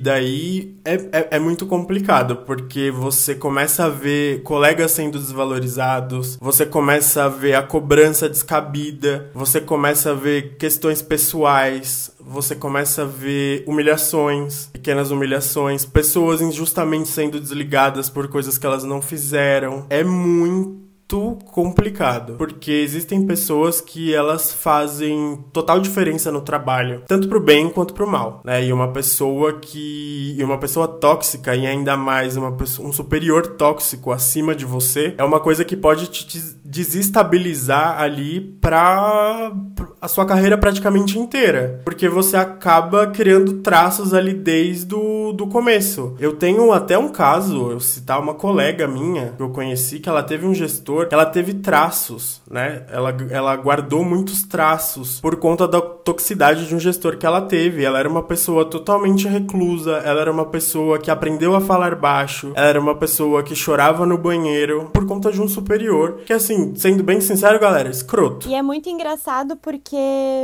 daí 0.02 0.76
é, 0.84 0.94
é, 0.94 1.28
é 1.32 1.38
muito 1.38 1.66
complicado, 1.66 2.36
porque 2.36 2.90
você 2.90 3.34
começa 3.34 3.84
a 3.84 3.88
ver 3.88 4.42
colegas 4.42 4.92
sendo 4.92 5.18
desvalorizados, 5.18 6.36
você 6.40 6.66
começa 6.66 7.24
a 7.24 7.28
ver 7.28 7.54
a 7.54 7.62
cobrança 7.62 8.28
descabida, 8.28 9.30
você 9.34 9.60
começa 9.60 10.10
a 10.10 10.14
ver 10.14 10.56
questões 10.56 11.02
pessoais, 11.02 12.12
você 12.20 12.54
começa 12.54 13.02
a 13.02 13.06
ver 13.06 13.64
humilhações, 13.66 14.66
pequenas 14.72 15.10
humilhações, 15.10 15.84
pessoas 15.84 16.40
injustamente 16.40 17.08
sendo 17.08 17.40
desligadas 17.40 18.08
por 18.08 18.28
coisas 18.28 18.56
que 18.56 18.66
elas 18.66 18.84
não 18.84 19.02
fizeram. 19.02 19.86
É 19.90 20.02
muito 20.02 20.83
muito 21.04 21.38
complicado, 21.44 22.34
porque 22.36 22.70
existem 22.72 23.26
pessoas 23.26 23.80
que 23.80 24.14
elas 24.14 24.52
fazem 24.52 25.38
total 25.52 25.78
diferença 25.78 26.32
no 26.32 26.40
trabalho, 26.40 27.02
tanto 27.06 27.28
pro 27.28 27.40
bem 27.40 27.68
quanto 27.68 27.94
pro 27.94 28.06
mal, 28.06 28.40
né? 28.44 28.64
E 28.64 28.72
uma 28.72 28.88
pessoa 28.88 29.58
que 29.60 30.34
e 30.36 30.42
uma 30.42 30.58
pessoa 30.58 30.88
tóxica 30.88 31.54
e 31.54 31.66
ainda 31.66 31.96
mais 31.96 32.36
uma 32.36 32.52
pessoa, 32.52 32.88
um 32.88 32.92
superior 32.92 33.46
tóxico 33.46 34.10
acima 34.10 34.54
de 34.54 34.64
você 34.64 35.14
é 35.18 35.24
uma 35.24 35.40
coisa 35.40 35.64
que 35.64 35.76
pode 35.76 36.06
te 36.06 36.38
desestabilizar 36.64 38.00
ali 38.00 38.40
para 38.40 39.52
a 40.00 40.08
sua 40.08 40.24
carreira 40.24 40.58
praticamente 40.58 41.18
inteira, 41.18 41.80
porque 41.84 42.08
você 42.08 42.36
acaba 42.36 43.06
criando 43.08 43.60
traços 43.60 44.12
ali 44.14 44.32
desde 44.32 44.94
o 44.94 45.32
do 45.32 45.46
começo. 45.46 46.14
Eu 46.18 46.34
tenho 46.34 46.72
até 46.72 46.98
um 46.98 47.10
caso, 47.10 47.70
eu 47.70 47.80
citar 47.80 48.20
uma 48.20 48.34
colega 48.34 48.88
minha 48.88 49.34
que 49.36 49.42
eu 49.42 49.50
conheci 49.50 50.00
que 50.00 50.08
ela 50.08 50.22
teve 50.22 50.46
um 50.46 50.54
gestor, 50.54 50.93
ela 51.10 51.26
teve 51.26 51.54
traços, 51.54 52.42
né? 52.50 52.86
Ela, 52.90 53.16
ela 53.30 53.56
guardou 53.56 54.04
muitos 54.04 54.42
traços 54.42 55.20
por 55.20 55.36
conta 55.36 55.66
da 55.66 55.80
toxicidade 56.04 56.66
de 56.66 56.74
um 56.74 56.78
gestor 56.78 57.16
que 57.16 57.26
ela 57.26 57.42
teve. 57.42 57.84
Ela 57.84 57.98
era 57.98 58.08
uma 58.08 58.22
pessoa 58.22 58.64
totalmente 58.64 59.26
reclusa, 59.26 59.92
ela 60.04 60.20
era 60.20 60.30
uma 60.30 60.46
pessoa 60.46 60.98
que 60.98 61.10
aprendeu 61.10 61.54
a 61.56 61.60
falar 61.60 61.94
baixo, 61.94 62.52
ela 62.54 62.66
era 62.66 62.80
uma 62.80 62.94
pessoa 62.94 63.42
que 63.42 63.54
chorava 63.54 64.06
no 64.06 64.18
banheiro 64.18 64.90
por 64.92 65.06
conta 65.06 65.32
de 65.32 65.40
um 65.40 65.48
superior, 65.48 66.20
que 66.26 66.32
assim, 66.32 66.74
sendo 66.76 67.02
bem 67.02 67.20
sincero, 67.20 67.58
galera, 67.58 67.88
escroto. 67.88 68.48
E 68.48 68.54
é 68.54 68.62
muito 68.62 68.88
engraçado 68.88 69.56
porque 69.56 69.96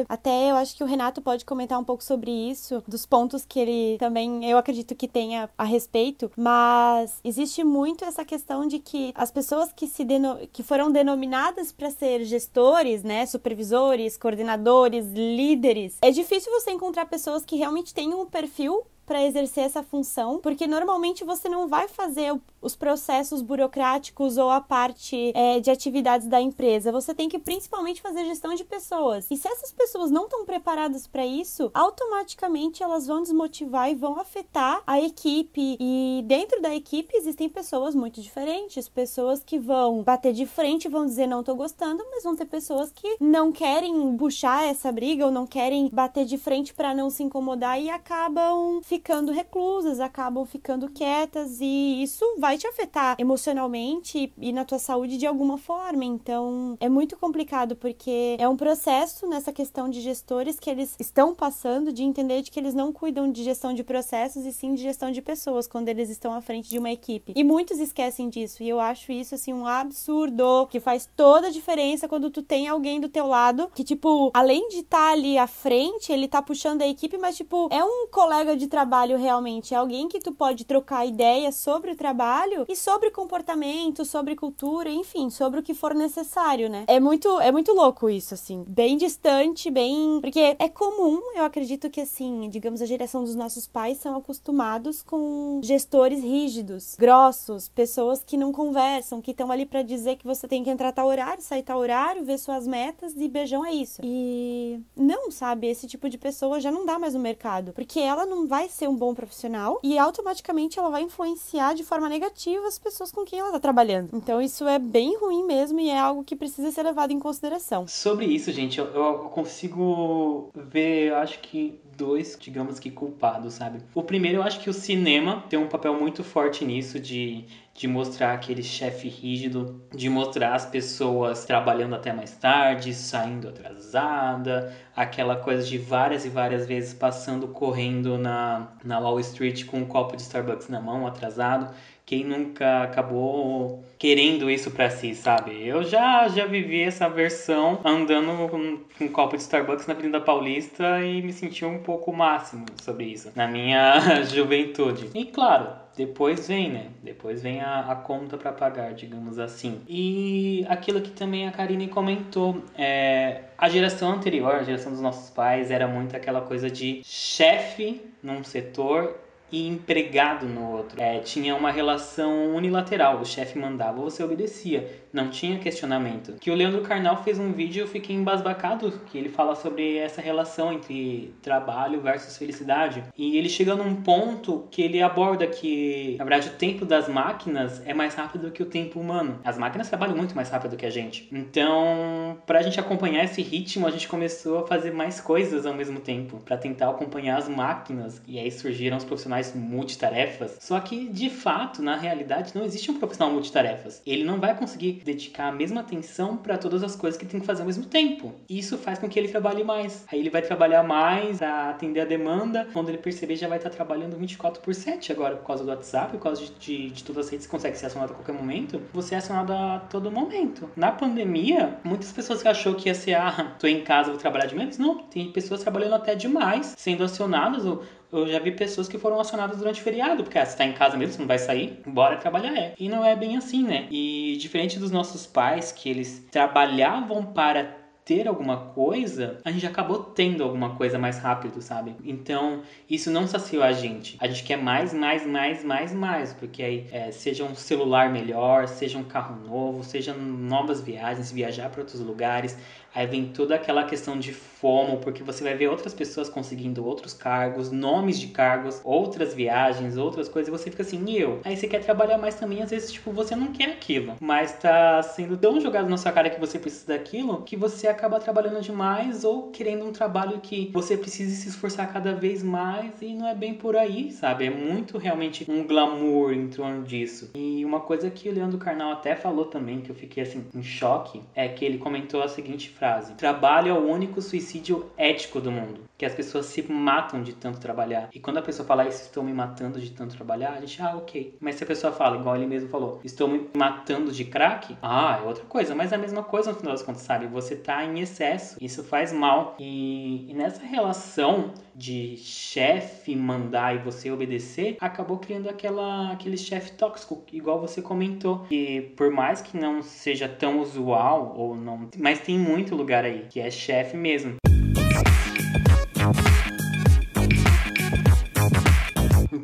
até 0.08 0.50
eu 0.50 0.56
acho 0.56 0.76
que 0.76 0.82
o 0.82 0.86
Renato 0.86 1.20
pode 1.20 1.44
comentar 1.44 1.78
um 1.78 1.84
pouco 1.84 2.02
sobre 2.02 2.30
isso, 2.30 2.82
dos 2.86 3.06
pontos 3.06 3.44
que 3.46 3.58
ele 3.58 3.98
também, 3.98 4.48
eu 4.50 4.58
acredito 4.58 4.94
que 4.94 5.06
tenha 5.06 5.48
a 5.56 5.64
respeito, 5.64 6.30
mas 6.36 7.18
existe 7.24 7.62
muito 7.62 8.04
essa 8.04 8.24
questão 8.24 8.66
de 8.66 8.78
que 8.78 9.12
as 9.14 9.30
pessoas 9.30 9.72
que 9.72 9.86
se 9.86 10.04
que 10.52 10.62
foram 10.62 10.90
denominadas 10.90 11.70
para 11.70 11.90
ser 11.90 12.24
gestores, 12.24 13.02
né, 13.02 13.26
supervisores, 13.26 14.16
coordenadores, 14.16 15.06
líderes, 15.50 15.98
é 16.00 16.10
difícil 16.10 16.52
você 16.52 16.70
encontrar 16.70 17.06
pessoas 17.06 17.44
que 17.44 17.56
realmente 17.56 17.92
tenham 17.92 18.20
um 18.20 18.26
perfil 18.26 18.86
para 19.10 19.26
exercer 19.26 19.64
essa 19.64 19.82
função, 19.82 20.38
porque 20.38 20.68
normalmente 20.68 21.24
você 21.24 21.48
não 21.48 21.66
vai 21.66 21.88
fazer 21.88 22.32
os 22.62 22.76
processos 22.76 23.42
burocráticos 23.42 24.36
ou 24.36 24.48
a 24.48 24.60
parte 24.60 25.32
é, 25.34 25.58
de 25.58 25.68
atividades 25.68 26.28
da 26.28 26.40
empresa. 26.40 26.92
Você 26.92 27.12
tem 27.12 27.28
que 27.28 27.36
principalmente 27.36 28.00
fazer 28.00 28.24
gestão 28.26 28.54
de 28.54 28.62
pessoas. 28.62 29.28
E 29.28 29.36
se 29.36 29.48
essas 29.48 29.72
pessoas 29.72 30.12
não 30.12 30.24
estão 30.24 30.44
preparadas 30.44 31.08
para 31.08 31.26
isso, 31.26 31.72
automaticamente 31.74 32.84
elas 32.84 33.08
vão 33.08 33.20
desmotivar 33.20 33.90
e 33.90 33.96
vão 33.96 34.16
afetar 34.16 34.80
a 34.86 35.00
equipe. 35.00 35.76
E 35.80 36.22
dentro 36.26 36.62
da 36.62 36.72
equipe 36.72 37.16
existem 37.16 37.48
pessoas 37.48 37.96
muito 37.96 38.20
diferentes, 38.20 38.88
pessoas 38.88 39.42
que 39.42 39.58
vão 39.58 40.04
bater 40.04 40.32
de 40.32 40.46
frente, 40.46 40.88
vão 40.88 41.04
dizer 41.04 41.26
não 41.26 41.42
tô 41.42 41.56
gostando, 41.56 42.04
mas 42.12 42.22
vão 42.22 42.36
ter 42.36 42.46
pessoas 42.46 42.92
que 42.92 43.16
não 43.18 43.50
querem 43.50 44.16
puxar 44.16 44.68
essa 44.68 44.92
briga 44.92 45.26
ou 45.26 45.32
não 45.32 45.48
querem 45.48 45.88
bater 45.88 46.24
de 46.24 46.38
frente 46.38 46.72
para 46.72 46.94
não 46.94 47.10
se 47.10 47.24
incomodar 47.24 47.82
e 47.82 47.90
acabam 47.90 48.80
ficando 48.82 48.99
ficando 49.00 49.32
reclusas, 49.32 49.98
acabam 49.98 50.44
ficando 50.44 50.90
quietas 50.90 51.58
e 51.58 52.02
isso 52.02 52.22
vai 52.38 52.58
te 52.58 52.66
afetar 52.66 53.16
emocionalmente 53.18 54.30
e 54.38 54.52
na 54.52 54.62
tua 54.62 54.78
saúde 54.78 55.16
de 55.16 55.26
alguma 55.26 55.56
forma. 55.56 56.04
Então, 56.04 56.76
é 56.78 56.88
muito 56.88 57.16
complicado 57.16 57.74
porque 57.74 58.36
é 58.38 58.46
um 58.46 58.58
processo 58.58 59.26
nessa 59.26 59.52
questão 59.52 59.88
de 59.88 60.02
gestores 60.02 60.60
que 60.60 60.68
eles 60.68 60.94
estão 61.00 61.34
passando 61.34 61.94
de 61.94 62.02
entender 62.02 62.42
de 62.42 62.50
que 62.50 62.60
eles 62.60 62.74
não 62.74 62.92
cuidam 62.92 63.32
de 63.32 63.42
gestão 63.42 63.72
de 63.72 63.82
processos 63.82 64.44
e 64.44 64.52
sim 64.52 64.74
de 64.74 64.82
gestão 64.82 65.10
de 65.10 65.22
pessoas 65.22 65.66
quando 65.66 65.88
eles 65.88 66.10
estão 66.10 66.34
à 66.34 66.42
frente 66.42 66.68
de 66.68 66.78
uma 66.78 66.90
equipe. 66.90 67.32
E 67.34 67.42
muitos 67.42 67.78
esquecem 67.78 68.28
disso 68.28 68.62
e 68.62 68.68
eu 68.68 68.78
acho 68.78 69.10
isso 69.12 69.34
assim 69.34 69.54
um 69.54 69.66
absurdo 69.66 70.66
que 70.66 70.78
faz 70.78 71.08
toda 71.16 71.46
a 71.46 71.50
diferença 71.50 72.06
quando 72.06 72.30
tu 72.30 72.42
tem 72.42 72.68
alguém 72.68 73.00
do 73.00 73.08
teu 73.08 73.26
lado 73.26 73.70
que 73.74 73.82
tipo, 73.82 74.30
além 74.34 74.68
de 74.68 74.80
estar 74.80 75.06
tá 75.06 75.12
ali 75.12 75.38
à 75.38 75.46
frente, 75.46 76.12
ele 76.12 76.28
tá 76.28 76.42
puxando 76.42 76.82
a 76.82 76.86
equipe, 76.86 77.16
mas 77.16 77.36
tipo, 77.36 77.66
é 77.72 77.82
um 77.82 78.06
colega 78.08 78.54
de 78.54 78.66
trabalho 78.66 78.89
trabalho 78.90 79.16
realmente 79.16 79.72
é 79.72 79.76
alguém 79.76 80.08
que 80.08 80.18
tu 80.18 80.32
pode 80.32 80.64
trocar 80.64 81.06
ideias 81.06 81.54
sobre 81.54 81.92
o 81.92 81.96
trabalho 81.96 82.66
e 82.68 82.74
sobre 82.74 83.08
comportamento, 83.12 84.04
sobre 84.04 84.34
cultura, 84.34 84.90
enfim, 84.90 85.30
sobre 85.30 85.60
o 85.60 85.62
que 85.62 85.74
for 85.74 85.94
necessário, 85.94 86.68
né? 86.68 86.86
É 86.88 86.98
muito, 86.98 87.38
é 87.38 87.52
muito 87.52 87.72
louco 87.72 88.10
isso, 88.10 88.34
assim. 88.34 88.64
Bem 88.66 88.96
distante, 88.96 89.70
bem. 89.70 90.18
Porque 90.20 90.56
é 90.58 90.68
comum, 90.68 91.20
eu 91.36 91.44
acredito 91.44 91.88
que, 91.88 92.00
assim, 92.00 92.48
digamos, 92.48 92.82
a 92.82 92.86
geração 92.86 93.22
dos 93.22 93.36
nossos 93.36 93.68
pais 93.68 93.98
são 93.98 94.16
acostumados 94.16 95.04
com 95.04 95.60
gestores 95.62 96.20
rígidos, 96.20 96.96
grossos, 96.98 97.68
pessoas 97.68 98.24
que 98.26 98.36
não 98.36 98.50
conversam, 98.50 99.22
que 99.22 99.30
estão 99.30 99.52
ali 99.52 99.66
para 99.66 99.82
dizer 99.82 100.16
que 100.16 100.26
você 100.26 100.48
tem 100.48 100.64
que 100.64 100.70
entrar 100.70 100.90
tal 100.90 101.06
horário, 101.06 101.40
sair 101.40 101.62
tal 101.62 101.78
horário, 101.78 102.24
ver 102.24 102.38
suas 102.38 102.66
metas 102.66 103.14
e 103.16 103.28
beijão 103.28 103.64
é 103.64 103.72
isso. 103.72 104.02
E 104.02 104.80
não, 104.96 105.30
sabe? 105.30 105.68
Esse 105.68 105.86
tipo 105.86 106.08
de 106.08 106.18
pessoa 106.18 106.58
já 106.58 106.72
não 106.72 106.84
dá 106.84 106.98
mais 106.98 107.14
no 107.14 107.20
mercado, 107.20 107.72
porque 107.72 108.00
ela 108.00 108.26
não 108.26 108.48
vai 108.48 108.68
ser 108.80 108.88
um 108.88 108.96
bom 108.96 109.14
profissional 109.14 109.78
e 109.82 109.98
automaticamente 109.98 110.78
ela 110.78 110.90
vai 110.90 111.02
influenciar 111.02 111.74
de 111.74 111.84
forma 111.84 112.08
negativa 112.08 112.66
as 112.66 112.78
pessoas 112.78 113.12
com 113.12 113.24
quem 113.24 113.38
ela 113.38 113.52
tá 113.52 113.60
trabalhando. 113.60 114.10
Então 114.14 114.40
isso 114.40 114.66
é 114.66 114.78
bem 114.78 115.18
ruim 115.18 115.44
mesmo 115.44 115.78
e 115.78 115.90
é 115.90 115.98
algo 115.98 116.24
que 116.24 116.34
precisa 116.34 116.70
ser 116.70 116.82
levado 116.82 117.12
em 117.12 117.20
consideração. 117.20 117.86
Sobre 117.86 118.24
isso, 118.24 118.50
gente, 118.50 118.78
eu, 118.78 118.86
eu 118.86 119.14
consigo 119.30 120.50
ver, 120.54 121.12
acho 121.14 121.40
que 121.40 121.78
dois, 122.00 122.36
digamos 122.40 122.78
que 122.78 122.90
culpados, 122.90 123.54
sabe? 123.54 123.82
O 123.94 124.02
primeiro, 124.02 124.38
eu 124.38 124.42
acho 124.42 124.58
que 124.58 124.70
o 124.70 124.72
cinema 124.72 125.44
tem 125.48 125.58
um 125.58 125.68
papel 125.68 125.94
muito 125.94 126.24
forte 126.24 126.64
nisso 126.64 126.98
de 126.98 127.46
de 127.80 127.88
mostrar 127.88 128.34
aquele 128.34 128.62
chefe 128.62 129.08
rígido, 129.08 129.80
de 129.94 130.08
mostrar 130.10 130.54
as 130.54 130.66
pessoas 130.66 131.46
trabalhando 131.46 131.94
até 131.94 132.12
mais 132.12 132.32
tarde, 132.32 132.92
saindo 132.92 133.48
atrasada, 133.48 134.70
aquela 134.94 135.36
coisa 135.36 135.62
de 135.62 135.78
várias 135.78 136.26
e 136.26 136.28
várias 136.28 136.66
vezes 136.66 136.92
passando 136.92 137.48
correndo 137.48 138.18
na, 138.18 138.68
na 138.84 138.98
Wall 138.98 139.18
Street 139.20 139.64
com 139.64 139.78
um 139.78 139.86
copo 139.86 140.14
de 140.14 140.20
Starbucks 140.20 140.68
na 140.68 140.78
mão, 140.78 141.06
atrasado. 141.06 141.74
Quem 142.10 142.24
nunca 142.24 142.82
acabou 142.82 143.84
querendo 143.96 144.50
isso 144.50 144.72
para 144.72 144.90
si, 144.90 145.14
sabe? 145.14 145.64
Eu 145.64 145.84
já 145.84 146.26
já 146.26 146.44
vivi 146.44 146.82
essa 146.82 147.08
versão 147.08 147.78
andando 147.84 148.48
com, 148.48 149.04
um 149.04 149.08
copo 149.12 149.36
de 149.36 149.42
Starbucks 149.42 149.86
na 149.86 149.94
Avenida 149.94 150.20
Paulista 150.20 151.00
e 151.04 151.22
me 151.22 151.32
senti 151.32 151.64
um 151.64 151.78
pouco 151.78 152.12
máximo 152.12 152.66
sobre 152.82 153.04
isso 153.04 153.30
na 153.36 153.46
minha 153.46 154.24
juventude. 154.26 155.08
E 155.14 155.26
claro, 155.26 155.68
depois 155.96 156.48
vem, 156.48 156.70
né? 156.70 156.88
Depois 157.00 157.44
vem 157.44 157.60
a, 157.60 157.92
a 157.92 157.94
conta 157.94 158.36
para 158.36 158.50
pagar, 158.50 158.92
digamos 158.92 159.38
assim. 159.38 159.80
E 159.88 160.66
aquilo 160.68 161.00
que 161.00 161.10
também 161.10 161.46
a 161.46 161.52
Karine 161.52 161.86
comentou, 161.86 162.60
é, 162.76 163.42
a 163.56 163.68
geração 163.68 164.10
anterior, 164.10 164.56
a 164.56 164.64
geração 164.64 164.90
dos 164.90 165.00
nossos 165.00 165.30
pais, 165.30 165.70
era 165.70 165.86
muito 165.86 166.16
aquela 166.16 166.40
coisa 166.40 166.68
de 166.68 167.02
chefe 167.04 168.02
num 168.20 168.42
setor 168.42 169.29
e 169.50 169.66
empregado 169.66 170.46
no 170.46 170.70
outro. 170.70 171.00
É, 171.00 171.18
tinha 171.20 171.54
uma 171.54 171.70
relação 171.70 172.54
unilateral, 172.54 173.20
o 173.20 173.26
chefe 173.26 173.58
mandava, 173.58 174.00
você 174.00 174.22
obedecia, 174.22 174.99
não 175.12 175.28
tinha 175.28 175.58
questionamento. 175.58 176.34
Que 176.40 176.50
o 176.50 176.54
Leandro 176.54 176.82
Carnal 176.82 177.22
fez 177.22 177.38
um 177.38 177.52
vídeo, 177.52 177.82
eu 177.82 177.88
fiquei 177.88 178.14
embasbacado, 178.14 179.00
que 179.06 179.18
ele 179.18 179.28
fala 179.28 179.54
sobre 179.54 179.96
essa 179.96 180.20
relação 180.20 180.72
entre 180.72 181.34
trabalho 181.42 182.00
versus 182.00 182.36
felicidade. 182.36 183.02
E 183.16 183.36
ele 183.36 183.48
chega 183.48 183.74
num 183.74 183.96
ponto 183.96 184.66
que 184.70 184.82
ele 184.82 185.02
aborda 185.02 185.46
que, 185.46 186.16
na 186.18 186.24
verdade, 186.24 186.48
o 186.48 186.52
tempo 186.58 186.84
das 186.84 187.08
máquinas 187.08 187.82
é 187.86 187.94
mais 187.94 188.14
rápido 188.14 188.50
que 188.50 188.62
o 188.62 188.66
tempo 188.66 189.00
humano. 189.00 189.38
As 189.44 189.58
máquinas 189.58 189.88
trabalham 189.88 190.16
muito 190.16 190.34
mais 190.34 190.48
rápido 190.48 190.76
que 190.76 190.86
a 190.86 190.90
gente. 190.90 191.28
Então, 191.32 192.38
pra 192.46 192.62
gente 192.62 192.78
acompanhar 192.78 193.24
esse 193.24 193.42
ritmo, 193.42 193.86
a 193.86 193.90
gente 193.90 194.08
começou 194.08 194.60
a 194.60 194.66
fazer 194.66 194.92
mais 194.92 195.20
coisas 195.20 195.66
ao 195.66 195.74
mesmo 195.74 196.00
tempo, 196.00 196.38
para 196.44 196.56
tentar 196.56 196.90
acompanhar 196.90 197.38
as 197.38 197.48
máquinas. 197.48 198.22
E 198.26 198.38
aí 198.38 198.50
surgiram 198.50 198.96
os 198.96 199.04
profissionais 199.04 199.54
multitarefas. 199.54 200.58
Só 200.60 200.78
que, 200.80 201.08
de 201.08 201.30
fato, 201.30 201.82
na 201.82 201.96
realidade, 201.96 202.54
não 202.54 202.64
existe 202.64 202.90
um 202.90 202.98
profissional 202.98 203.32
multitarefas. 203.32 204.02
Ele 204.06 204.24
não 204.24 204.38
vai 204.38 204.56
conseguir 204.56 204.99
dedicar 205.04 205.48
a 205.48 205.52
mesma 205.52 205.80
atenção 205.80 206.36
para 206.36 206.56
todas 206.58 206.82
as 206.82 206.96
coisas 206.96 207.18
que 207.18 207.26
tem 207.26 207.40
que 207.40 207.46
fazer 207.46 207.62
ao 207.62 207.66
mesmo 207.66 207.84
tempo. 207.84 208.32
Isso 208.48 208.76
faz 208.78 208.98
com 208.98 209.08
que 209.08 209.18
ele 209.18 209.28
trabalhe 209.28 209.64
mais. 209.64 210.04
Aí 210.10 210.18
ele 210.18 210.30
vai 210.30 210.42
trabalhar 210.42 210.82
mais 210.82 211.42
atender 211.42 212.00
a 212.00 212.04
demanda. 212.04 212.66
Quando 212.72 212.88
ele 212.88 212.98
perceber, 212.98 213.36
já 213.36 213.48
vai 213.48 213.58
estar 213.58 213.70
trabalhando 213.70 214.16
24 214.16 214.62
por 214.62 214.74
7 214.74 215.12
agora, 215.12 215.36
por 215.36 215.46
causa 215.46 215.64
do 215.64 215.70
WhatsApp, 215.70 216.12
por 216.12 216.22
causa 216.22 216.42
de, 216.42 216.50
de, 216.52 216.90
de 216.90 217.04
todas 217.04 217.26
as 217.26 217.32
redes 217.32 217.46
consegue 217.46 217.76
ser 217.76 217.86
acionado 217.86 218.12
a 218.12 218.16
qualquer 218.16 218.34
momento. 218.34 218.80
Você 218.92 219.14
é 219.14 219.18
acionado 219.18 219.52
a 219.52 219.80
todo 219.90 220.10
momento. 220.10 220.70
Na 220.76 220.92
pandemia, 220.92 221.78
muitas 221.84 222.12
pessoas 222.12 222.44
achou 222.44 222.74
que 222.74 222.88
ia 222.88 222.94
ser, 222.94 223.14
ah, 223.14 223.54
tô 223.58 223.66
em 223.66 223.82
casa, 223.82 224.10
vou 224.10 224.18
trabalhar 224.18 224.46
de 224.46 224.54
menos. 224.54 224.78
Não, 224.78 224.98
tem 224.98 225.30
pessoas 225.32 225.62
trabalhando 225.62 225.94
até 225.94 226.14
demais, 226.14 226.74
sendo 226.76 227.04
acionadas 227.04 227.64
eu 228.12 228.26
já 228.28 228.38
vi 228.38 228.52
pessoas 228.52 228.88
que 228.88 228.98
foram 228.98 229.20
acionadas 229.20 229.58
durante 229.58 229.80
o 229.80 229.84
feriado, 229.84 230.22
porque 230.22 230.38
ah, 230.38 230.44
você 230.44 230.56
tá 230.56 230.64
em 230.64 230.72
casa 230.72 230.96
mesmo, 230.96 231.14
você 231.14 231.20
não 231.20 231.28
vai 231.28 231.38
sair, 231.38 231.80
bora 231.86 232.16
trabalhar, 232.16 232.56
é. 232.56 232.74
E 232.78 232.88
não 232.88 233.04
é 233.04 233.14
bem 233.14 233.36
assim, 233.36 233.62
né? 233.62 233.86
E 233.90 234.36
diferente 234.38 234.78
dos 234.78 234.90
nossos 234.90 235.26
pais, 235.26 235.72
que 235.72 235.88
eles 235.88 236.26
trabalhavam 236.30 237.24
para 237.26 237.80
ter 238.10 238.26
alguma 238.26 238.56
coisa, 238.56 239.38
a 239.44 239.52
gente 239.52 239.64
acabou 239.64 240.02
tendo 240.02 240.42
alguma 240.42 240.74
coisa 240.74 240.98
mais 240.98 241.18
rápido, 241.18 241.62
sabe? 241.62 241.94
Então, 242.04 242.62
isso 242.88 243.08
não 243.08 243.24
saciou 243.24 243.62
a 243.62 243.70
gente. 243.70 244.16
A 244.18 244.26
gente 244.26 244.42
quer 244.42 244.56
mais, 244.56 244.92
mais, 244.92 245.24
mais, 245.24 245.62
mais, 245.62 245.94
mais, 245.94 246.34
porque 246.34 246.60
aí 246.60 246.88
é, 246.90 247.12
seja 247.12 247.44
um 247.44 247.54
celular 247.54 248.10
melhor, 248.10 248.66
seja 248.66 248.98
um 248.98 249.04
carro 249.04 249.36
novo, 249.46 249.84
seja 249.84 250.12
novas 250.12 250.80
viagens, 250.80 251.30
viajar 251.30 251.70
para 251.70 251.82
outros 251.82 252.00
lugares. 252.00 252.58
Aí 252.94 253.06
vem 253.06 253.26
toda 253.26 253.54
aquela 253.54 253.84
questão 253.84 254.18
de 254.18 254.32
FOMO, 254.32 254.98
porque 254.98 255.22
você 255.22 255.44
vai 255.44 255.54
ver 255.54 255.68
outras 255.68 255.94
pessoas 255.94 256.28
conseguindo 256.28 256.84
outros 256.84 257.14
cargos, 257.14 257.70
nomes 257.70 258.18
de 258.18 258.28
cargos, 258.28 258.80
outras 258.84 259.32
viagens, 259.32 259.96
outras 259.96 260.28
coisas, 260.28 260.48
e 260.48 260.50
você 260.50 260.70
fica 260.70 260.82
assim, 260.82 261.02
e 261.06 261.18
eu? 261.18 261.40
Aí 261.44 261.56
você 261.56 261.68
quer 261.68 261.80
trabalhar 261.80 262.18
mais 262.18 262.34
também, 262.34 262.62
às 262.62 262.70
vezes, 262.70 262.92
tipo, 262.92 263.12
você 263.12 263.36
não 263.36 263.52
quer 263.52 263.70
aquilo, 263.70 264.16
mas 264.20 264.52
tá 264.54 265.02
sendo 265.02 265.36
tão 265.36 265.60
jogado 265.60 265.88
na 265.88 265.96
sua 265.96 266.12
cara 266.12 266.28
que 266.28 266.40
você 266.40 266.58
precisa 266.58 266.88
daquilo, 266.88 267.42
que 267.42 267.56
você 267.56 267.86
acaba 267.86 268.18
trabalhando 268.18 268.60
demais 268.60 269.24
ou 269.24 269.50
querendo 269.50 269.84
um 269.84 269.92
trabalho 269.92 270.40
que 270.40 270.70
você 270.72 270.96
precisa 270.96 271.34
se 271.34 271.48
esforçar 271.48 271.92
cada 271.92 272.12
vez 272.14 272.42
mais 272.42 273.00
e 273.00 273.14
não 273.14 273.26
é 273.26 273.34
bem 273.34 273.54
por 273.54 273.76
aí, 273.76 274.10
sabe? 274.10 274.46
É 274.46 274.50
muito 274.50 274.98
realmente 274.98 275.46
um 275.48 275.66
glamour 275.66 276.32
em 276.32 276.48
torno 276.48 276.82
disso. 276.82 277.30
E 277.34 277.64
uma 277.64 277.80
coisa 277.80 278.10
que 278.10 278.28
o 278.28 278.32
Leandro 278.32 278.58
Carnal 278.58 278.92
até 278.92 279.14
falou 279.14 279.44
também, 279.44 279.80
que 279.80 279.90
eu 279.90 279.94
fiquei 279.94 280.22
assim, 280.22 280.44
em 280.54 280.62
choque, 280.62 281.22
é 281.34 281.48
que 281.48 281.64
ele 281.64 281.78
comentou 281.78 282.22
a 282.22 282.28
seguinte 282.28 282.68
frase: 282.80 283.12
Trabalho 283.12 283.68
é 283.68 283.78
o 283.78 283.86
único 283.86 284.22
suicídio 284.22 284.90
ético 284.96 285.38
do 285.38 285.52
mundo. 285.52 285.82
Que 285.98 286.06
as 286.06 286.14
pessoas 286.14 286.46
se 286.46 286.62
matam 286.62 287.22
de 287.22 287.34
tanto 287.34 287.60
trabalhar. 287.60 288.08
E 288.14 288.18
quando 288.18 288.38
a 288.38 288.42
pessoa 288.42 288.66
fala 288.66 288.88
isso, 288.88 289.02
estou 289.02 289.22
me 289.22 289.34
matando 289.34 289.78
de 289.78 289.90
tanto 289.90 290.16
trabalhar, 290.16 290.52
a 290.52 290.60
gente, 290.60 290.80
ah, 290.80 290.96
ok. 290.96 291.36
Mas 291.38 291.56
se 291.56 291.64
a 291.64 291.66
pessoa 291.66 291.92
fala, 291.92 292.16
igual 292.16 292.36
ele 292.36 292.46
mesmo 292.46 292.70
falou, 292.70 293.00
estou 293.04 293.28
me 293.28 293.50
matando 293.54 294.10
de 294.10 294.24
crack, 294.24 294.78
ah, 294.80 295.20
é 295.22 295.26
outra 295.26 295.44
coisa. 295.44 295.74
Mas 295.74 295.92
é 295.92 295.96
a 295.96 295.98
mesma 295.98 296.22
coisa 296.22 296.52
no 296.52 296.56
final 296.56 296.72
das 296.72 296.82
contas, 296.82 297.02
sabe? 297.02 297.26
Você 297.26 297.54
tá 297.54 297.84
em 297.84 298.00
excesso, 298.00 298.56
isso 298.58 298.82
faz 298.82 299.12
mal. 299.12 299.56
E, 299.58 300.30
e 300.30 300.32
nessa 300.32 300.64
relação 300.64 301.52
de 301.74 302.16
chefe 302.16 303.14
mandar 303.14 303.74
e 303.74 303.78
você 303.78 304.10
obedecer, 304.10 304.76
acabou 304.80 305.18
criando 305.18 305.48
aquela, 305.48 306.12
aquele 306.12 306.36
chefe 306.36 306.72
tóxico, 306.72 307.22
igual 307.30 307.60
você 307.60 307.82
comentou. 307.82 308.46
E 308.50 308.80
por 308.96 309.10
mais 309.10 309.42
que 309.42 309.56
não 309.56 309.82
seja 309.82 310.28
tão 310.28 310.60
usual, 310.60 311.34
ou 311.36 311.54
não. 311.54 311.88
Mas 311.98 312.20
tem 312.20 312.38
muito 312.38 312.69
lugar 312.74 313.04
aí, 313.04 313.26
que 313.28 313.40
é 313.40 313.50
chefe 313.50 313.96
mesmo. 313.96 314.36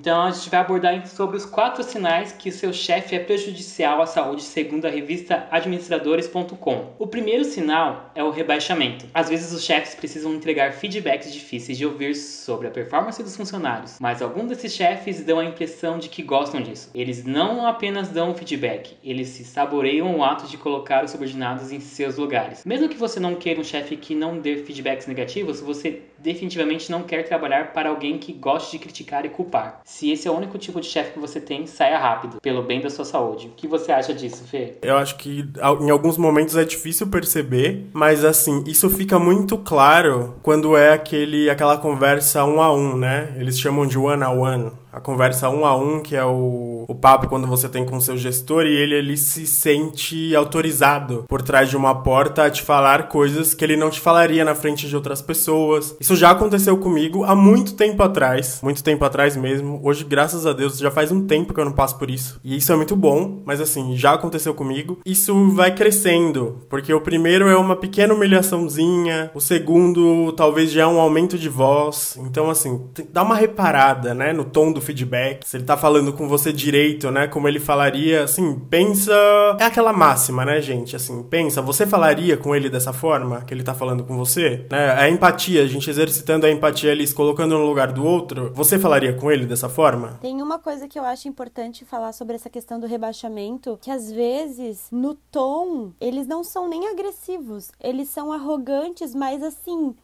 Então 0.06 0.22
a 0.22 0.30
gente 0.30 0.48
vai 0.48 0.60
abordar 0.60 1.04
sobre 1.08 1.36
os 1.36 1.44
quatro 1.44 1.82
sinais 1.82 2.30
que 2.30 2.52
seu 2.52 2.72
chefe 2.72 3.16
é 3.16 3.18
prejudicial 3.18 4.00
à 4.00 4.06
saúde, 4.06 4.42
segundo 4.42 4.84
a 4.84 4.88
revista 4.88 5.48
administradores.com. 5.50 6.92
O 6.96 7.08
primeiro 7.08 7.44
sinal 7.44 8.12
é 8.14 8.22
o 8.22 8.30
rebaixamento. 8.30 9.04
Às 9.12 9.28
vezes 9.28 9.52
os 9.52 9.64
chefes 9.64 9.96
precisam 9.96 10.32
entregar 10.32 10.74
feedbacks 10.74 11.32
difíceis 11.32 11.76
de 11.76 11.84
ouvir 11.84 12.14
sobre 12.14 12.68
a 12.68 12.70
performance 12.70 13.20
dos 13.20 13.36
funcionários, 13.36 13.98
mas 13.98 14.22
alguns 14.22 14.46
desses 14.46 14.72
chefes 14.72 15.24
dão 15.24 15.40
a 15.40 15.44
impressão 15.44 15.98
de 15.98 16.08
que 16.08 16.22
gostam 16.22 16.62
disso. 16.62 16.88
Eles 16.94 17.24
não 17.24 17.66
apenas 17.66 18.08
dão 18.08 18.32
feedback, 18.32 18.96
eles 19.02 19.26
se 19.30 19.42
saboreiam 19.42 20.16
o 20.16 20.22
ato 20.22 20.46
de 20.46 20.56
colocar 20.56 21.04
os 21.04 21.10
subordinados 21.10 21.72
em 21.72 21.80
seus 21.80 22.16
lugares. 22.16 22.64
Mesmo 22.64 22.88
que 22.88 22.96
você 22.96 23.18
não 23.18 23.34
queira 23.34 23.60
um 23.60 23.64
chefe 23.64 23.96
que 23.96 24.14
não 24.14 24.38
dê 24.38 24.58
feedbacks 24.58 25.08
negativos, 25.08 25.60
você 25.60 26.02
definitivamente 26.18 26.90
não 26.90 27.02
quer 27.02 27.22
trabalhar 27.24 27.72
para 27.72 27.88
alguém 27.88 28.18
que 28.18 28.32
goste 28.32 28.72
de 28.72 28.78
criticar 28.78 29.24
e 29.24 29.28
culpar. 29.28 29.80
Se 29.84 30.10
esse 30.10 30.26
é 30.26 30.30
o 30.30 30.34
único 30.34 30.58
tipo 30.58 30.80
de 30.80 30.86
chefe 30.86 31.12
que 31.12 31.18
você 31.18 31.40
tem, 31.40 31.66
saia 31.66 31.98
rápido, 31.98 32.38
pelo 32.40 32.62
bem 32.62 32.80
da 32.80 32.90
sua 32.90 33.04
saúde. 33.04 33.48
O 33.48 33.50
que 33.50 33.66
você 33.66 33.92
acha 33.92 34.14
disso, 34.14 34.44
Fê? 34.44 34.74
Eu 34.82 34.96
acho 34.96 35.16
que 35.16 35.44
em 35.80 35.90
alguns 35.90 36.16
momentos 36.16 36.56
é 36.56 36.64
difícil 36.64 37.06
perceber, 37.08 37.86
mas 37.92 38.24
assim, 38.24 38.64
isso 38.66 38.88
fica 38.90 39.18
muito 39.18 39.58
claro 39.58 40.36
quando 40.42 40.76
é 40.76 40.92
aquele 40.92 41.50
aquela 41.50 41.78
conversa 41.78 42.44
um 42.44 42.60
a 42.60 42.72
um, 42.72 42.96
né? 42.96 43.34
Eles 43.38 43.58
chamam 43.58 43.86
de 43.86 43.98
one 43.98 44.22
a 44.22 44.30
one 44.30 44.72
a 44.96 45.00
conversa 45.00 45.50
um 45.50 45.66
a 45.66 45.76
um, 45.76 46.00
que 46.00 46.16
é 46.16 46.24
o, 46.24 46.86
o 46.88 46.94
papo 46.94 47.28
quando 47.28 47.46
você 47.46 47.68
tem 47.68 47.84
com 47.84 48.00
seu 48.00 48.16
gestor 48.16 48.64
e 48.64 48.74
ele, 48.74 48.94
ele 48.94 49.16
se 49.18 49.46
sente 49.46 50.34
autorizado 50.34 51.26
por 51.28 51.42
trás 51.42 51.68
de 51.68 51.76
uma 51.76 52.02
porta 52.02 52.44
a 52.44 52.50
te 52.50 52.62
falar 52.62 53.08
coisas 53.08 53.52
que 53.52 53.62
ele 53.62 53.76
não 53.76 53.90
te 53.90 54.00
falaria 54.00 54.42
na 54.42 54.54
frente 54.54 54.88
de 54.88 54.96
outras 54.96 55.20
pessoas. 55.20 55.94
Isso 56.00 56.16
já 56.16 56.30
aconteceu 56.30 56.78
comigo 56.78 57.24
há 57.24 57.34
muito 57.34 57.74
tempo 57.74 58.02
atrás, 58.02 58.60
muito 58.62 58.82
tempo 58.82 59.04
atrás 59.04 59.36
mesmo. 59.36 59.82
Hoje, 59.84 60.02
graças 60.02 60.46
a 60.46 60.54
Deus, 60.54 60.78
já 60.78 60.90
faz 60.90 61.12
um 61.12 61.26
tempo 61.26 61.52
que 61.52 61.60
eu 61.60 61.66
não 61.66 61.72
passo 61.72 61.98
por 61.98 62.08
isso. 62.08 62.40
E 62.42 62.56
isso 62.56 62.72
é 62.72 62.76
muito 62.76 62.96
bom, 62.96 63.42
mas 63.44 63.60
assim, 63.60 63.94
já 63.98 64.14
aconteceu 64.14 64.54
comigo. 64.54 65.00
Isso 65.04 65.50
vai 65.50 65.74
crescendo, 65.74 66.62
porque 66.70 66.94
o 66.94 67.02
primeiro 67.02 67.50
é 67.50 67.56
uma 67.56 67.76
pequena 67.76 68.14
humilhaçãozinha, 68.14 69.30
o 69.34 69.42
segundo 69.42 70.32
talvez 70.32 70.72
já 70.72 70.84
é 70.84 70.86
um 70.86 70.98
aumento 70.98 71.36
de 71.36 71.50
voz. 71.50 72.18
Então, 72.22 72.48
assim, 72.48 72.80
dá 73.12 73.22
uma 73.22 73.36
reparada, 73.36 74.14
né, 74.14 74.32
no 74.32 74.44
tom 74.44 74.72
do 74.72 74.85
feedback. 74.86 75.46
Se 75.46 75.56
ele 75.56 75.64
tá 75.64 75.76
falando 75.76 76.12
com 76.12 76.28
você 76.28 76.52
direito, 76.52 77.10
né, 77.10 77.26
como 77.26 77.48
ele 77.48 77.60
falaria, 77.60 78.24
assim, 78.24 78.58
pensa. 78.70 79.12
É 79.58 79.64
aquela 79.64 79.92
máxima, 79.92 80.44
né, 80.44 80.60
gente? 80.60 80.96
Assim, 80.96 81.22
pensa, 81.24 81.60
você 81.60 81.86
falaria 81.86 82.36
com 82.36 82.54
ele 82.54 82.70
dessa 82.70 82.92
forma 82.92 83.42
que 83.42 83.52
ele 83.52 83.62
tá 83.62 83.74
falando 83.74 84.04
com 84.04 84.16
você? 84.16 84.66
Né? 84.70 84.92
A 84.92 85.08
empatia, 85.08 85.62
a 85.62 85.66
gente 85.66 85.90
exercitando 85.90 86.46
a 86.46 86.50
empatia 86.50 86.92
ali, 86.92 87.06
se 87.06 87.14
colocando 87.14 87.58
no 87.58 87.66
lugar 87.66 87.92
do 87.92 88.04
outro, 88.04 88.52
você 88.54 88.78
falaria 88.78 89.12
com 89.12 89.30
ele 89.30 89.46
dessa 89.46 89.68
forma? 89.68 90.18
Tem 90.20 90.40
uma 90.40 90.58
coisa 90.58 90.88
que 90.88 90.98
eu 90.98 91.04
acho 91.04 91.28
importante 91.28 91.84
falar 91.84 92.12
sobre 92.12 92.36
essa 92.36 92.48
questão 92.48 92.78
do 92.78 92.86
rebaixamento, 92.86 93.78
que 93.82 93.90
às 93.90 94.10
vezes, 94.10 94.86
no 94.90 95.14
tom, 95.14 95.92
eles 96.00 96.26
não 96.26 96.44
são 96.44 96.68
nem 96.68 96.88
agressivos, 96.88 97.70
eles 97.80 98.08
são 98.08 98.32
arrogantes, 98.32 99.14
mas 99.14 99.42
assim, 99.42 99.94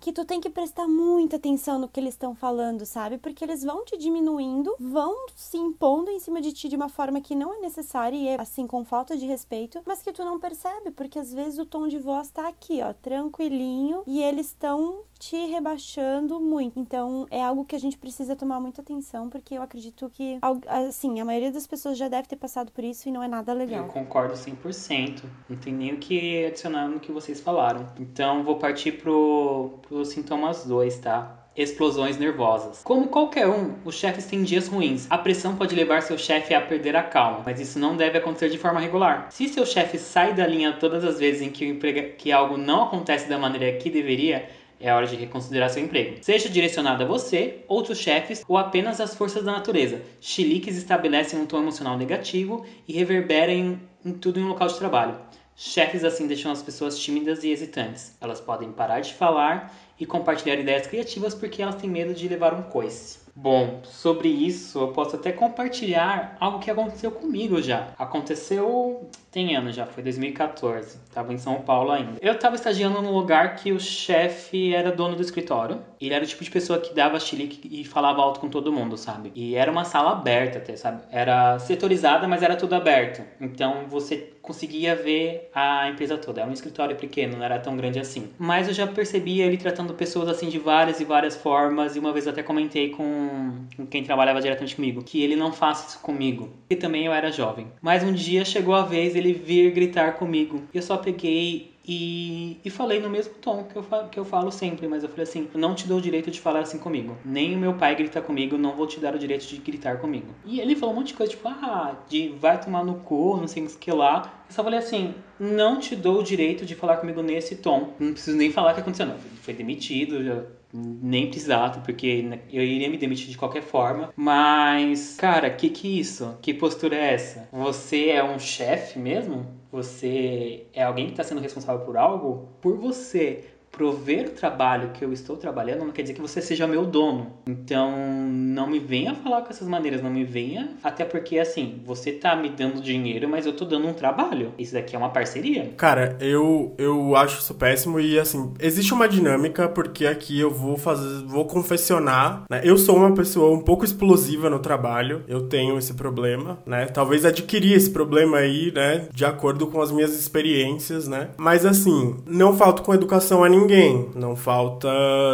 que 0.00 0.12
tu 0.12 0.24
tem 0.24 0.40
que 0.40 0.50
prestar 0.50 0.86
muita 0.88 1.36
atenção 1.36 1.78
no 1.78 1.88
que 1.88 2.00
eles 2.00 2.14
estão 2.14 2.34
falando, 2.34 2.84
sabe? 2.84 3.18
Porque 3.18 3.44
eles 3.44 3.62
vão 3.62 3.84
te 3.84 3.96
diminuindo, 3.96 4.74
vão 4.78 5.14
se 5.34 5.56
impondo 5.56 6.10
em 6.10 6.18
cima 6.18 6.40
de 6.40 6.52
ti 6.52 6.68
de 6.68 6.76
uma 6.76 6.88
forma 6.88 7.20
que 7.20 7.34
não 7.34 7.54
é 7.54 7.60
necessária 7.60 8.16
e 8.16 8.28
é 8.28 8.40
assim 8.40 8.66
com 8.66 8.84
falta 8.84 9.16
de 9.16 9.26
respeito, 9.26 9.80
mas 9.86 10.02
que 10.02 10.12
tu 10.12 10.24
não 10.24 10.38
percebe, 10.38 10.90
porque 10.90 11.18
às 11.18 11.32
vezes 11.32 11.58
o 11.58 11.66
tom 11.66 11.88
de 11.88 11.98
voz 11.98 12.30
tá 12.30 12.48
aqui, 12.48 12.80
ó, 12.82 12.92
tranquilinho, 12.92 14.02
e 14.06 14.22
eles 14.22 14.46
estão 14.46 15.02
te 15.22 15.36
rebaixando 15.46 16.40
muito. 16.40 16.80
Então, 16.80 17.28
é 17.30 17.40
algo 17.40 17.64
que 17.64 17.76
a 17.76 17.78
gente 17.78 17.96
precisa 17.96 18.34
tomar 18.34 18.58
muita 18.58 18.80
atenção, 18.80 19.30
porque 19.30 19.54
eu 19.54 19.62
acredito 19.62 20.10
que, 20.10 20.40
assim, 20.66 21.20
a 21.20 21.24
maioria 21.24 21.52
das 21.52 21.64
pessoas 21.64 21.96
já 21.96 22.08
deve 22.08 22.26
ter 22.26 22.34
passado 22.34 22.72
por 22.72 22.82
isso 22.82 23.08
e 23.08 23.12
não 23.12 23.22
é 23.22 23.28
nada 23.28 23.52
legal. 23.52 23.84
Eu 23.84 23.92
concordo 23.92 24.34
100%. 24.34 25.22
Não 25.48 25.56
tem 25.56 25.72
nem 25.72 25.94
o 25.94 25.98
que 25.98 26.44
adicionar 26.46 26.88
no 26.88 26.98
que 26.98 27.12
vocês 27.12 27.38
falaram. 27.40 27.86
Então, 28.00 28.42
vou 28.42 28.56
partir 28.56 28.92
pro, 28.92 29.78
pro 29.82 30.04
sintomas 30.04 30.64
2, 30.64 30.98
tá? 30.98 31.38
explosões 31.54 32.16
nervosas. 32.18 32.80
Como 32.82 33.08
qualquer 33.08 33.46
um, 33.46 33.74
os 33.84 33.94
chefes 33.94 34.24
têm 34.24 34.42
dias 34.42 34.68
ruins. 34.68 35.06
A 35.10 35.18
pressão 35.18 35.54
pode 35.54 35.74
levar 35.74 36.00
seu 36.02 36.16
chefe 36.16 36.54
a 36.54 36.60
perder 36.60 36.96
a 36.96 37.02
calma, 37.02 37.42
mas 37.44 37.60
isso 37.60 37.78
não 37.78 37.94
deve 37.94 38.16
acontecer 38.18 38.48
de 38.48 38.56
forma 38.56 38.80
regular. 38.80 39.26
Se 39.30 39.48
seu 39.48 39.66
chefe 39.66 39.98
sai 39.98 40.32
da 40.32 40.46
linha 40.46 40.72
todas 40.72 41.04
as 41.04 41.18
vezes 41.18 41.42
em 41.42 41.50
que, 41.50 41.66
emprega... 41.66 42.04
que 42.14 42.32
algo 42.32 42.56
não 42.56 42.84
acontece 42.84 43.28
da 43.28 43.38
maneira 43.38 43.76
que 43.76 43.90
deveria, 43.90 44.48
é 44.82 44.92
hora 44.92 45.06
de 45.06 45.16
reconsiderar 45.16 45.70
seu 45.70 45.82
emprego. 45.82 46.16
Seja 46.20 46.48
direcionado 46.48 47.04
a 47.04 47.06
você, 47.06 47.64
outros 47.68 47.98
chefes 47.98 48.44
ou 48.48 48.58
apenas 48.58 49.00
às 49.00 49.14
forças 49.14 49.44
da 49.44 49.52
natureza. 49.52 50.02
Chiliques 50.20 50.76
estabelecem 50.76 51.38
um 51.38 51.46
tom 51.46 51.58
emocional 51.58 51.96
negativo 51.96 52.66
e 52.86 52.92
reverberam 52.92 53.52
em, 53.52 53.80
em 54.04 54.12
tudo 54.12 54.40
em 54.40 54.42
um 54.42 54.48
local 54.48 54.66
de 54.66 54.76
trabalho. 54.76 55.16
Chefes 55.54 56.02
assim 56.02 56.26
deixam 56.26 56.50
as 56.50 56.62
pessoas 56.62 56.98
tímidas 56.98 57.44
e 57.44 57.50
hesitantes. 57.50 58.16
Elas 58.20 58.40
podem 58.40 58.72
parar 58.72 59.00
de 59.00 59.14
falar 59.14 59.72
e 60.00 60.04
compartilhar 60.04 60.56
ideias 60.56 60.86
criativas 60.86 61.34
porque 61.34 61.62
elas 61.62 61.76
têm 61.76 61.88
medo 61.88 62.12
de 62.12 62.26
levar 62.26 62.52
um 62.52 62.62
coice. 62.62 63.20
Bom, 63.34 63.80
sobre 63.84 64.28
isso 64.28 64.78
eu 64.78 64.88
posso 64.88 65.16
até 65.16 65.32
compartilhar 65.32 66.36
algo 66.40 66.58
que 66.58 66.70
aconteceu 66.70 67.10
comigo 67.10 67.62
já. 67.62 67.94
Aconteceu 67.98 69.08
tem 69.32 69.56
anos 69.56 69.74
já, 69.74 69.86
foi 69.86 70.02
2014. 70.02 70.98
Tava 71.10 71.32
em 71.32 71.38
São 71.38 71.56
Paulo 71.62 71.90
ainda. 71.90 72.18
Eu 72.20 72.38
tava 72.38 72.54
estagiando 72.54 73.00
num 73.00 73.12
lugar 73.12 73.56
que 73.56 73.72
o 73.72 73.80
chefe 73.80 74.74
era 74.74 74.92
dono 74.92 75.16
do 75.16 75.22
escritório. 75.22 75.80
Ele 75.98 76.12
era 76.12 76.22
o 76.22 76.26
tipo 76.26 76.44
de 76.44 76.50
pessoa 76.50 76.78
que 76.78 76.94
dava 76.94 77.18
chilique 77.18 77.66
e 77.70 77.82
falava 77.82 78.20
alto 78.20 78.40
com 78.40 78.48
todo 78.48 78.70
mundo, 78.70 78.98
sabe? 78.98 79.32
E 79.34 79.54
era 79.54 79.70
uma 79.70 79.84
sala 79.84 80.12
aberta 80.12 80.58
até, 80.58 80.76
sabe? 80.76 81.02
Era 81.10 81.58
setorizada, 81.58 82.28
mas 82.28 82.42
era 82.42 82.56
tudo 82.56 82.74
aberto. 82.74 83.22
Então 83.40 83.86
você 83.88 84.32
conseguia 84.42 84.94
ver 84.94 85.48
a 85.54 85.88
empresa 85.88 86.18
toda. 86.18 86.40
Era 86.40 86.50
um 86.50 86.52
escritório 86.52 86.96
pequeno, 86.96 87.36
não 87.38 87.44
era 87.44 87.58
tão 87.58 87.76
grande 87.76 87.98
assim. 87.98 88.28
Mas 88.38 88.68
eu 88.68 88.74
já 88.74 88.86
percebia 88.86 89.46
ele 89.46 89.56
tratando 89.56 89.94
pessoas 89.94 90.28
assim 90.28 90.48
de 90.48 90.58
várias 90.58 91.00
e 91.00 91.04
várias 91.04 91.36
formas. 91.36 91.96
E 91.96 91.98
uma 91.98 92.12
vez 92.12 92.26
até 92.26 92.42
comentei 92.42 92.90
com, 92.90 93.64
com 93.76 93.86
quem 93.86 94.02
trabalhava 94.02 94.40
diretamente 94.40 94.76
comigo 94.76 95.02
que 95.02 95.22
ele 95.22 95.36
não 95.36 95.52
faça 95.52 95.88
isso 95.88 96.00
comigo. 96.00 96.50
E 96.68 96.76
também 96.76 97.06
eu 97.06 97.12
era 97.12 97.30
jovem. 97.30 97.68
Mas 97.80 98.02
um 98.02 98.12
dia 98.12 98.44
chegou 98.44 98.74
a 98.74 98.82
vez 98.82 99.14
ele 99.22 99.32
vir 99.32 99.70
gritar 99.72 100.14
comigo. 100.14 100.62
Eu 100.72 100.82
só 100.82 100.96
peguei 100.96 101.72
e, 101.86 102.58
e 102.64 102.70
falei 102.70 103.00
no 103.00 103.10
mesmo 103.10 103.34
tom 103.34 103.64
que 103.64 103.76
eu, 103.76 103.82
que 104.10 104.18
eu 104.18 104.24
falo 104.24 104.52
sempre, 104.52 104.86
mas 104.86 105.02
eu 105.02 105.08
falei 105.08 105.24
assim: 105.24 105.48
não 105.54 105.74
te 105.74 105.88
dou 105.88 105.98
o 105.98 106.00
direito 106.00 106.30
de 106.30 106.40
falar 106.40 106.60
assim 106.60 106.78
comigo. 106.78 107.16
Nem 107.24 107.54
o 107.54 107.58
meu 107.58 107.74
pai 107.74 107.94
grita 107.96 108.20
comigo, 108.20 108.56
não 108.56 108.76
vou 108.76 108.86
te 108.86 109.00
dar 109.00 109.14
o 109.14 109.18
direito 109.18 109.46
de 109.46 109.56
gritar 109.58 109.98
comigo. 109.98 110.28
E 110.44 110.60
ele 110.60 110.76
falou 110.76 110.94
um 110.94 110.98
monte 110.98 111.08
de 111.08 111.14
coisa, 111.14 111.32
tipo, 111.32 111.48
ah, 111.48 111.96
de 112.08 112.28
vai 112.40 112.60
tomar 112.60 112.84
no 112.84 112.96
cu, 113.00 113.36
não 113.36 113.48
sei 113.48 113.64
o 113.64 113.68
que 113.68 113.90
lá. 113.90 114.44
Eu 114.48 114.54
só 114.54 114.62
falei 114.62 114.78
assim: 114.78 115.14
não 115.40 115.80
te 115.80 115.96
dou 115.96 116.20
o 116.20 116.22
direito 116.22 116.64
de 116.64 116.74
falar 116.74 116.98
comigo 116.98 117.22
nesse 117.22 117.56
tom. 117.56 117.94
Não 117.98 118.12
preciso 118.12 118.36
nem 118.36 118.52
falar 118.52 118.72
o 118.72 118.74
que 118.74 118.80
aconteceu, 118.80 119.06
não. 119.06 119.16
Foi 119.42 119.54
demitido, 119.54 120.22
já 120.22 120.42
nem 120.72 121.28
precisava, 121.28 121.80
porque 121.80 122.24
eu 122.50 122.62
iria 122.62 122.88
me 122.88 122.96
demitir 122.96 123.28
de 123.28 123.36
qualquer 123.36 123.62
forma. 123.62 124.12
Mas, 124.16 125.16
cara, 125.16 125.50
que 125.50 125.68
que 125.68 125.88
é 125.88 126.00
isso? 126.00 126.38
Que 126.40 126.54
postura 126.54 126.96
é 126.96 127.14
essa? 127.14 127.48
Você 127.52 128.08
é 128.08 128.24
um 128.24 128.38
chefe 128.38 128.98
mesmo? 128.98 129.46
Você 129.70 130.66
é 130.72 130.82
alguém 130.82 131.06
que 131.06 131.12
está 131.12 131.24
sendo 131.24 131.40
responsável 131.40 131.84
por 131.84 131.96
algo? 131.96 132.48
Por 132.60 132.76
você 132.76 133.44
prover 133.72 134.26
o 134.26 134.30
trabalho 134.30 134.90
que 134.90 135.02
eu 135.02 135.12
estou 135.12 135.36
trabalhando 135.36 135.84
não 135.84 135.90
quer 135.90 136.02
dizer 136.02 136.14
que 136.14 136.20
você 136.20 136.42
seja 136.42 136.66
meu 136.66 136.84
dono. 136.84 137.32
Então, 137.46 137.90
não 138.30 138.68
me 138.68 138.78
venha 138.78 139.14
falar 139.14 139.40
com 139.42 139.50
essas 139.50 139.66
maneiras, 139.66 140.02
não 140.02 140.10
me 140.10 140.24
venha, 140.24 140.76
até 140.82 141.04
porque 141.04 141.38
assim, 141.38 141.80
você 141.84 142.12
tá 142.12 142.36
me 142.36 142.50
dando 142.50 142.82
dinheiro, 142.82 143.28
mas 143.28 143.46
eu 143.46 143.52
tô 143.54 143.64
dando 143.64 143.88
um 143.88 143.94
trabalho. 143.94 144.52
Isso 144.58 144.74
daqui 144.74 144.94
é 144.94 144.98
uma 144.98 145.08
parceria. 145.08 145.72
Cara, 145.76 146.16
eu 146.20 146.74
eu 146.76 147.16
acho 147.16 147.40
isso 147.40 147.54
péssimo 147.54 147.98
e 147.98 148.18
assim, 148.18 148.52
existe 148.60 148.92
uma 148.92 149.08
dinâmica 149.08 149.68
porque 149.68 150.06
aqui 150.06 150.38
eu 150.38 150.50
vou 150.50 150.76
fazer, 150.76 151.24
vou 151.24 151.46
confessionar, 151.46 152.44
né? 152.50 152.60
Eu 152.62 152.76
sou 152.76 152.96
uma 152.96 153.14
pessoa 153.14 153.56
um 153.56 153.60
pouco 153.60 153.84
explosiva 153.84 154.50
no 154.50 154.58
trabalho, 154.58 155.24
eu 155.26 155.48
tenho 155.48 155.78
esse 155.78 155.94
problema, 155.94 156.58
né? 156.66 156.86
Talvez 156.86 157.24
adquiri 157.24 157.72
esse 157.72 157.90
problema 157.90 158.38
aí, 158.38 158.70
né, 158.72 159.08
de 159.12 159.24
acordo 159.24 159.66
com 159.66 159.80
as 159.80 159.90
minhas 159.90 160.12
experiências, 160.14 161.08
né? 161.08 161.30
Mas 161.38 161.64
assim, 161.64 162.16
não 162.26 162.54
falto 162.54 162.82
com 162.82 162.92
educação 162.92 163.42
a 163.42 163.48
ninguém 163.48 163.61
ninguém. 163.62 164.10
Não 164.14 164.36
falta, 164.36 164.88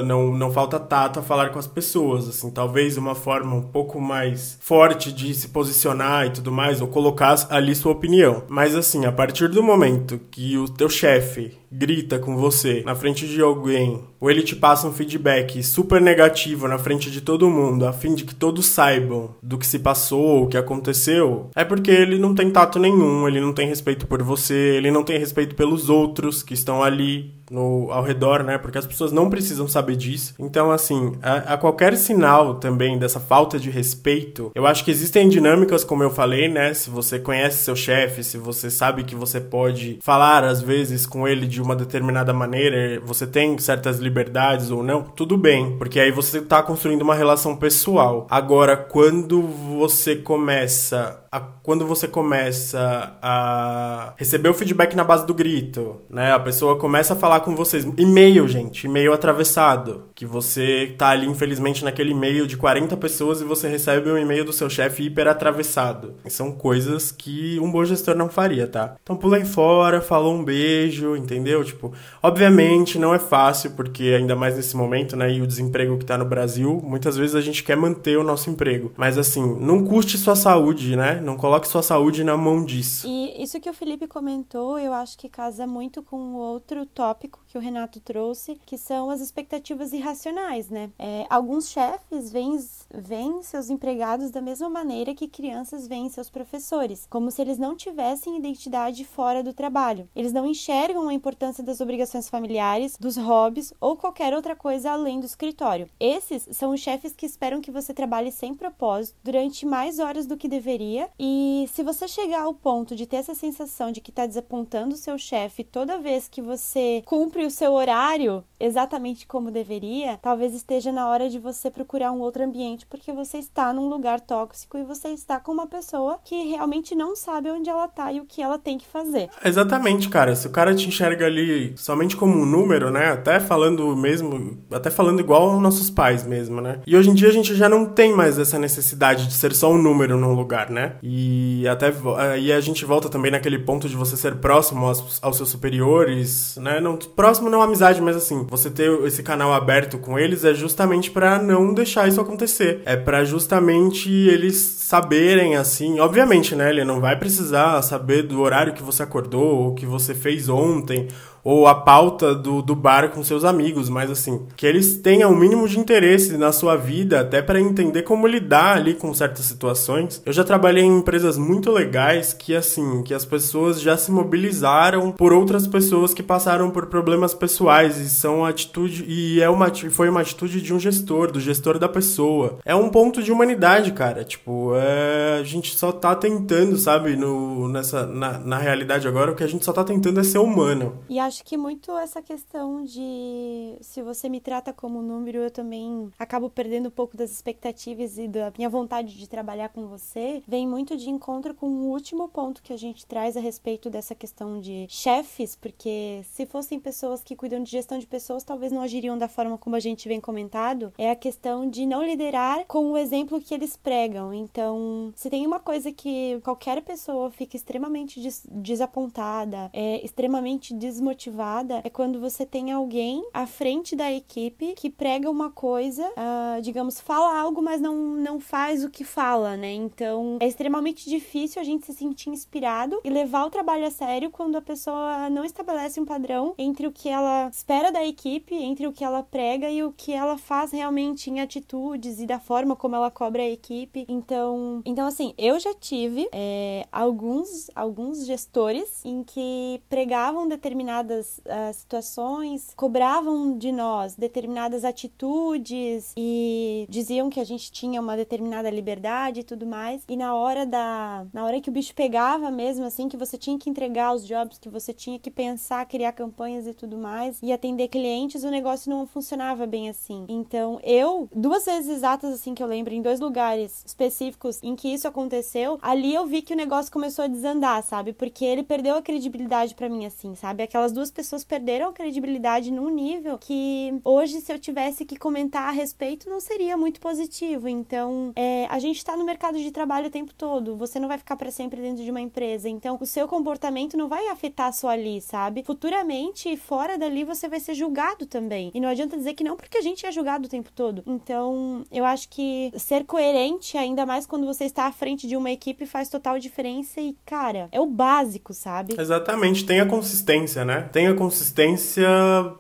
não, 0.05 0.33
não 0.33 0.51
falta 0.51 0.79
tato 0.79 1.18
a 1.18 1.22
falar 1.22 1.51
com 1.51 1.59
as 1.59 1.66
pessoas, 1.66 2.29
assim, 2.29 2.51
talvez 2.51 2.97
uma 2.97 3.14
forma 3.14 3.55
um 3.55 3.62
pouco 3.62 4.01
mais 4.01 4.59
forte 4.61 5.12
de 5.12 5.35
se 5.35 5.49
posicionar 5.49 6.26
e 6.26 6.31
tudo 6.31 6.53
mais, 6.53 6.81
ou 6.81 6.89
colocar 6.89 7.35
ali 7.51 7.74
sua 7.74 7.93
opinião. 7.93 8.45
Mas 8.49 8.74
assim, 8.74 9.05
a 9.05 9.12
partir 9.12 9.49
do 9.49 9.62
momento 9.62 10.20
que 10.31 10.57
o 10.57 10.68
teu 10.68 10.89
chefe 10.89 11.57
grita 11.70 12.18
com 12.18 12.36
você 12.36 12.82
na 12.84 12.94
frente 12.94 13.26
de 13.26 13.40
alguém, 13.40 14.02
ou 14.20 14.30
ele 14.30 14.42
te 14.42 14.56
passa 14.56 14.86
um 14.86 14.92
feedback 14.92 15.62
super 15.62 16.00
negativo 16.00 16.66
na 16.66 16.78
frente 16.78 17.10
de 17.10 17.20
todo 17.20 17.50
mundo, 17.50 17.86
a 17.86 17.92
fim 17.92 18.14
de 18.14 18.24
que 18.24 18.34
todos 18.34 18.66
saibam 18.66 19.30
do 19.42 19.58
que 19.58 19.66
se 19.66 19.78
passou, 19.78 20.44
o 20.44 20.48
que 20.48 20.56
aconteceu, 20.56 21.50
é 21.54 21.64
porque 21.64 21.90
ele 21.90 22.18
não 22.18 22.34
tem 22.34 22.50
tato 22.50 22.78
nenhum, 22.78 23.28
ele 23.28 23.40
não 23.40 23.52
tem 23.52 23.68
respeito 23.68 24.06
por 24.06 24.22
você, 24.22 24.76
ele 24.76 24.90
não 24.90 25.04
tem 25.04 25.18
respeito 25.18 25.54
pelos 25.54 25.88
outros 25.88 26.42
que 26.42 26.54
estão 26.54 26.82
ali 26.82 27.38
no, 27.50 27.90
ao 27.90 28.02
redor, 28.02 28.42
né? 28.42 28.58
Porque 28.58 28.78
as 28.78 28.86
pessoas 28.86 29.12
não 29.12 29.30
precisam 29.30 29.66
saber 29.66 29.96
disso. 29.96 30.34
Então, 30.38 30.70
assim, 30.70 31.12
a, 31.22 31.54
a, 31.54 31.56
qualquer 31.56 31.96
sinal 31.96 32.56
também 32.56 32.98
dessa 32.98 33.20
falta 33.20 33.58
de 33.58 33.70
respeito, 33.70 34.50
eu 34.54 34.66
acho 34.66 34.84
que 34.84 34.90
existem 34.90 35.28
dinâmicas, 35.28 35.84
como 35.84 36.02
eu 36.02 36.10
falei, 36.10 36.48
né? 36.48 36.74
Se 36.74 36.90
você 36.90 37.18
conhece 37.18 37.64
seu 37.64 37.76
chefe, 37.76 38.22
se 38.22 38.38
você 38.38 38.70
sabe 38.70 39.04
que 39.04 39.14
você 39.14 39.40
pode 39.40 39.98
falar 40.02 40.44
às 40.44 40.60
vezes 40.60 41.06
com 41.06 41.26
ele 41.26 41.46
de 41.46 41.57
de 41.59 41.62
uma 41.62 41.74
determinada 41.74 42.32
maneira, 42.32 43.00
você 43.04 43.26
tem 43.26 43.59
certas 43.59 43.98
liberdades 43.98 44.70
ou 44.70 44.80
não, 44.80 45.02
tudo 45.02 45.36
bem, 45.36 45.76
porque 45.76 45.98
aí 45.98 46.12
você 46.12 46.38
está 46.38 46.62
construindo 46.62 47.02
uma 47.02 47.16
relação 47.16 47.56
pessoal. 47.56 48.28
Agora, 48.30 48.76
quando 48.76 49.42
você 49.42 50.14
começa 50.14 51.24
a, 51.31 51.41
quando 51.41 51.87
você 51.87 52.09
começa 52.09 53.16
a 53.22 54.14
receber 54.16 54.49
o 54.49 54.55
feedback 54.55 54.95
na 54.95 55.05
base 55.05 55.26
do 55.26 55.35
grito, 55.35 56.01
né? 56.09 56.33
A 56.33 56.41
pessoa 56.41 56.76
começa 56.76 57.14
a 57.14 57.16
falar 57.16 57.41
com 57.41 57.55
vocês. 57.55 57.87
E-mail, 57.97 58.49
gente, 58.49 58.87
e-mail 58.87 59.12
atravessado. 59.12 60.05
Que 60.14 60.26
você 60.26 60.95
tá 60.97 61.09
ali, 61.09 61.26
infelizmente, 61.26 61.85
naquele 61.85 62.12
e-mail 62.12 62.47
de 62.47 62.57
40 62.57 62.97
pessoas 62.97 63.41
e 63.41 63.45
você 63.45 63.68
recebe 63.68 64.11
um 64.11 64.18
e-mail 64.18 64.45
do 64.45 64.53
seu 64.53 64.68
chefe 64.70 65.05
hiper 65.05 65.29
atravessado. 65.29 66.14
São 66.29 66.53
coisas 66.53 67.12
que 67.12 67.59
um 67.61 67.70
bom 67.70 67.85
gestor 67.85 68.14
não 68.14 68.29
faria, 68.29 68.66
tá? 68.66 68.97
Então 69.03 69.16
pulei 69.16 69.45
fora, 69.45 70.01
falou 70.01 70.35
um 70.35 70.45
beijo, 70.45 71.16
entendeu? 71.16 71.64
Tipo, 71.64 71.93
obviamente 72.22 72.99
não 72.99 73.14
é 73.14 73.18
fácil, 73.18 73.72
porque 73.72 74.14
ainda 74.16 74.35
mais 74.35 74.57
nesse 74.57 74.76
momento, 74.76 75.16
né? 75.16 75.33
E 75.33 75.43
o 75.43 75.47
desemprego 75.47 75.99
que 75.99 76.05
tá 76.05 76.16
no 76.16 76.24
Brasil, 76.24 76.81
muitas 76.85 77.16
vezes 77.16 77.35
a 77.35 77.41
gente 77.41 77.62
quer 77.62 77.76
manter 77.76 78.16
o 78.18 78.24
nosso 78.24 78.51
emprego. 78.51 78.93
Mas 78.97 79.18
assim, 79.18 79.59
não 79.61 79.85
custe 79.85 80.16
sua 80.16 80.35
saúde, 80.35 80.97
né? 80.97 81.17
Não 81.20 81.36
coloque 81.36 81.68
sua 81.68 81.82
saúde 81.82 82.24
na 82.24 82.36
mão 82.36 82.64
disso. 82.64 83.06
E 83.06 83.42
isso 83.42 83.60
que 83.60 83.70
o 83.70 83.74
Felipe 83.74 84.06
comentou, 84.06 84.78
eu 84.78 84.92
acho 84.92 85.16
que 85.18 85.28
casa 85.28 85.66
muito 85.66 86.02
com 86.02 86.16
o 86.16 86.36
outro 86.36 86.84
tópico 86.86 87.40
que 87.46 87.56
o 87.56 87.60
Renato 87.60 88.00
trouxe, 88.00 88.60
que 88.66 88.76
são 88.76 89.10
as 89.10 89.20
expectativas 89.20 89.92
irracionais, 89.92 90.68
né? 90.68 90.90
É, 90.98 91.26
alguns 91.30 91.68
chefes 91.68 92.30
veem, 92.30 92.58
veem 92.93 93.43
seus 93.43 93.70
empregados 93.70 94.30
da 94.30 94.41
mesma 94.41 94.68
maneira 94.68 95.14
que 95.14 95.28
crianças 95.28 95.86
veem 95.86 96.09
seus 96.09 96.30
professores, 96.30 97.07
como 97.11 97.30
se 97.30 97.43
eles 97.43 97.59
não 97.59 97.76
tivessem 97.76 98.36
identidade 98.36 99.05
fora 99.05 99.43
do 99.43 99.53
trabalho. 99.53 100.09
Eles 100.14 100.32
não 100.32 100.47
enxergam 100.47 101.09
a 101.09 101.14
importância 101.14 101.62
das 101.62 101.80
obrigações 101.80 102.28
familiares, 102.28 102.97
dos 102.99 103.16
hobbies 103.16 103.72
ou 103.80 103.97
qualquer 103.97 104.34
outra 104.34 104.57
coisa 104.57 104.91
além 104.91 105.20
do 105.20 105.26
escritório. 105.26 105.89
Esses 106.01 106.49
são 106.53 106.72
os 106.72 106.80
chefes 106.80 107.14
que 107.14 107.26
esperam 107.26 107.61
que 107.61 107.70
você 107.70 107.93
trabalhe 107.93 108.32
sem 108.32 108.55
propósito 108.55 109.18
durante 109.22 109.66
mais 109.66 109.99
horas 109.99 110.26
do 110.26 110.36
que 110.36 110.49
deveria 110.49 111.09
e 111.18 111.68
se 111.72 111.82
você 111.82 112.09
chegar 112.09 112.43
ao 112.43 112.55
ponto 112.55 112.97
de 112.97 113.07
ter 113.07 113.16
essa 113.16 113.34
sensação 113.34 113.93
de 113.93 114.01
que 114.01 114.11
está 114.11 114.26
desapontando 114.26 114.95
o 114.95 114.99
seu 114.99 115.18
chefe 115.18 115.64
toda 115.64 115.99
vez 115.99 116.28
que 116.28 116.41
você 116.41 117.03
cumpre 117.05 117.45
o 117.45 117.51
seu 117.51 117.72
horário 117.72 118.45
exatamente 118.59 119.26
como 119.26 119.51
deveria, 119.51 120.18
talvez 120.18 120.55
esteja 120.55 120.91
na 120.91 121.09
hora 121.09 121.28
de 121.28 121.39
você 121.39 121.70
procurar 121.70 122.12
um 122.12 122.20
outro 122.20 122.45
ambiente 122.45 122.78
porque 122.87 123.12
você 123.12 123.39
está 123.39 123.72
num 123.72 123.89
lugar 123.89 124.20
tóxico 124.20 124.79
e 124.79 124.85
você 124.85 125.09
está 125.09 125.39
com 125.41 125.53
uma 125.53 125.66
pessoa 125.66 126.18
que 126.24 126.49
realmente 126.49 126.95
não 126.95 127.16
sabe 127.16 127.51
onde 127.51 127.68
ela 127.68 127.87
está 127.87 128.12
e 128.12 128.20
o 128.20 128.24
que 128.24 128.43
ela 128.43 128.59
tem 128.59 128.79
que 128.79 128.87
fazer. 128.87 129.29
Exatamente, 129.45 130.09
cara. 130.09 130.35
Se 130.35 130.47
o 130.47 130.51
cara 130.51 130.74
te 130.74 130.89
enxerga 130.89 131.26
ali 131.26 131.72
somente 131.76 132.16
como 132.16 132.35
um 132.35 132.47
número, 132.47 132.91
né? 132.91 133.12
Até 133.12 133.41
falando 133.41 133.97
mesmo, 133.97 134.59
até 134.70 134.91
falando 134.91 135.20
igual 135.20 135.61
nossos 135.61 135.91
pais 135.91 136.26
mesmo, 136.26 136.61
né? 136.61 136.81
E 136.87 136.97
hoje 136.97 137.11
em 137.11 137.14
dia 137.14 137.29
a 137.29 137.33
gente 137.33 137.55
já 137.55 137.68
não 137.68 137.87
tem 137.87 138.14
mais 138.14 138.39
essa 138.39 138.59
necessidade 138.59 139.26
de 139.26 139.35
ser 139.35 139.55
só 139.55 139.72
um 139.72 139.79
número 139.79 140.16
num 140.16 140.35
lugar, 140.35 140.70
né? 140.70 140.97
E 141.03 141.66
até 141.68 141.93
aí 142.18 142.53
a 142.53 142.61
gente 142.61 142.85
volta 142.85 143.09
também 143.09 143.31
naquele 143.31 143.59
ponto 143.59 143.89
de 143.89 143.97
você 143.97 144.16
ser 144.16 144.37
próximo 144.37 144.87
aos, 144.87 145.18
aos 145.22 145.37
seus 145.37 145.49
superiores, 145.49 146.57
né? 146.57 146.81
Não 146.81 146.97
próximo 146.97 147.51
não 147.51 147.62
amizade, 147.62 148.01
mas 148.01 148.16
assim, 148.16 148.47
você 148.49 148.70
ter 148.70 148.91
esse 149.05 149.22
canal 149.22 149.53
aberto 149.53 149.99
com 149.99 150.18
eles 150.18 150.45
é 150.45 150.55
justamente 150.55 151.11
para 151.11 151.41
não 151.41 151.72
deixar 151.72 152.09
isso 152.09 152.20
acontecer. 152.20 152.67
É 152.84 152.96
para 152.96 153.24
justamente 153.24 154.10
eles 154.10 154.56
saberem 154.56 155.56
assim, 155.56 156.00
obviamente, 156.00 156.54
né? 156.54 156.70
Ele 156.70 156.84
não 156.84 157.00
vai 157.00 157.18
precisar 157.18 157.82
saber 157.82 158.22
do 158.22 158.40
horário 158.40 158.72
que 158.72 158.82
você 158.82 159.02
acordou, 159.02 159.64
ou 159.64 159.74
que 159.74 159.84
você 159.84 160.14
fez 160.14 160.48
ontem, 160.48 161.08
ou 161.43 161.66
a 161.66 161.74
pauta 161.74 162.34
do, 162.34 162.62
do 162.62 162.74
bar 162.74 163.11
com 163.11 163.22
seus 163.22 163.45
amigos, 163.45 163.89
mas 163.89 164.11
assim, 164.11 164.47
que 164.57 164.66
eles 164.66 164.99
tenham 164.99 165.32
o 165.32 165.36
mínimo 165.36 165.68
de 165.68 165.78
interesse 165.78 166.36
na 166.36 166.53
sua 166.53 166.76
vida, 166.76 167.20
até 167.20 167.41
para 167.41 167.61
entender 167.61 168.03
como 168.03 168.26
lidar 168.26 168.76
ali 168.76 168.95
com 168.95 169.12
certas 169.14 169.45
situações. 169.45 170.22
Eu 170.24 170.32
já 170.32 170.45
trabalhei 170.45 170.84
em 170.84 170.99
empresas 170.99 171.39
muito 171.39 171.70
legais 171.70 172.32
que 172.32 172.55
assim, 172.55 173.03
que 173.03 173.14
as 173.14 173.24
pessoas 173.24 173.80
já 173.80 173.97
se 173.97 174.11
mobilizaram 174.11 175.12
por 175.12 175.32
outras 175.32 175.66
pessoas 175.66 176.12
que 176.14 176.22
passaram 176.22 176.70
por 176.70 176.86
problemas 176.86 177.34
pessoais 177.34 177.97
e 177.99 178.09
são 178.09 178.45
atitude 178.45 179.05
e 179.07 179.41
é 179.41 179.49
uma 179.49 179.68
foi 179.91 180.09
uma 180.09 180.20
atitude 180.20 180.61
de 180.61 180.72
um 180.72 180.80
gestor, 180.80 181.30
do 181.30 181.41
gestor 181.41 181.78
da 181.78 181.89
pessoa. 181.89 182.59
É 182.64 182.74
um 182.74 182.89
ponto 182.89 183.22
de 183.22 183.30
humanidade, 183.30 183.93
cara. 183.93 184.24
Tipo, 184.24 184.72
é, 184.74 185.39
a 185.41 185.45
gente 185.45 185.76
só 185.76 185.93
tá 185.93 186.14
tentando, 186.14 186.76
sabe, 186.76 187.16
no 187.16 187.68
nessa 187.68 188.07
na, 188.07 188.39
na 188.39 188.59
realidade 188.59 189.07
agora 189.07 189.32
o 189.32 189.34
que 189.34 189.45
a 189.45 189.47
gente 189.47 189.64
só 189.64 189.72
tá 189.72 189.84
tentando 189.84 190.20
é 190.20 190.24
ser 190.24 190.39
humano. 190.39 190.95
E 191.09 191.18
acho 191.18 191.38
que 191.45 191.57
muito 191.57 191.97
essa 191.97 192.22
questão 192.22 192.84
de 192.84 193.76
se 193.80 194.03
você 194.03 194.28
me 194.28 194.41
trata 194.41 194.72
como 194.72 195.03
número, 195.03 195.39
eu 195.39 195.51
também 195.51 196.11
acabo 196.18 196.49
perdendo 196.51 196.89
um 196.89 196.93
pouco 196.93 197.16
das 197.16 197.30
expectativas 197.30 198.18
e 198.18 198.28
da 198.28 198.53
minha 198.57 198.68
vontade 198.68 199.16
de 199.16 199.28
trabalhar 199.28 199.68
com 199.68 199.86
você, 199.86 200.43
vem 200.47 200.66
muito 200.66 200.97
de 200.97 201.11
encontro 201.11 201.55
com 201.55 201.66
o 201.66 201.91
último 201.91 202.28
ponto 202.28 202.62
que 202.62 202.72
a 202.72 202.76
gente 202.76 203.07
traz 203.07 203.36
a 203.36 203.41
respeito 203.41 203.91
dessa 203.91 204.14
questão 204.14 204.61
de 204.61 204.86
chefes, 204.89 205.57
porque 205.57 206.22
se 206.30 206.47
fossem 206.47 206.80
pessoas 206.80 207.22
que 207.22 207.36
cuidam 207.36 207.62
de 207.62 207.70
gestão 207.70 207.99
de 207.99 208.07
pessoas, 208.07 208.45
talvez 208.45 208.72
não 208.72 208.82
agiriam 208.82 209.18
da 209.18 209.28
forma 209.28 209.59
como 209.59 209.76
a 209.76 209.80
gente 209.80 210.09
vem 210.09 210.20
comentado, 210.20 210.93
é 210.99 211.11
a 211.11 211.16
questão 211.16 211.68
de 211.68 211.86
não 211.86 212.03
liderar 212.03 212.64
com 212.66 212.93
o 212.93 212.97
exemplo 212.97 213.41
que 213.41 213.55
eles 213.55 213.76
pregam. 213.76 214.32
Então, 214.32 215.12
se 215.14 215.30
tem 215.30 215.47
uma 215.47 215.61
coisa 215.61 215.93
que 215.93 216.41
qualquer 216.43 216.82
pessoa 216.82 217.30
fica 217.30 217.57
extremamente 217.57 218.20
des 218.20 218.47
desapontada, 218.51 219.70
é 219.72 220.05
extremamente 220.05 220.74
desmotivada, 220.74 221.17
motivada 221.18 221.80
é 221.82 221.90
quando 221.90 222.20
você 222.20 222.46
tem 222.46 222.70
alguém 222.70 223.28
à 223.34 223.44
frente 223.44 223.96
da 223.96 224.12
equipe 224.12 224.74
que 224.74 224.88
prega 224.88 225.28
uma 225.28 225.50
coisa, 225.50 226.06
uh, 226.06 226.62
digamos, 226.62 227.00
fala 227.00 227.36
algo, 227.36 227.60
mas 227.60 227.80
não, 227.80 227.96
não 227.96 228.38
faz 228.38 228.84
o 228.84 228.88
que 228.88 229.02
fala, 229.02 229.56
né? 229.56 229.72
Então 229.72 230.38
é 230.40 230.46
extremamente 230.46 231.10
difícil 231.10 231.60
a 231.60 231.64
gente 231.64 231.86
se 231.86 231.92
sentir 231.92 232.30
inspirado 232.30 233.00
e 233.02 233.10
levar 233.10 233.44
o 233.46 233.50
trabalho 233.50 233.84
a 233.84 233.90
sério 233.90 234.30
quando 234.30 234.54
a 234.54 234.62
pessoa 234.62 235.28
não 235.28 235.44
estabelece 235.44 236.00
um 236.00 236.04
padrão 236.04 236.54
entre 236.56 236.86
o 236.86 236.92
que 236.92 237.08
ela 237.08 237.48
espera 237.48 237.90
da 237.90 238.06
equipe, 238.06 238.54
entre 238.54 238.86
o 238.86 238.92
que 238.92 239.02
ela 239.02 239.24
prega 239.24 239.68
e 239.68 239.82
o 239.82 239.92
que 239.92 240.12
ela 240.12 240.38
faz 240.38 240.70
realmente 240.70 241.30
em 241.30 241.40
atitudes 241.40 242.20
e 242.20 242.26
da 242.26 242.38
forma 242.38 242.76
como 242.76 242.94
ela 242.94 243.10
cobra 243.10 243.42
a 243.42 243.50
equipe. 243.50 244.06
Então, 244.08 244.82
então 244.84 245.08
assim, 245.08 245.34
eu 245.36 245.58
já 245.58 245.74
tive 245.74 246.28
é, 246.32 246.86
alguns, 246.92 247.68
alguns 247.74 248.24
gestores 248.24 249.04
em 249.04 249.24
que 249.24 249.82
pregavam 249.88 250.46
determinadas 250.46 251.07
determinadas 251.09 251.38
uh, 251.38 251.72
situações, 251.72 252.72
cobravam 252.76 253.56
de 253.56 253.72
nós 253.72 254.14
determinadas 254.14 254.84
atitudes 254.84 256.12
e 256.16 256.86
diziam 256.88 257.30
que 257.30 257.40
a 257.40 257.44
gente 257.44 257.72
tinha 257.72 258.00
uma 258.00 258.16
determinada 258.16 258.70
liberdade 258.70 259.40
e 259.40 259.44
tudo 259.44 259.66
mais. 259.66 260.02
E 260.09 260.16
na 260.16 260.34
hora 260.34 260.66
da, 260.66 261.26
na 261.32 261.44
hora 261.44 261.61
que 261.61 261.70
o 261.70 261.72
bicho 261.72 261.94
pegava 261.94 262.50
mesmo 262.50 262.84
assim, 262.84 263.09
que 263.09 263.16
você 263.16 263.38
tinha 263.38 263.59
que 263.59 263.70
entregar 263.70 264.14
os 264.14 264.26
jobs, 264.26 264.59
que 264.59 264.68
você 264.68 264.92
tinha 264.92 265.18
que 265.18 265.30
pensar, 265.30 265.84
criar 265.86 266.12
campanhas 266.12 266.66
e 266.66 266.74
tudo 266.74 266.98
mais 266.98 267.38
e 267.42 267.52
atender 267.52 267.88
clientes, 267.88 268.44
o 268.44 268.50
negócio 268.50 268.90
não 268.90 269.06
funcionava 269.06 269.66
bem 269.66 269.88
assim. 269.88 270.26
Então, 270.28 270.78
eu 270.82 271.28
duas 271.34 271.64
vezes 271.64 271.88
exatas 271.88 272.34
assim 272.34 272.54
que 272.54 272.62
eu 272.62 272.66
lembro 272.66 272.92
em 272.92 273.02
dois 273.02 273.20
lugares 273.20 273.82
específicos 273.86 274.61
em 274.62 274.76
que 274.76 274.88
isso 274.88 275.09
aconteceu, 275.09 275.78
ali 275.80 276.14
eu 276.14 276.26
vi 276.26 276.42
que 276.42 276.52
o 276.52 276.56
negócio 276.56 276.92
começou 276.92 277.24
a 277.24 277.28
desandar, 277.28 277.82
sabe? 277.82 278.12
Porque 278.12 278.44
ele 278.44 278.62
perdeu 278.62 278.96
a 278.96 279.02
credibilidade 279.02 279.74
para 279.74 279.88
mim 279.88 280.04
assim, 280.04 280.34
sabe? 280.34 280.62
Aquelas 280.62 280.92
duas 280.99 281.11
pessoas 281.12 281.44
perderam 281.44 281.90
a 281.90 281.92
credibilidade 281.92 282.72
num 282.72 282.90
nível 282.90 283.38
que 283.38 283.94
hoje, 284.05 284.40
se 284.40 284.53
eu 284.53 284.59
tivesse 284.59 285.05
que 285.05 285.16
comentar 285.16 285.68
a 285.68 285.70
respeito, 285.70 286.28
não 286.28 286.40
seria 286.40 286.76
muito 286.76 286.99
positivo. 287.01 287.68
Então, 287.68 288.32
é, 288.34 288.66
a 288.68 288.80
gente 288.80 288.96
está 288.96 289.16
no 289.16 289.24
mercado 289.24 289.59
de 289.59 289.70
trabalho 289.70 290.09
o 290.09 290.11
tempo 290.11 290.34
todo. 290.34 290.76
Você 290.76 290.99
não 290.99 291.07
vai 291.07 291.16
ficar 291.16 291.36
para 291.36 291.53
sempre 291.53 291.80
dentro 291.80 292.03
de 292.03 292.11
uma 292.11 292.20
empresa. 292.20 292.68
Então, 292.68 292.99
o 293.01 293.07
seu 293.07 293.28
comportamento 293.28 293.96
não 293.96 294.09
vai 294.09 294.26
afetar 294.26 294.72
só 294.72 294.88
ali, 294.88 295.20
sabe? 295.20 295.62
Futuramente, 295.62 296.57
fora 296.57 296.99
dali, 296.99 297.22
você 297.22 297.49
vai 297.49 297.61
ser 297.61 297.74
julgado 297.74 298.26
também. 298.26 298.72
E 298.74 298.80
não 298.80 298.88
adianta 298.88 299.16
dizer 299.16 299.34
que 299.34 299.44
não, 299.44 299.57
porque 299.57 299.78
a 299.78 299.82
gente 299.82 300.05
é 300.05 300.11
julgado 300.11 300.46
o 300.46 300.51
tempo 300.51 300.72
todo. 300.74 301.05
Então, 301.07 301.84
eu 301.92 302.05
acho 302.05 302.28
que 302.28 302.72
ser 302.76 303.05
coerente, 303.05 303.78
ainda 303.78 304.05
mais 304.05 304.26
quando 304.26 304.46
você 304.46 304.64
está 304.64 304.86
à 304.86 304.92
frente 304.92 305.28
de 305.28 305.36
uma 305.36 305.53
equipe, 305.53 305.86
faz 305.86 306.09
total 306.09 306.40
diferença. 306.40 307.01
E, 307.01 307.16
cara, 307.24 307.68
é 307.70 307.80
o 307.80 307.86
básico, 307.86 308.53
sabe? 308.53 308.96
Exatamente. 308.99 309.64
Tem 309.64 309.78
a 309.78 309.86
consistência, 309.86 310.64
né? 310.64 310.88
Tenha 310.93 311.14
consistência 311.14 312.09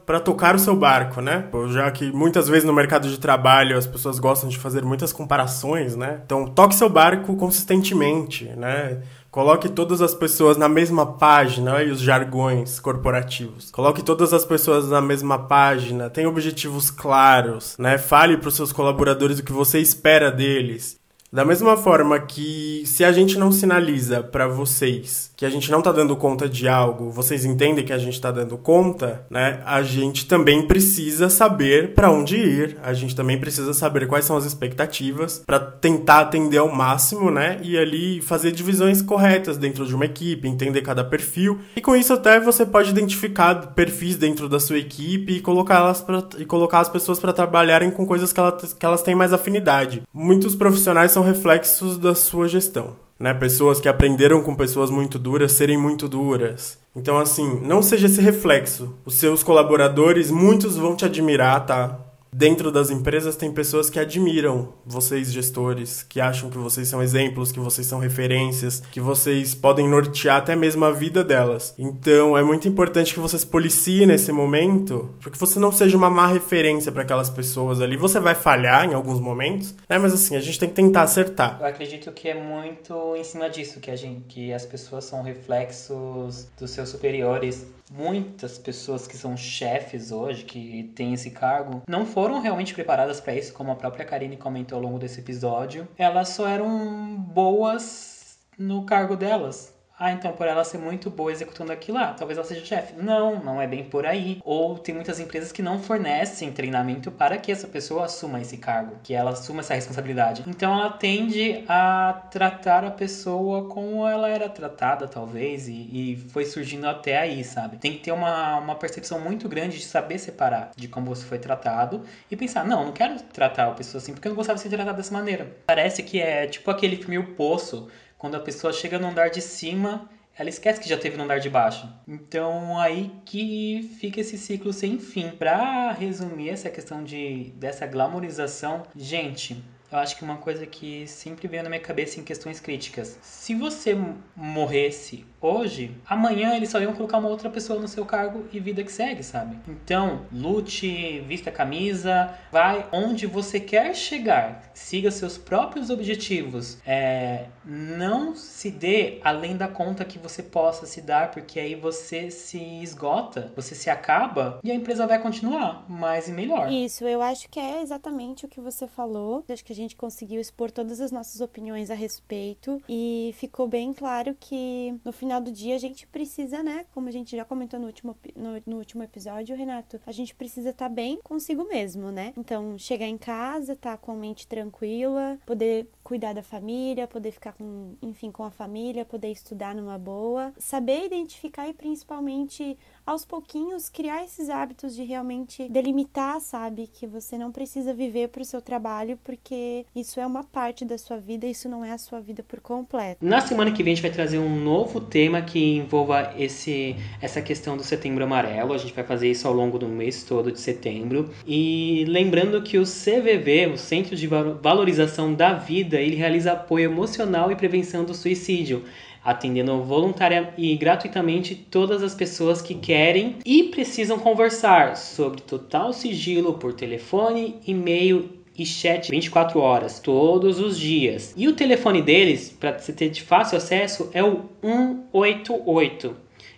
para 0.06 0.20
tocar 0.20 0.54
o 0.54 0.58
seu 0.58 0.76
barco, 0.76 1.20
né? 1.20 1.46
Já 1.70 1.90
que 1.90 2.12
muitas 2.12 2.48
vezes 2.48 2.64
no 2.64 2.72
mercado 2.72 3.08
de 3.08 3.18
trabalho 3.18 3.76
as 3.76 3.86
pessoas 3.86 4.18
gostam 4.18 4.48
de 4.48 4.58
fazer 4.58 4.84
muitas 4.84 5.12
comparações, 5.12 5.96
né? 5.96 6.20
Então, 6.24 6.46
toque 6.46 6.74
seu 6.74 6.88
barco 6.88 7.36
consistentemente, 7.36 8.44
né? 8.56 9.02
Coloque 9.30 9.68
todas 9.68 10.00
as 10.00 10.14
pessoas 10.14 10.56
na 10.56 10.68
mesma 10.68 11.04
página, 11.04 11.82
e 11.82 11.90
os 11.90 12.00
jargões 12.00 12.80
corporativos. 12.80 13.70
Coloque 13.70 14.02
todas 14.02 14.32
as 14.32 14.44
pessoas 14.44 14.88
na 14.88 15.02
mesma 15.02 15.38
página, 15.38 16.08
tenha 16.08 16.28
objetivos 16.28 16.90
claros, 16.90 17.76
né? 17.78 17.98
Fale 17.98 18.38
para 18.38 18.48
os 18.48 18.56
seus 18.56 18.72
colaboradores 18.72 19.38
o 19.38 19.44
que 19.44 19.52
você 19.52 19.78
espera 19.80 20.32
deles. 20.32 20.97
Da 21.30 21.44
mesma 21.44 21.76
forma 21.76 22.18
que 22.18 22.82
se 22.86 23.04
a 23.04 23.12
gente 23.12 23.38
não 23.38 23.52
sinaliza 23.52 24.22
para 24.22 24.48
vocês 24.48 25.30
que 25.36 25.44
a 25.44 25.50
gente 25.50 25.70
não 25.70 25.82
tá 25.82 25.92
dando 25.92 26.16
conta 26.16 26.48
de 26.48 26.66
algo, 26.66 27.10
vocês 27.10 27.44
entendem 27.44 27.84
que 27.84 27.92
a 27.92 27.98
gente 27.98 28.20
tá 28.20 28.32
dando 28.32 28.56
conta, 28.56 29.24
né? 29.30 29.60
A 29.64 29.82
gente 29.82 30.26
também 30.26 30.66
precisa 30.66 31.28
saber 31.28 31.94
para 31.94 32.10
onde 32.10 32.36
ir, 32.36 32.76
a 32.82 32.92
gente 32.92 33.14
também 33.14 33.38
precisa 33.38 33.72
saber 33.74 34.08
quais 34.08 34.24
são 34.24 34.36
as 34.36 34.44
expectativas 34.44 35.42
para 35.46 35.60
tentar 35.60 36.20
atender 36.20 36.58
ao 36.58 36.74
máximo, 36.74 37.30
né? 37.30 37.60
E 37.62 37.76
ali 37.78 38.20
fazer 38.22 38.50
divisões 38.50 39.02
corretas 39.02 39.58
dentro 39.58 39.86
de 39.86 39.94
uma 39.94 40.06
equipe, 40.06 40.48
entender 40.48 40.80
cada 40.80 41.04
perfil. 41.04 41.60
E 41.76 41.80
com 41.80 41.94
isso 41.94 42.14
até 42.14 42.40
você 42.40 42.64
pode 42.64 42.90
identificar 42.90 43.54
perfis 43.74 44.16
dentro 44.16 44.48
da 44.48 44.58
sua 44.58 44.78
equipe 44.78 45.34
e 45.34 45.40
colocar 45.40 45.76
elas 45.76 46.00
pra, 46.00 46.24
e 46.38 46.44
colocar 46.46 46.80
as 46.80 46.88
pessoas 46.88 47.20
para 47.20 47.34
trabalharem 47.34 47.90
com 47.90 48.06
coisas 48.06 48.32
que 48.32 48.40
elas, 48.40 48.72
que 48.72 48.86
elas 48.86 49.02
têm 49.02 49.14
mais 49.14 49.32
afinidade. 49.32 50.02
Muitos 50.12 50.54
profissionais 50.54 51.12
são 51.18 51.22
reflexos 51.24 51.98
da 51.98 52.14
sua 52.14 52.46
gestão. 52.46 52.96
Né? 53.18 53.34
Pessoas 53.34 53.80
que 53.80 53.88
aprenderam 53.88 54.40
com 54.40 54.54
pessoas 54.54 54.88
muito 54.88 55.18
duras 55.18 55.50
serem 55.50 55.76
muito 55.76 56.08
duras. 56.08 56.78
Então, 56.94 57.18
assim, 57.18 57.60
não 57.64 57.82
seja 57.82 58.06
esse 58.06 58.20
reflexo. 58.20 58.94
Os 59.04 59.14
seus 59.14 59.42
colaboradores, 59.42 60.30
muitos 60.30 60.76
vão 60.76 60.94
te 60.94 61.04
admirar, 61.04 61.66
tá? 61.66 61.98
Dentro 62.32 62.70
das 62.70 62.90
empresas 62.90 63.36
tem 63.36 63.50
pessoas 63.50 63.88
que 63.88 63.98
admiram 63.98 64.74
vocês 64.84 65.32
gestores, 65.32 66.02
que 66.02 66.20
acham 66.20 66.50
que 66.50 66.58
vocês 66.58 66.86
são 66.86 67.02
exemplos, 67.02 67.50
que 67.50 67.58
vocês 67.58 67.86
são 67.86 67.98
referências, 67.98 68.80
que 68.92 69.00
vocês 69.00 69.54
podem 69.54 69.88
nortear 69.88 70.36
até 70.36 70.54
mesmo 70.54 70.84
a 70.84 70.92
vida 70.92 71.24
delas. 71.24 71.74
Então 71.78 72.36
é 72.36 72.42
muito 72.42 72.68
importante 72.68 73.14
que 73.14 73.20
vocês 73.20 73.44
policiem 73.44 74.06
nesse 74.06 74.30
momento, 74.30 75.10
para 75.20 75.30
que 75.30 75.38
você 75.38 75.58
não 75.58 75.72
seja 75.72 75.96
uma 75.96 76.10
má 76.10 76.26
referência 76.26 76.92
para 76.92 77.02
aquelas 77.02 77.30
pessoas 77.30 77.80
ali. 77.80 77.96
Você 77.96 78.20
vai 78.20 78.34
falhar 78.34 78.84
em 78.84 78.94
alguns 78.94 79.20
momentos, 79.20 79.74
né? 79.88 79.98
Mas 79.98 80.12
assim, 80.12 80.36
a 80.36 80.40
gente 80.40 80.58
tem 80.58 80.68
que 80.68 80.74
tentar 80.74 81.02
acertar. 81.02 81.56
Eu 81.60 81.66
acredito 81.66 82.12
que 82.12 82.28
é 82.28 82.34
muito 82.34 83.16
em 83.16 83.24
cima 83.24 83.48
disso 83.48 83.80
que 83.80 83.90
a 83.90 83.96
gente, 83.96 84.20
que 84.28 84.52
as 84.52 84.66
pessoas 84.66 85.04
são 85.04 85.22
reflexos 85.22 86.46
dos 86.58 86.70
seus 86.70 86.88
superiores 86.88 87.66
muitas 87.90 88.58
pessoas 88.58 89.06
que 89.06 89.16
são 89.16 89.36
chefes 89.36 90.12
hoje, 90.12 90.44
que 90.44 90.92
têm 90.94 91.14
esse 91.14 91.30
cargo, 91.30 91.82
não 91.88 92.04
foram 92.04 92.40
realmente 92.40 92.74
preparadas 92.74 93.20
para 93.20 93.34
isso, 93.34 93.52
como 93.52 93.70
a 93.70 93.76
própria 93.76 94.04
Karine 94.04 94.36
comentou 94.36 94.76
ao 94.76 94.84
longo 94.84 94.98
desse 94.98 95.20
episódio. 95.20 95.88
Elas 95.96 96.30
só 96.30 96.48
eram 96.48 97.16
boas 97.16 98.38
no 98.58 98.84
cargo 98.84 99.16
delas. 99.16 99.77
Ah, 99.98 100.12
então 100.12 100.32
por 100.32 100.46
ela 100.46 100.62
ser 100.62 100.78
muito 100.78 101.10
boa 101.10 101.32
executando 101.32 101.72
aquilo, 101.72 101.98
ah, 101.98 102.14
talvez 102.16 102.38
ela 102.38 102.46
seja 102.46 102.64
chefe. 102.64 102.94
Não, 103.02 103.42
não 103.42 103.60
é 103.60 103.66
bem 103.66 103.82
por 103.84 104.06
aí. 104.06 104.40
Ou 104.44 104.78
tem 104.78 104.94
muitas 104.94 105.18
empresas 105.18 105.50
que 105.50 105.60
não 105.60 105.80
fornecem 105.80 106.52
treinamento 106.52 107.10
para 107.10 107.36
que 107.36 107.50
essa 107.50 107.66
pessoa 107.66 108.04
assuma 108.04 108.40
esse 108.40 108.58
cargo, 108.58 108.96
que 109.02 109.12
ela 109.12 109.32
assuma 109.32 109.60
essa 109.60 109.74
responsabilidade. 109.74 110.44
Então 110.46 110.72
ela 110.72 110.90
tende 110.90 111.64
a 111.68 112.26
tratar 112.30 112.84
a 112.84 112.90
pessoa 112.92 113.68
como 113.68 114.06
ela 114.06 114.28
era 114.28 114.48
tratada, 114.48 115.08
talvez, 115.08 115.66
e, 115.66 115.72
e 115.72 116.16
foi 116.28 116.44
surgindo 116.44 116.86
até 116.86 117.18
aí, 117.18 117.42
sabe? 117.42 117.78
Tem 117.78 117.92
que 117.92 117.98
ter 117.98 118.12
uma, 118.12 118.58
uma 118.58 118.74
percepção 118.76 119.18
muito 119.18 119.48
grande 119.48 119.78
de 119.78 119.84
saber 119.84 120.18
separar 120.18 120.70
de 120.76 120.86
como 120.86 121.06
você 121.06 121.24
foi 121.24 121.38
tratado 121.38 122.02
e 122.30 122.36
pensar, 122.36 122.64
não, 122.64 122.84
não 122.84 122.92
quero 122.92 123.20
tratar 123.20 123.66
a 123.66 123.72
pessoa 123.72 124.00
assim 124.00 124.12
porque 124.12 124.28
eu 124.28 124.30
não 124.30 124.36
gostava 124.36 124.56
de 124.56 124.62
ser 124.62 124.68
tratado 124.68 124.96
dessa 124.96 125.12
maneira. 125.12 125.56
Parece 125.66 126.02
que 126.04 126.20
é 126.20 126.46
tipo 126.46 126.70
aquele 126.70 126.96
filme 126.96 127.18
O 127.18 127.34
Poço 127.34 127.88
quando 128.18 128.34
a 128.34 128.40
pessoa 128.40 128.72
chega 128.72 128.98
no 128.98 129.06
andar 129.06 129.30
de 129.30 129.40
cima, 129.40 130.10
ela 130.36 130.48
esquece 130.48 130.80
que 130.80 130.88
já 130.88 130.98
teve 130.98 131.16
no 131.16 131.24
andar 131.24 131.38
de 131.38 131.48
baixo. 131.48 131.88
Então 132.06 132.78
aí 132.78 133.10
que 133.24 133.90
fica 133.98 134.20
esse 134.20 134.36
ciclo 134.36 134.72
sem 134.72 134.98
fim. 134.98 135.30
Para 135.30 135.92
resumir 135.92 136.50
essa 136.50 136.68
questão 136.68 137.02
de 137.02 137.52
dessa 137.56 137.86
glamorização, 137.86 138.82
gente, 138.94 139.62
eu 139.90 139.98
acho 139.98 140.16
que 140.16 140.22
uma 140.22 140.36
coisa 140.36 140.66
que 140.66 141.06
sempre 141.06 141.48
veio 141.48 141.62
na 141.62 141.70
minha 141.70 141.80
cabeça 141.80 142.20
em 142.20 142.22
questões 142.22 142.60
críticas. 142.60 143.18
Se 143.22 143.54
você 143.54 143.96
morresse 144.36 145.24
hoje, 145.40 145.96
amanhã 146.06 146.54
eles 146.54 146.70
só 146.70 146.80
iam 146.80 146.94
colocar 146.94 147.18
uma 147.18 147.28
outra 147.28 147.48
pessoa 147.48 147.80
no 147.80 147.88
seu 147.88 148.04
cargo 148.04 148.46
e 148.52 148.60
vida 148.60 148.82
que 148.82 148.92
segue, 148.92 149.22
sabe? 149.22 149.58
Então, 149.68 150.22
lute, 150.32 151.20
vista 151.20 151.50
a 151.50 151.52
camisa, 151.52 152.34
vai 152.50 152.86
onde 152.92 153.26
você 153.26 153.60
quer 153.60 153.94
chegar, 153.94 154.70
siga 154.74 155.10
seus 155.10 155.38
próprios 155.38 155.90
objetivos. 155.90 156.78
É, 156.86 157.46
não 157.64 158.34
se 158.34 158.70
dê 158.70 159.20
além 159.22 159.56
da 159.56 159.68
conta 159.68 160.04
que 160.04 160.18
você 160.18 160.42
possa 160.42 160.86
se 160.86 161.00
dar, 161.00 161.30
porque 161.30 161.60
aí 161.60 161.74
você 161.74 162.30
se 162.30 162.58
esgota, 162.82 163.52
você 163.54 163.74
se 163.74 163.90
acaba 163.90 164.58
e 164.64 164.70
a 164.70 164.74
empresa 164.74 165.06
vai 165.06 165.20
continuar 165.20 165.84
mais 165.88 166.28
e 166.28 166.32
melhor. 166.32 166.70
Isso, 166.72 167.04
eu 167.04 167.22
acho 167.22 167.48
que 167.48 167.60
é 167.60 167.82
exatamente 167.82 168.44
o 168.44 168.48
que 168.48 168.60
você 168.60 168.86
falou. 168.86 169.44
Acho 169.48 169.64
que 169.64 169.72
a 169.72 169.76
gente 169.76 169.96
conseguiu 169.96 170.40
expor 170.40 170.70
todas 170.70 171.00
as 171.00 171.12
nossas 171.12 171.40
opiniões 171.40 171.90
a 171.90 171.94
respeito 171.94 172.80
e 172.88 173.34
ficou 173.36 173.68
bem 173.68 173.92
claro 173.92 174.36
que 174.38 174.94
no 175.04 175.12
final 175.12 175.27
do 175.40 175.52
dia 175.52 175.74
a 175.74 175.78
gente 175.78 176.06
precisa, 176.06 176.62
né, 176.62 176.86
como 176.94 177.08
a 177.08 177.12
gente 177.12 177.36
já 177.36 177.44
comentou 177.44 177.78
no 177.78 177.86
último, 177.86 178.16
no, 178.34 178.62
no 178.66 178.76
último 178.78 179.02
episódio, 179.02 179.54
Renato, 179.54 180.00
a 180.06 180.12
gente 180.12 180.34
precisa 180.34 180.70
estar 180.70 180.88
tá 180.88 180.94
bem 180.94 181.18
consigo 181.22 181.64
mesmo, 181.68 182.10
né? 182.10 182.32
Então, 182.36 182.78
chegar 182.78 183.06
em 183.06 183.18
casa, 183.18 183.74
estar 183.74 183.92
tá 183.92 183.98
com 183.98 184.12
a 184.12 184.16
mente 184.16 184.46
tranquila, 184.46 185.38
poder 185.44 185.86
cuidar 186.08 186.32
da 186.32 186.42
família, 186.42 187.06
poder 187.06 187.32
ficar 187.32 187.52
com, 187.52 187.92
enfim, 188.00 188.30
com 188.32 188.42
a 188.42 188.50
família, 188.50 189.04
poder 189.04 189.30
estudar 189.30 189.74
numa 189.74 189.98
boa, 189.98 190.54
saber 190.56 191.04
identificar 191.04 191.68
e 191.68 191.74
principalmente 191.74 192.78
aos 193.04 193.26
pouquinhos 193.26 193.90
criar 193.90 194.24
esses 194.24 194.48
hábitos 194.48 194.96
de 194.96 195.02
realmente 195.02 195.68
delimitar, 195.68 196.40
sabe, 196.40 196.86
que 196.86 197.06
você 197.06 197.36
não 197.36 197.52
precisa 197.52 197.92
viver 197.92 198.28
para 198.28 198.40
o 198.40 198.44
seu 198.44 198.62
trabalho 198.62 199.18
porque 199.22 199.84
isso 199.94 200.18
é 200.18 200.26
uma 200.26 200.42
parte 200.42 200.82
da 200.82 200.96
sua 200.96 201.18
vida, 201.18 201.46
isso 201.46 201.68
não 201.68 201.84
é 201.84 201.92
a 201.92 201.98
sua 201.98 202.20
vida 202.20 202.42
por 202.42 202.60
completo. 202.60 203.22
Na 203.22 203.42
semana 203.42 203.70
que 203.70 203.82
vem 203.82 203.92
a 203.92 203.96
gente 203.96 204.02
vai 204.02 204.10
trazer 204.10 204.38
um 204.38 204.62
novo 204.62 205.02
tema 205.02 205.42
que 205.42 205.76
envolva 205.76 206.32
esse 206.38 206.96
essa 207.20 207.42
questão 207.42 207.76
do 207.76 207.84
Setembro 207.84 208.24
Amarelo. 208.24 208.72
A 208.72 208.78
gente 208.78 208.94
vai 208.94 209.04
fazer 209.04 209.30
isso 209.30 209.46
ao 209.46 209.52
longo 209.52 209.78
do 209.78 209.88
mês 209.88 210.22
todo 210.22 210.50
de 210.50 210.60
setembro. 210.60 211.30
E 211.46 212.06
lembrando 212.08 212.62
que 212.62 212.78
o 212.78 212.84
CVV, 212.84 213.72
o 213.74 213.76
Centro 213.76 214.16
de 214.16 214.26
Valorização 214.26 215.34
da 215.34 215.52
Vida, 215.52 215.97
ele 216.00 216.16
realiza 216.16 216.52
apoio 216.52 216.90
emocional 216.90 217.50
e 217.50 217.56
prevenção 217.56 218.04
do 218.04 218.14
suicídio 218.14 218.84
atendendo 219.24 219.82
voluntária 219.82 220.54
e 220.56 220.74
gratuitamente 220.76 221.54
todas 221.54 222.02
as 222.02 222.14
pessoas 222.14 222.62
que 222.62 222.74
querem 222.74 223.36
e 223.44 223.64
precisam 223.64 224.18
conversar 224.18 224.96
sobre 224.96 225.42
total 225.42 225.92
sigilo 225.92 226.54
por 226.54 226.72
telefone, 226.72 227.56
e-mail 227.66 228.30
e 228.56 228.64
chat 228.64 229.10
24 229.10 229.60
horas, 229.60 230.00
todos 230.00 230.58
os 230.58 230.78
dias. 230.78 231.34
E 231.36 231.46
o 231.46 231.52
telefone 231.52 232.02
deles, 232.02 232.50
para 232.58 232.78
você 232.78 232.92
ter 232.92 233.10
de 233.10 233.22
fácil 233.22 233.58
acesso, 233.58 234.10
é 234.14 234.24
o 234.24 234.44
188. 234.62 236.16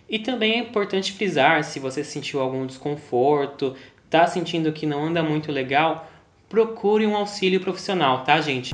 E 0.09 0.19
também 0.19 0.53
é 0.53 0.57
importante 0.59 1.11
frisar, 1.11 1.63
se 1.63 1.79
você 1.79 2.03
sentiu 2.03 2.39
algum 2.41 2.65
desconforto, 2.65 3.75
tá 4.09 4.25
sentindo 4.27 4.73
que 4.73 4.85
não 4.85 5.05
anda 5.05 5.21
muito 5.21 5.51
legal, 5.51 6.09
procure 6.49 7.05
um 7.05 7.15
auxílio 7.15 7.59
profissional, 7.59 8.23
tá, 8.23 8.41
gente? 8.41 8.73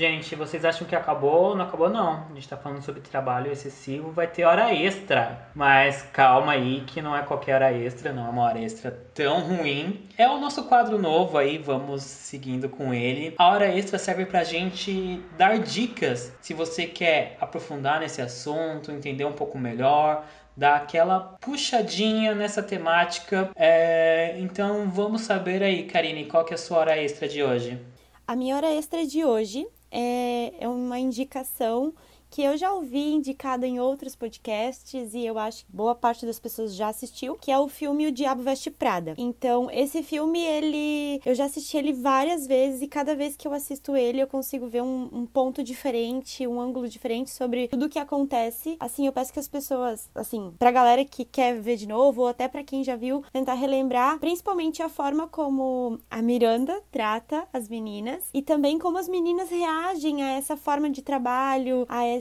Gente, 0.00 0.34
vocês 0.34 0.64
acham 0.64 0.86
que 0.86 0.96
acabou? 0.96 1.54
Não 1.54 1.66
acabou 1.66 1.90
não. 1.90 2.24
A 2.30 2.34
gente 2.34 2.48
tá 2.48 2.56
falando 2.56 2.80
sobre 2.80 3.02
trabalho 3.02 3.52
excessivo, 3.52 4.10
vai 4.10 4.26
ter 4.26 4.44
hora 4.44 4.74
extra. 4.74 5.46
Mas 5.54 6.00
calma 6.10 6.52
aí 6.52 6.82
que 6.86 7.02
não 7.02 7.14
é 7.14 7.20
qualquer 7.20 7.56
hora 7.56 7.70
extra, 7.70 8.10
não 8.10 8.26
é 8.26 8.30
uma 8.30 8.44
hora 8.44 8.58
extra 8.58 8.90
tão 9.12 9.40
ruim. 9.40 10.08
É 10.16 10.26
o 10.26 10.38
nosso 10.38 10.64
quadro 10.64 10.96
novo 10.96 11.36
aí, 11.36 11.58
vamos 11.58 12.02
seguindo 12.02 12.66
com 12.66 12.94
ele. 12.94 13.34
A 13.36 13.48
hora 13.48 13.68
extra 13.68 13.98
serve 13.98 14.24
pra 14.24 14.42
gente 14.42 15.22
dar 15.36 15.58
dicas 15.58 16.34
se 16.40 16.54
você 16.54 16.86
quer 16.86 17.36
aprofundar 17.38 18.00
nesse 18.00 18.22
assunto, 18.22 18.90
entender 18.90 19.26
um 19.26 19.34
pouco 19.34 19.58
melhor, 19.58 20.24
dar 20.56 20.76
aquela 20.76 21.36
puxadinha 21.42 22.34
nessa 22.34 22.62
temática. 22.62 23.50
É... 23.54 24.34
Então 24.38 24.90
vamos 24.90 25.20
saber 25.20 25.62
aí, 25.62 25.82
Karine, 25.82 26.24
qual 26.24 26.42
que 26.42 26.54
é 26.54 26.56
a 26.56 26.58
sua 26.58 26.78
hora 26.78 26.96
extra 26.96 27.28
de 27.28 27.42
hoje? 27.42 27.78
A 28.26 28.34
minha 28.34 28.56
hora 28.56 28.72
extra 28.72 29.06
de 29.06 29.22
hoje 29.22 29.66
é, 29.90 30.52
é 30.64 30.68
uma 30.68 30.98
indicação 30.98 31.92
que 32.30 32.42
eu 32.42 32.56
já 32.56 32.72
ouvi 32.72 33.12
indicado 33.12 33.66
em 33.66 33.80
outros 33.80 34.14
podcasts 34.14 35.14
e 35.14 35.26
eu 35.26 35.36
acho 35.38 35.66
que 35.66 35.72
boa 35.72 35.94
parte 35.94 36.24
das 36.24 36.38
pessoas 36.38 36.74
já 36.74 36.88
assistiu, 36.88 37.34
que 37.34 37.50
é 37.50 37.58
o 37.58 37.68
filme 37.68 38.06
O 38.06 38.12
Diabo 38.12 38.42
Veste 38.42 38.70
Prada. 38.70 39.14
Então, 39.18 39.68
esse 39.70 40.02
filme, 40.02 40.40
ele. 40.40 41.20
Eu 41.24 41.34
já 41.34 41.46
assisti 41.46 41.76
ele 41.76 41.92
várias 41.92 42.46
vezes 42.46 42.82
e 42.82 42.86
cada 42.86 43.16
vez 43.16 43.36
que 43.36 43.48
eu 43.48 43.52
assisto 43.52 43.96
ele, 43.96 44.22
eu 44.22 44.28
consigo 44.28 44.68
ver 44.68 44.82
um, 44.82 45.08
um 45.12 45.26
ponto 45.26 45.62
diferente, 45.62 46.46
um 46.46 46.60
ângulo 46.60 46.88
diferente 46.88 47.30
sobre 47.30 47.66
tudo 47.66 47.86
o 47.86 47.88
que 47.88 47.98
acontece. 47.98 48.76
Assim, 48.78 49.06
eu 49.06 49.12
peço 49.12 49.32
que 49.32 49.40
as 49.40 49.48
pessoas, 49.48 50.08
assim, 50.14 50.54
pra 50.58 50.70
galera 50.70 51.04
que 51.04 51.24
quer 51.24 51.60
ver 51.60 51.76
de 51.76 51.88
novo, 51.88 52.22
ou 52.22 52.28
até 52.28 52.46
para 52.46 52.62
quem 52.62 52.84
já 52.84 52.94
viu, 52.94 53.24
tentar 53.32 53.54
relembrar, 53.54 54.18
principalmente 54.20 54.82
a 54.82 54.88
forma 54.88 55.26
como 55.26 55.98
a 56.08 56.22
Miranda 56.22 56.80
trata 56.92 57.46
as 57.52 57.68
meninas 57.68 58.28
e 58.32 58.40
também 58.40 58.78
como 58.78 58.98
as 58.98 59.08
meninas 59.08 59.50
reagem 59.50 60.22
a 60.22 60.30
essa 60.32 60.56
forma 60.56 60.88
de 60.88 61.02
trabalho, 61.02 61.84
a 61.88 62.04
essa 62.04 62.19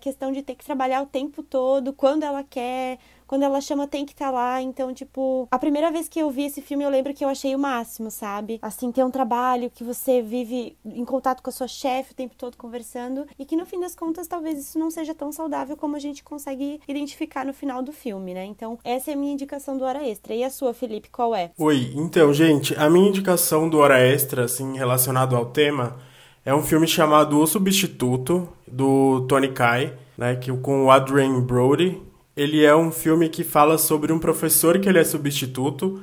questão 0.00 0.32
de 0.32 0.42
ter 0.42 0.54
que 0.54 0.64
trabalhar 0.64 1.02
o 1.02 1.06
tempo 1.06 1.42
todo, 1.42 1.92
quando 1.92 2.22
ela 2.22 2.42
quer, 2.42 2.98
quando 3.26 3.42
ela 3.42 3.60
chama 3.60 3.86
tem 3.86 4.04
que 4.06 4.12
estar 4.12 4.26
tá 4.26 4.30
lá. 4.30 4.62
Então, 4.62 4.94
tipo, 4.94 5.48
a 5.50 5.58
primeira 5.58 5.90
vez 5.90 6.08
que 6.08 6.18
eu 6.18 6.30
vi 6.30 6.44
esse 6.44 6.62
filme, 6.62 6.84
eu 6.84 6.90
lembro 6.90 7.12
que 7.12 7.24
eu 7.24 7.28
achei 7.28 7.54
o 7.54 7.58
máximo, 7.58 8.10
sabe? 8.10 8.58
Assim, 8.62 8.92
ter 8.92 9.04
um 9.04 9.10
trabalho 9.10 9.70
que 9.70 9.82
você 9.82 10.22
vive 10.22 10.76
em 10.84 11.04
contato 11.04 11.42
com 11.42 11.50
a 11.50 11.52
sua 11.52 11.68
chefe 11.68 12.12
o 12.12 12.14
tempo 12.14 12.34
todo 12.36 12.56
conversando 12.56 13.26
e 13.38 13.44
que 13.44 13.56
no 13.56 13.66
fim 13.66 13.80
das 13.80 13.94
contas 13.94 14.26
talvez 14.26 14.58
isso 14.58 14.78
não 14.78 14.90
seja 14.90 15.14
tão 15.14 15.32
saudável 15.32 15.76
como 15.76 15.96
a 15.96 15.98
gente 16.00 16.22
consegue 16.22 16.80
identificar 16.86 17.44
no 17.44 17.52
final 17.52 17.82
do 17.82 17.92
filme, 17.92 18.34
né? 18.34 18.44
Então, 18.44 18.78
essa 18.84 19.10
é 19.10 19.14
a 19.14 19.16
minha 19.16 19.32
indicação 19.32 19.76
do 19.76 19.84
Hora 19.84 20.06
Extra. 20.06 20.34
E 20.34 20.44
a 20.44 20.50
sua, 20.50 20.72
Felipe, 20.72 21.10
qual 21.10 21.34
é? 21.34 21.50
Oi, 21.58 21.92
então, 21.94 22.32
gente, 22.32 22.74
a 22.76 22.88
minha 22.88 23.08
indicação 23.08 23.68
do 23.68 23.78
Hora 23.78 23.98
Extra, 23.98 24.44
assim, 24.44 24.76
relacionado 24.76 25.36
ao 25.36 25.46
tema, 25.46 25.96
é 26.46 26.54
um 26.54 26.62
filme 26.62 26.86
chamado 26.86 27.40
O 27.40 27.46
Substituto, 27.46 28.48
do 28.70 29.22
Tony 29.22 29.48
Kai, 29.48 29.94
né, 30.16 30.36
que, 30.36 30.52
com 30.58 30.84
o 30.84 30.90
Adrian 30.92 31.40
Brody. 31.40 32.00
Ele 32.36 32.64
é 32.64 32.74
um 32.74 32.92
filme 32.92 33.28
que 33.28 33.42
fala 33.42 33.76
sobre 33.76 34.12
um 34.12 34.18
professor 34.20 34.78
que 34.78 34.88
ele 34.88 35.00
é 35.00 35.04
substituto 35.04 36.00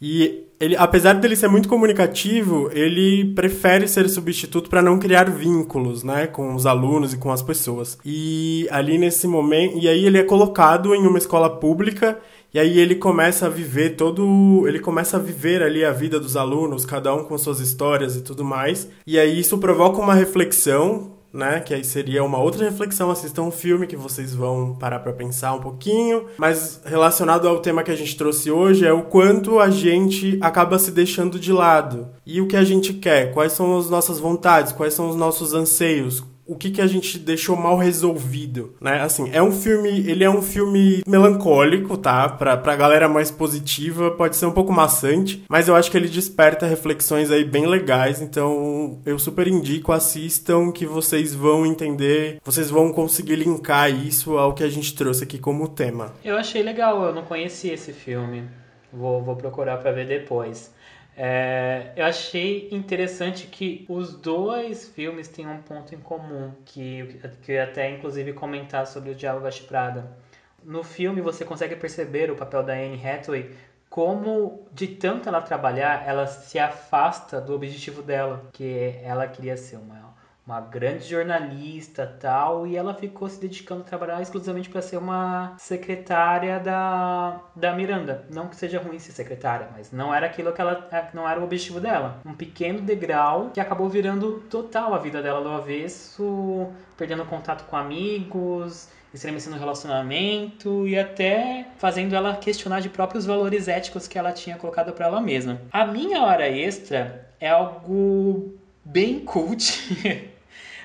e 0.00 0.44
ele, 0.60 0.76
apesar 0.76 1.14
dele 1.14 1.34
ser 1.34 1.48
muito 1.48 1.68
comunicativo, 1.68 2.70
ele 2.72 3.32
prefere 3.34 3.88
ser 3.88 4.06
substituto 4.10 4.68
para 4.68 4.82
não 4.82 4.98
criar 4.98 5.30
vínculos, 5.30 6.02
né, 6.02 6.26
com 6.26 6.54
os 6.54 6.66
alunos 6.66 7.14
e 7.14 7.16
com 7.16 7.30
as 7.30 7.40
pessoas. 7.40 7.96
E 8.04 8.68
ali 8.70 8.98
nesse 8.98 9.26
momento, 9.26 9.78
e 9.78 9.88
aí 9.88 10.04
ele 10.04 10.18
é 10.18 10.22
colocado 10.22 10.94
em 10.94 11.06
uma 11.06 11.18
escola 11.18 11.48
pública 11.48 12.18
e 12.56 12.58
aí 12.58 12.80
ele 12.80 12.94
começa 12.94 13.44
a 13.44 13.50
viver 13.50 13.96
todo. 13.96 14.66
Ele 14.66 14.78
começa 14.78 15.18
a 15.18 15.20
viver 15.20 15.62
ali 15.62 15.84
a 15.84 15.92
vida 15.92 16.18
dos 16.18 16.38
alunos, 16.38 16.86
cada 16.86 17.14
um 17.14 17.22
com 17.22 17.36
suas 17.36 17.60
histórias 17.60 18.16
e 18.16 18.22
tudo 18.22 18.42
mais. 18.42 18.88
E 19.06 19.18
aí 19.18 19.38
isso 19.38 19.58
provoca 19.58 20.00
uma 20.00 20.14
reflexão 20.14 21.12
né? 21.34 21.60
Que 21.60 21.74
aí 21.74 21.84
seria 21.84 22.24
uma 22.24 22.38
outra 22.38 22.64
reflexão. 22.64 23.10
Assistam 23.10 23.42
um 23.42 23.50
filme 23.50 23.86
que 23.86 23.94
vocês 23.94 24.34
vão 24.34 24.74
parar 24.74 25.00
para 25.00 25.12
pensar 25.12 25.52
um 25.52 25.60
pouquinho. 25.60 26.24
Mas 26.38 26.80
relacionado 26.86 27.46
ao 27.46 27.58
tema 27.58 27.82
que 27.82 27.90
a 27.90 27.96
gente 27.96 28.16
trouxe 28.16 28.50
hoje 28.50 28.86
é 28.86 28.92
o 28.92 29.02
quanto 29.02 29.60
a 29.60 29.68
gente 29.68 30.38
acaba 30.40 30.78
se 30.78 30.90
deixando 30.90 31.38
de 31.38 31.52
lado. 31.52 32.08
E 32.24 32.40
o 32.40 32.46
que 32.46 32.56
a 32.56 32.64
gente 32.64 32.94
quer? 32.94 33.34
Quais 33.34 33.52
são 33.52 33.76
as 33.76 33.90
nossas 33.90 34.18
vontades? 34.18 34.72
Quais 34.72 34.94
são 34.94 35.10
os 35.10 35.16
nossos 35.16 35.52
anseios? 35.52 36.24
O 36.46 36.56
que, 36.56 36.70
que 36.70 36.80
a 36.80 36.86
gente 36.86 37.18
deixou 37.18 37.56
mal 37.56 37.76
resolvido, 37.76 38.74
né? 38.80 39.02
Assim, 39.02 39.30
é 39.32 39.42
um 39.42 39.52
filme, 39.52 39.88
ele 40.08 40.22
é 40.22 40.30
um 40.30 40.42
filme 40.42 41.02
melancólico, 41.06 41.96
tá? 41.96 42.28
Pra, 42.28 42.56
pra 42.56 42.76
galera 42.76 43.08
mais 43.08 43.30
positiva, 43.30 44.10
pode 44.12 44.36
ser 44.36 44.46
um 44.46 44.52
pouco 44.52 44.72
maçante, 44.72 45.44
mas 45.48 45.68
eu 45.68 45.74
acho 45.74 45.90
que 45.90 45.96
ele 45.96 46.08
desperta 46.08 46.66
reflexões 46.66 47.30
aí 47.30 47.44
bem 47.44 47.66
legais, 47.66 48.20
então 48.20 49.00
eu 49.04 49.18
super 49.18 49.48
indico, 49.48 49.92
assistam 49.92 50.70
que 50.70 50.86
vocês 50.86 51.34
vão 51.34 51.66
entender, 51.66 52.38
vocês 52.44 52.70
vão 52.70 52.92
conseguir 52.92 53.36
linkar 53.36 53.90
isso 53.90 54.38
ao 54.38 54.54
que 54.54 54.62
a 54.62 54.68
gente 54.68 54.94
trouxe 54.94 55.24
aqui 55.24 55.38
como 55.38 55.68
tema. 55.68 56.12
Eu 56.24 56.36
achei 56.36 56.62
legal, 56.62 57.02
eu 57.04 57.14
não 57.14 57.22
conhecia 57.22 57.74
esse 57.74 57.92
filme. 57.92 58.44
Vou, 58.92 59.22
vou 59.22 59.36
procurar 59.36 59.78
para 59.78 59.92
ver 59.92 60.06
depois. 60.06 60.74
É, 61.18 61.92
eu 61.96 62.04
achei 62.04 62.68
interessante 62.70 63.46
que 63.46 63.86
os 63.88 64.14
dois 64.14 64.86
filmes 64.90 65.26
têm 65.28 65.46
um 65.46 65.62
ponto 65.62 65.94
em 65.94 65.98
comum, 65.98 66.52
que, 66.66 67.18
que 67.42 67.52
eu 67.52 67.62
até 67.62 67.90
inclusive 67.90 68.34
comentar 68.34 68.86
sobre 68.86 69.10
o 69.10 69.14
Diabo 69.14 69.40
Veste 69.40 69.62
Prada. 69.64 70.14
No 70.62 70.84
filme 70.84 71.22
você 71.22 71.44
consegue 71.44 71.74
perceber 71.76 72.30
o 72.30 72.36
papel 72.36 72.62
da 72.62 72.74
Anne 72.74 73.00
Hathaway 73.02 73.50
como 73.88 74.66
de 74.72 74.88
tanto 74.88 75.28
ela 75.28 75.40
trabalhar, 75.40 76.06
ela 76.06 76.26
se 76.26 76.58
afasta 76.58 77.40
do 77.40 77.54
objetivo 77.54 78.02
dela, 78.02 78.46
que 78.52 78.98
ela 79.02 79.26
queria 79.26 79.56
ser 79.56 79.76
uma 79.76 80.05
uma 80.46 80.60
grande 80.60 81.04
jornalista 81.04 82.06
tal, 82.20 82.66
e 82.68 82.76
ela 82.76 82.94
ficou 82.94 83.28
se 83.28 83.40
dedicando 83.40 83.80
a 83.80 83.84
trabalhar 83.84 84.22
exclusivamente 84.22 84.68
para 84.68 84.80
ser 84.80 84.96
uma 84.96 85.56
secretária 85.58 86.60
da, 86.60 87.40
da 87.54 87.74
Miranda. 87.74 88.24
Não 88.30 88.46
que 88.46 88.54
seja 88.54 88.78
ruim 88.78 89.00
ser 89.00 89.10
secretária, 89.10 89.68
mas 89.76 89.90
não 89.90 90.14
era 90.14 90.26
aquilo 90.26 90.52
que 90.52 90.60
ela 90.60 90.88
é, 90.92 91.04
não 91.12 91.28
era 91.28 91.40
o 91.40 91.44
objetivo 91.44 91.80
dela. 91.80 92.20
Um 92.24 92.32
pequeno 92.32 92.80
degrau 92.80 93.50
que 93.52 93.58
acabou 93.58 93.88
virando 93.88 94.40
total 94.48 94.94
a 94.94 94.98
vida 94.98 95.20
dela 95.20 95.42
do 95.42 95.48
avesso, 95.48 96.68
perdendo 96.96 97.24
contato 97.24 97.64
com 97.64 97.74
amigos, 97.74 98.88
estremecendo 99.12 99.56
o 99.56 99.58
relacionamento 99.58 100.86
e 100.86 100.96
até 100.96 101.66
fazendo 101.76 102.14
ela 102.14 102.36
questionar 102.36 102.78
de 102.78 102.88
próprios 102.88 103.26
valores 103.26 103.66
éticos 103.66 104.06
que 104.06 104.16
ela 104.16 104.30
tinha 104.30 104.56
colocado 104.56 104.92
para 104.92 105.06
ela 105.06 105.20
mesma. 105.20 105.60
A 105.72 105.84
minha 105.84 106.22
hora 106.22 106.48
extra 106.48 107.28
é 107.40 107.48
algo 107.48 108.54
bem 108.84 109.20
cult. 109.24 110.30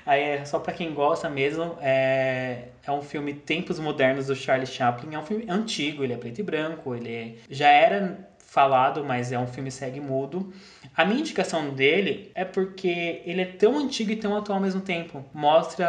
Aí 0.06 0.22
é 0.22 0.46
só 0.46 0.60
para 0.60 0.74
quem 0.74 0.94
gosta 0.94 1.30
mesmo, 1.30 1.78
é, 1.82 2.70
é 2.86 2.92
um 2.92 3.02
filme 3.02 3.34
Tempos 3.34 3.80
Modernos 3.80 4.28
do 4.28 4.36
Charlie 4.36 4.68
Chaplin. 4.68 5.16
É 5.16 5.20
um 5.20 5.26
filme 5.26 5.46
antigo, 5.48 6.04
ele 6.04 6.14
é 6.14 6.18
preto 6.18 6.40
e 6.40 6.44
branco, 6.44 6.96
ele 6.96 7.40
já 7.50 7.70
era 7.70 8.32
falado, 8.52 9.04
mas 9.04 9.32
é 9.32 9.40
um 9.40 9.48
filme 9.48 9.72
segue 9.72 10.02
mudo. 10.02 10.52
A 10.96 11.06
minha 11.06 11.22
indicação 11.22 11.70
dele 11.70 12.32
é 12.36 12.44
porque 12.44 13.22
ele 13.26 13.42
é 13.42 13.46
tão 13.46 13.78
antigo 13.78 14.12
e 14.12 14.16
tão 14.18 14.36
atual 14.36 14.58
ao 14.58 14.62
mesmo 14.62 14.82
tempo. 14.82 15.24
Mostra 15.34 15.88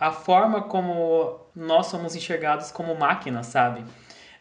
a 0.00 0.10
forma 0.10 0.62
como 0.62 1.38
nós 1.54 1.86
somos 1.88 2.16
enxergados 2.16 2.70
como 2.70 2.94
máquinas, 2.94 3.46
sabe? 3.48 3.84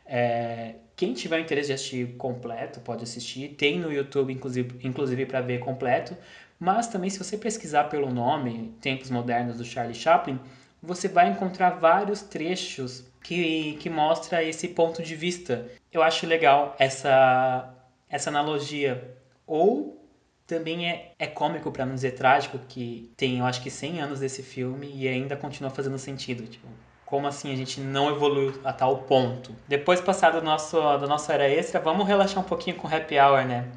É, 0.06 0.76
quem 0.96 1.14
tiver 1.14 1.40
interesse 1.40 1.68
de 1.68 1.74
assistir 1.74 2.16
completo, 2.16 2.80
pode 2.80 3.04
assistir. 3.04 3.50
Tem 3.50 3.80
no 3.80 3.92
YouTube, 3.92 4.32
inclusive, 4.32 4.80
inclusive 4.86 5.26
para 5.26 5.42
ver 5.42 5.60
completo. 5.60 6.16
Mas 6.62 6.86
também, 6.86 7.10
se 7.10 7.18
você 7.18 7.40
pesquisar 7.40 7.86
pelo 7.86 8.14
nome 8.14 8.76
Tempos 8.80 9.10
Modernos 9.10 9.58
do 9.58 9.66
Charlie 9.66 9.96
Chaplin, 9.96 10.40
você 10.80 11.08
vai 11.08 11.28
encontrar 11.28 11.72
vários 11.72 12.22
trechos 12.22 13.04
que, 13.24 13.74
que 13.80 13.90
mostra 13.90 14.44
esse 14.44 14.68
ponto 14.68 15.02
de 15.02 15.16
vista. 15.16 15.66
Eu 15.92 16.04
acho 16.04 16.28
legal 16.28 16.76
essa, 16.78 17.68
essa 18.08 18.30
analogia. 18.30 19.18
Ou 19.48 20.06
também 20.46 20.88
é, 20.88 21.14
é 21.18 21.26
cômico, 21.26 21.72
para 21.72 21.84
não 21.84 21.96
dizer 21.96 22.12
trágico, 22.12 22.60
que 22.70 23.12
tem, 23.18 23.40
eu 23.40 23.46
acho 23.48 23.64
que 23.64 23.72
100 23.72 24.00
anos 24.00 24.20
desse 24.20 24.44
filme 24.44 24.88
e 24.94 25.08
ainda 25.08 25.36
continua 25.36 25.72
fazendo 25.72 25.98
sentido. 25.98 26.46
Tipo, 26.46 26.68
como 27.08 27.26
assim 27.26 27.52
a 27.52 27.56
gente 27.56 27.82
não 27.82 28.08
evoluiu 28.12 28.54
a 28.64 28.72
tal 28.72 29.00
ponto? 29.00 29.56
Depois 29.68 30.00
passado 30.00 30.40
do 30.40 30.46
nosso, 30.46 30.80
da 30.80 31.08
nossa 31.08 31.34
era 31.34 31.50
extra, 31.50 31.80
vamos 31.80 32.06
relaxar 32.06 32.44
um 32.44 32.48
pouquinho 32.48 32.76
com 32.76 32.88
Happy 32.88 33.20
Hour, 33.20 33.48
né? 33.48 33.68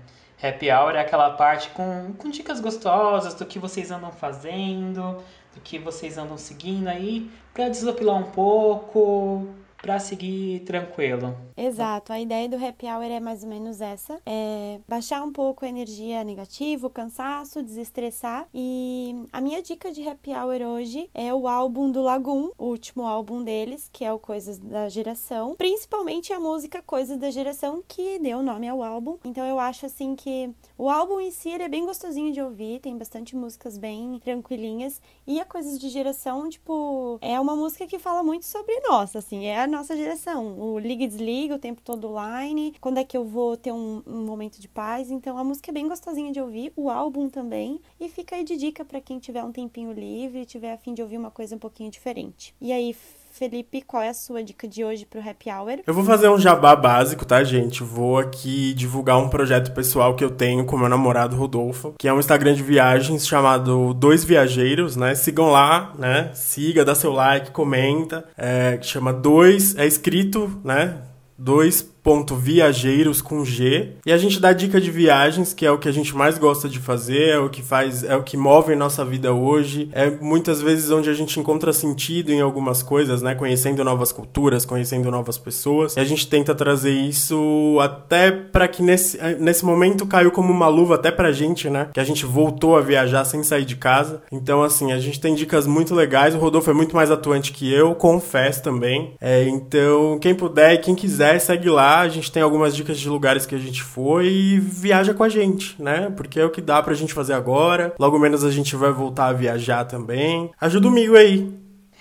Happy 0.47 0.70
Hour 0.70 0.95
é 0.95 1.01
aquela 1.01 1.30
parte 1.30 1.70
com, 1.70 2.12
com 2.18 2.28
dicas 2.28 2.61
gostosas 2.61 3.32
do 3.32 3.47
que 3.47 3.59
vocês 3.59 3.90
andam 3.90 4.12
fazendo, 4.12 5.22
do 5.55 5.61
que 5.62 5.78
vocês 5.78 6.18
andam 6.18 6.36
seguindo 6.36 6.88
aí, 6.88 7.30
para 7.55 7.70
desopilar 7.70 8.16
um 8.16 8.30
pouco, 8.30 9.49
para 9.85 9.99
seguir 9.99 10.61
tranquilo. 10.61 11.37
Exato, 11.55 12.11
a 12.11 12.18
ideia 12.18 12.49
do 12.49 12.57
happy 12.57 12.87
hour 12.87 13.05
é 13.05 13.20
mais 13.20 13.43
ou 13.43 13.51
menos 13.51 13.82
essa: 13.82 14.18
é 14.24 14.80
baixar 14.89 15.22
um 15.22 15.30
pouco 15.30 15.62
a 15.62 15.68
energia 15.68 16.24
negativa, 16.24 16.87
o 16.87 16.91
cansaço, 16.91 17.62
desestressar. 17.62 18.49
E 18.55 19.14
a 19.30 19.43
minha 19.43 19.62
dica 19.62 19.93
de 19.93 20.09
happy 20.09 20.30
hour 20.30 20.62
hoje 20.62 21.11
é 21.12 21.35
o 21.35 21.47
álbum 21.47 21.91
do 21.91 22.01
Lagoon, 22.01 22.51
o 22.57 22.64
último 22.64 23.07
álbum 23.07 23.45
deles, 23.45 23.91
que 23.93 24.07
é 24.07 24.12
o 24.12 24.18
Coisas 24.18 24.59
da 24.59 24.89
Geração, 24.89 25.55
principalmente 25.55 26.32
a 26.32 26.41
música 26.41 26.80
Coisas 26.80 27.18
da 27.18 27.30
Geração, 27.30 27.85
que 27.87 28.18
deu 28.18 28.43
nome 28.43 28.66
ao 28.66 28.82
álbum. 28.82 29.18
Então 29.22 29.45
eu 29.45 29.59
acho 29.59 29.85
assim 29.85 30.16
que 30.16 30.51
o 30.78 30.89
álbum 30.89 31.20
em 31.20 31.30
si 31.30 31.51
é 31.51 31.68
bem 31.68 31.85
gostosinho 31.85 32.32
de 32.32 32.41
ouvir, 32.41 32.80
tem 32.80 32.97
bastante 32.97 33.37
músicas 33.37 33.76
bem 33.76 34.18
tranquilinhas. 34.24 35.03
E 35.26 35.39
a 35.39 35.45
Coisas 35.45 35.78
de 35.78 35.91
Geração, 35.91 36.49
tipo, 36.49 37.18
é 37.20 37.39
uma 37.39 37.55
música 37.55 37.87
que 37.87 37.99
fala 37.99 38.22
muito 38.22 38.47
sobre 38.47 38.80
nós, 38.80 39.14
assim, 39.14 39.45
é 39.45 39.61
a 39.61 39.74
nossa 39.75 39.97
geração. 39.97 40.59
O 40.59 40.79
liga 40.79 41.05
e 41.05 41.09
desliga 41.09 41.57
o 41.57 41.59
tempo 41.59 41.83
todo 41.83 42.09
online, 42.09 42.75
quando 42.81 42.99
é 42.99 43.05
que 43.05 43.16
eu 43.16 43.25
vou 43.25 43.57
ter 43.57 43.72
um, 43.72 44.03
um 44.07 44.25
momento 44.25 44.61
de 44.61 44.68
paz. 44.68 45.11
Então 45.11 45.37
a 45.37 45.45
música 45.45 45.70
é 45.70 45.75
bem 45.75 45.89
gostosinha 45.89 46.33
de 46.33 46.41
ouvir, 46.41 46.72
o 46.77 46.89
álbum 46.89 47.29
também. 47.29 47.81
E 48.01 48.09
fica 48.09 48.37
aí 48.37 48.45
de 48.45 48.57
dica 48.57 48.85
para 48.85 49.01
quem 49.01 49.18
tiver 49.18 49.43
um 49.43 49.53
tempinho 49.53 49.93
livre 49.93 50.45
tiver 50.47 50.72
a 50.72 50.79
fim 50.79 50.95
de 50.95 51.03
ouvir 51.03 51.18
uma 51.18 51.31
coisa 51.31 51.57
um 51.57 51.59
pouquinho 51.59 51.91
diferente. 51.91 52.55
E 52.61 52.72
aí, 52.72 52.97
Felipe, 53.37 53.82
qual 53.82 54.01
é 54.01 54.11
a 54.11 54.14
sua 54.14 54.45
dica 54.45 54.68
de 54.68 54.85
hoje 54.85 55.05
pro 55.05 55.18
Happy 55.18 55.51
Hour? 55.51 55.80
Eu 55.85 55.93
vou 55.93 56.05
fazer 56.05 56.28
um 56.28 56.39
jabá 56.39 56.76
básico, 56.76 57.26
tá, 57.26 57.43
gente? 57.43 57.82
Vou 57.82 58.16
aqui 58.16 58.72
divulgar 58.74 59.18
um 59.18 59.28
projeto 59.28 59.72
pessoal 59.72 60.14
que 60.14 60.22
eu 60.22 60.30
tenho 60.30 60.64
com 60.64 60.78
meu 60.78 60.89
namorado 60.89 61.35
Rodolfo, 61.35 61.97
que 61.99 62.07
é 62.07 62.12
um 62.12 62.20
Instagram 62.20 62.55
de 62.55 62.62
viagens 62.62 63.26
chamado 63.26 63.93
Dois 63.93 64.22
Viajeiros, 64.22 64.95
né? 64.95 65.16
Sigam 65.16 65.51
lá, 65.51 65.93
né? 65.99 66.30
Siga, 66.32 66.85
dá 66.85 66.95
seu 66.95 67.11
like, 67.11 67.51
comenta. 67.51 68.24
É, 68.39 68.76
que 68.76 68.87
chama 68.87 69.12
Dois, 69.12 69.76
é 69.76 69.85
escrito, 69.85 70.61
né? 70.62 71.03
Dois 71.37 71.93
viajeiros 72.36 73.22
com 73.22 73.44
G. 73.44 73.92
E 74.05 74.12
a 74.12 74.18
gente 74.18 74.38
dá 74.38 74.52
dica 74.52 74.80
de 74.80 74.90
viagens, 74.90 75.55
que 75.55 75.64
é 75.64 75.70
o 75.70 75.78
que 75.78 75.88
a 75.88 75.92
gente 75.92 76.14
mais 76.14 76.36
gosta 76.38 76.68
de 76.68 76.78
fazer, 76.78 77.30
é 77.30 77.38
o 77.38 77.48
que 77.48 77.62
faz, 77.62 78.05
é 78.05 78.14
o 78.14 78.22
que 78.22 78.36
move 78.36 78.74
nossa 78.76 79.05
vida 79.05 79.32
hoje. 79.32 79.88
É 79.92 80.11
muitas 80.11 80.61
vezes 80.61 80.90
onde 80.90 81.09
a 81.09 81.14
gente 81.14 81.40
encontra 81.40 81.72
sentido 81.72 82.30
em 82.30 82.40
algumas 82.40 82.82
coisas, 82.82 83.22
né? 83.22 83.34
Conhecendo 83.34 83.82
novas 83.82 84.12
culturas, 84.12 84.64
conhecendo 84.64 85.11
novas 85.11 85.38
pessoas. 85.38 85.96
E 85.96 86.00
a 86.00 86.05
gente 86.05 86.28
tenta 86.28 86.55
trazer 86.55 86.92
isso 86.92 87.78
até 87.80 88.30
para 88.30 88.68
que 88.68 88.82
nesse, 88.82 89.18
nesse 89.38 89.64
momento 89.64 90.07
caiu 90.07 90.30
como 90.30 90.52
uma 90.52 90.68
luva 90.68 90.96
até 90.96 91.11
pra 91.11 91.32
gente, 91.32 91.70
né? 91.70 91.88
Que 91.92 92.00
a 92.00 92.05
gente 92.05 92.26
voltou 92.26 92.76
a 92.76 92.80
viajar 92.80 93.24
sem 93.24 93.42
sair 93.42 93.64
de 93.64 93.76
casa. 93.76 94.22
Então, 94.30 94.62
assim, 94.62 94.92
a 94.92 94.98
gente 94.98 95.20
tem 95.20 95.34
dicas 95.34 95.66
muito 95.66 95.94
legais. 95.94 96.34
O 96.34 96.38
Rodolfo 96.38 96.70
é 96.70 96.74
muito 96.74 96.94
mais 96.94 97.11
atuante 97.11 97.52
que 97.52 97.72
eu, 97.72 97.94
confesso 97.94 98.62
também. 98.62 99.14
É, 99.20 99.48
então, 99.48 100.18
quem 100.18 100.34
puder 100.34 100.76
quem 100.78 100.94
quiser, 100.94 101.38
segue 101.38 101.70
lá. 101.70 101.93
A 102.01 102.09
gente 102.09 102.30
tem 102.30 102.42
algumas 102.42 102.74
dicas 102.74 102.99
de 102.99 103.09
lugares 103.09 103.47
que 103.47 103.55
a 103.55 103.59
gente 103.59 103.82
foi 103.82 104.26
e 104.26 104.61
viaja 104.61 105.14
com 105.14 105.22
a 105.22 105.28
gente, 105.28 105.80
né? 105.80 106.12
Porque 106.16 106.40
é 106.40 106.45
o 106.45 106.51
que 106.51 106.61
dá 106.61 106.82
pra 106.82 106.95
gente 106.95 107.14
fazer 107.14 107.34
agora. 107.34 107.95
Logo 107.99 108.18
menos 108.18 108.45
a 108.45 108.51
gente 108.51 108.76
vai 108.76 108.92
voltar 108.92 109.26
a 109.26 109.32
viajar 109.32 109.84
também. 109.84 110.51
Ajuda 110.61 110.88
o 110.88 110.90
Migo 110.90 111.16
aí. 111.16 111.53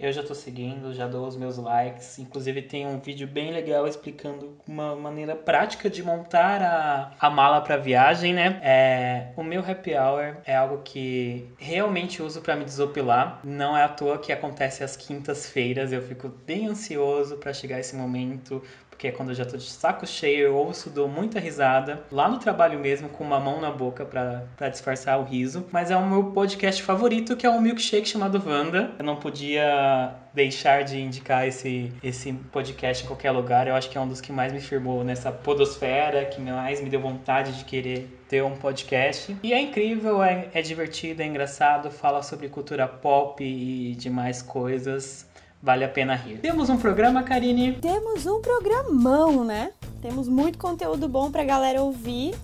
Eu 0.03 0.11
já 0.11 0.21
tô 0.21 0.35
seguindo, 0.35 0.93
já 0.93 1.07
dou 1.07 1.25
os 1.25 1.37
meus 1.37 1.57
likes. 1.57 2.19
Inclusive 2.19 2.61
tem 2.63 2.85
um 2.85 2.99
vídeo 2.99 3.25
bem 3.25 3.53
legal 3.53 3.87
explicando 3.87 4.57
uma 4.67 4.97
maneira 4.97 5.33
prática 5.33 5.89
de 5.89 6.03
montar 6.03 6.61
a, 6.61 7.11
a 7.17 7.29
mala 7.29 7.61
para 7.61 7.77
viagem, 7.77 8.33
né? 8.33 8.59
É, 8.61 9.27
o 9.37 9.43
meu 9.45 9.61
happy 9.61 9.93
hour 9.93 10.35
é 10.43 10.57
algo 10.57 10.81
que 10.83 11.47
realmente 11.57 12.21
uso 12.21 12.41
para 12.41 12.57
me 12.57 12.65
desopilar. 12.65 13.39
Não 13.45 13.77
é 13.77 13.83
à 13.83 13.87
toa 13.87 14.17
que 14.17 14.33
acontece 14.33 14.83
às 14.83 14.97
quintas-feiras. 14.97 15.93
Eu 15.93 16.01
fico 16.01 16.27
bem 16.45 16.67
ansioso 16.67 17.37
para 17.37 17.53
chegar 17.53 17.79
esse 17.79 17.95
momento, 17.95 18.61
porque 18.93 19.07
é 19.07 19.11
quando 19.11 19.29
eu 19.29 19.35
já 19.35 19.43
tô 19.43 19.57
de 19.57 19.63
saco 19.63 20.05
cheio, 20.05 20.45
eu 20.45 20.55
ouço, 20.55 20.89
dou 20.89 21.07
muita 21.07 21.39
risada, 21.39 22.03
lá 22.11 22.29
no 22.29 22.37
trabalho 22.37 22.79
mesmo, 22.79 23.09
com 23.09 23.23
uma 23.23 23.39
mão 23.39 23.59
na 23.59 23.71
boca 23.71 24.05
para 24.05 24.69
disfarçar 24.69 25.19
o 25.19 25.23
riso. 25.23 25.65
Mas 25.71 25.89
é 25.89 25.97
o 25.97 26.05
meu 26.07 26.25
podcast 26.25 26.81
favorito, 26.81 27.35
que 27.35 27.45
é 27.45 27.49
um 27.49 27.59
milkshake 27.59 28.07
chamado 28.07 28.41
Wanda. 28.45 28.91
Eu 28.97 29.03
não 29.03 29.15
podia 29.15 30.13
deixar 30.33 30.83
de 30.83 31.01
indicar 31.01 31.47
esse, 31.47 31.91
esse 32.03 32.33
podcast 32.33 33.03
em 33.03 33.07
qualquer 33.07 33.31
lugar. 33.31 33.67
Eu 33.67 33.75
acho 33.75 33.89
que 33.89 33.97
é 33.97 34.01
um 34.01 34.07
dos 34.07 34.21
que 34.21 34.31
mais 34.31 34.53
me 34.53 34.61
firmou 34.61 35.03
nessa 35.03 35.31
podosfera, 35.31 36.25
que 36.25 36.39
mais 36.39 36.79
me 36.79 36.89
deu 36.89 37.01
vontade 37.01 37.51
de 37.57 37.65
querer 37.65 38.07
ter 38.29 38.43
um 38.43 38.55
podcast. 38.55 39.35
E 39.43 39.53
é 39.53 39.59
incrível, 39.59 40.23
é, 40.23 40.49
é 40.53 40.61
divertido, 40.61 41.21
é 41.21 41.25
engraçado, 41.25 41.89
fala 41.89 42.21
sobre 42.21 42.47
cultura 42.47 42.87
pop 42.87 43.43
e 43.43 43.95
demais 43.95 44.41
coisas 44.41 45.27
vale 45.63 45.85
a 45.85 45.89
pena 45.89 46.13
rir. 46.13 46.39
Temos 46.39 46.69
um 46.69 46.77
programa, 46.77 47.23
Karine? 47.23 47.73
Temos 47.75 48.25
um 48.25 48.41
programão, 48.41 49.45
né? 49.45 49.71
Temos 50.01 50.27
muito 50.27 50.57
conteúdo 50.57 51.07
bom 51.07 51.31
pra 51.31 51.45
galera 51.45 51.81
ouvir 51.81 52.35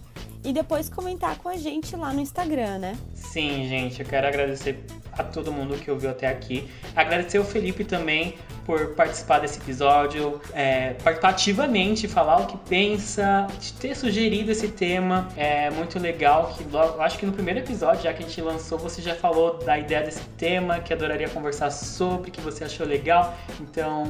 e 0.42 0.54
depois 0.54 0.88
comentar 0.88 1.38
com 1.40 1.50
a 1.50 1.58
gente 1.58 1.94
lá 1.98 2.14
no 2.14 2.22
Instagram, 2.22 2.78
né? 2.78 2.98
Sim, 3.14 3.68
gente, 3.68 4.00
eu 4.00 4.08
quero 4.08 4.26
agradecer 4.26 4.80
a 5.22 5.24
todo 5.24 5.52
mundo 5.52 5.76
que 5.76 5.90
ouviu 5.90 6.10
até 6.10 6.28
aqui. 6.28 6.70
Agradecer 6.96 7.40
o 7.40 7.44
Felipe 7.44 7.84
também 7.84 8.36
por 8.66 8.94
participar 8.94 9.40
desse 9.40 9.60
episódio, 9.60 10.40
é, 10.54 10.94
participar 11.04 11.30
ativamente, 11.30 12.08
falar 12.08 12.42
o 12.42 12.46
que 12.46 12.58
pensa, 12.70 13.48
ter 13.80 13.96
sugerido 13.96 14.52
esse 14.52 14.68
tema. 14.68 15.28
É 15.36 15.72
muito 15.72 15.98
legal 15.98 16.54
que 16.56 16.64
logo, 16.72 17.02
acho 17.02 17.18
que 17.18 17.26
no 17.26 17.32
primeiro 17.34 17.60
episódio, 17.60 18.04
já 18.04 18.14
que 18.14 18.24
a 18.24 18.28
gente 18.28 18.42
lançou, 18.42 18.78
você 18.78 19.02
já 19.02 19.16
falou 19.16 19.58
da 19.58 19.78
ideia 19.78 20.04
desse 20.04 20.22
tema, 20.38 20.80
que 20.80 20.94
adoraria 20.94 21.28
conversar 21.30 21.72
sobre, 21.72 22.30
que 22.30 22.40
você 22.42 22.64
achou 22.64 22.86
legal. 22.86 23.36
Então, 23.60 24.04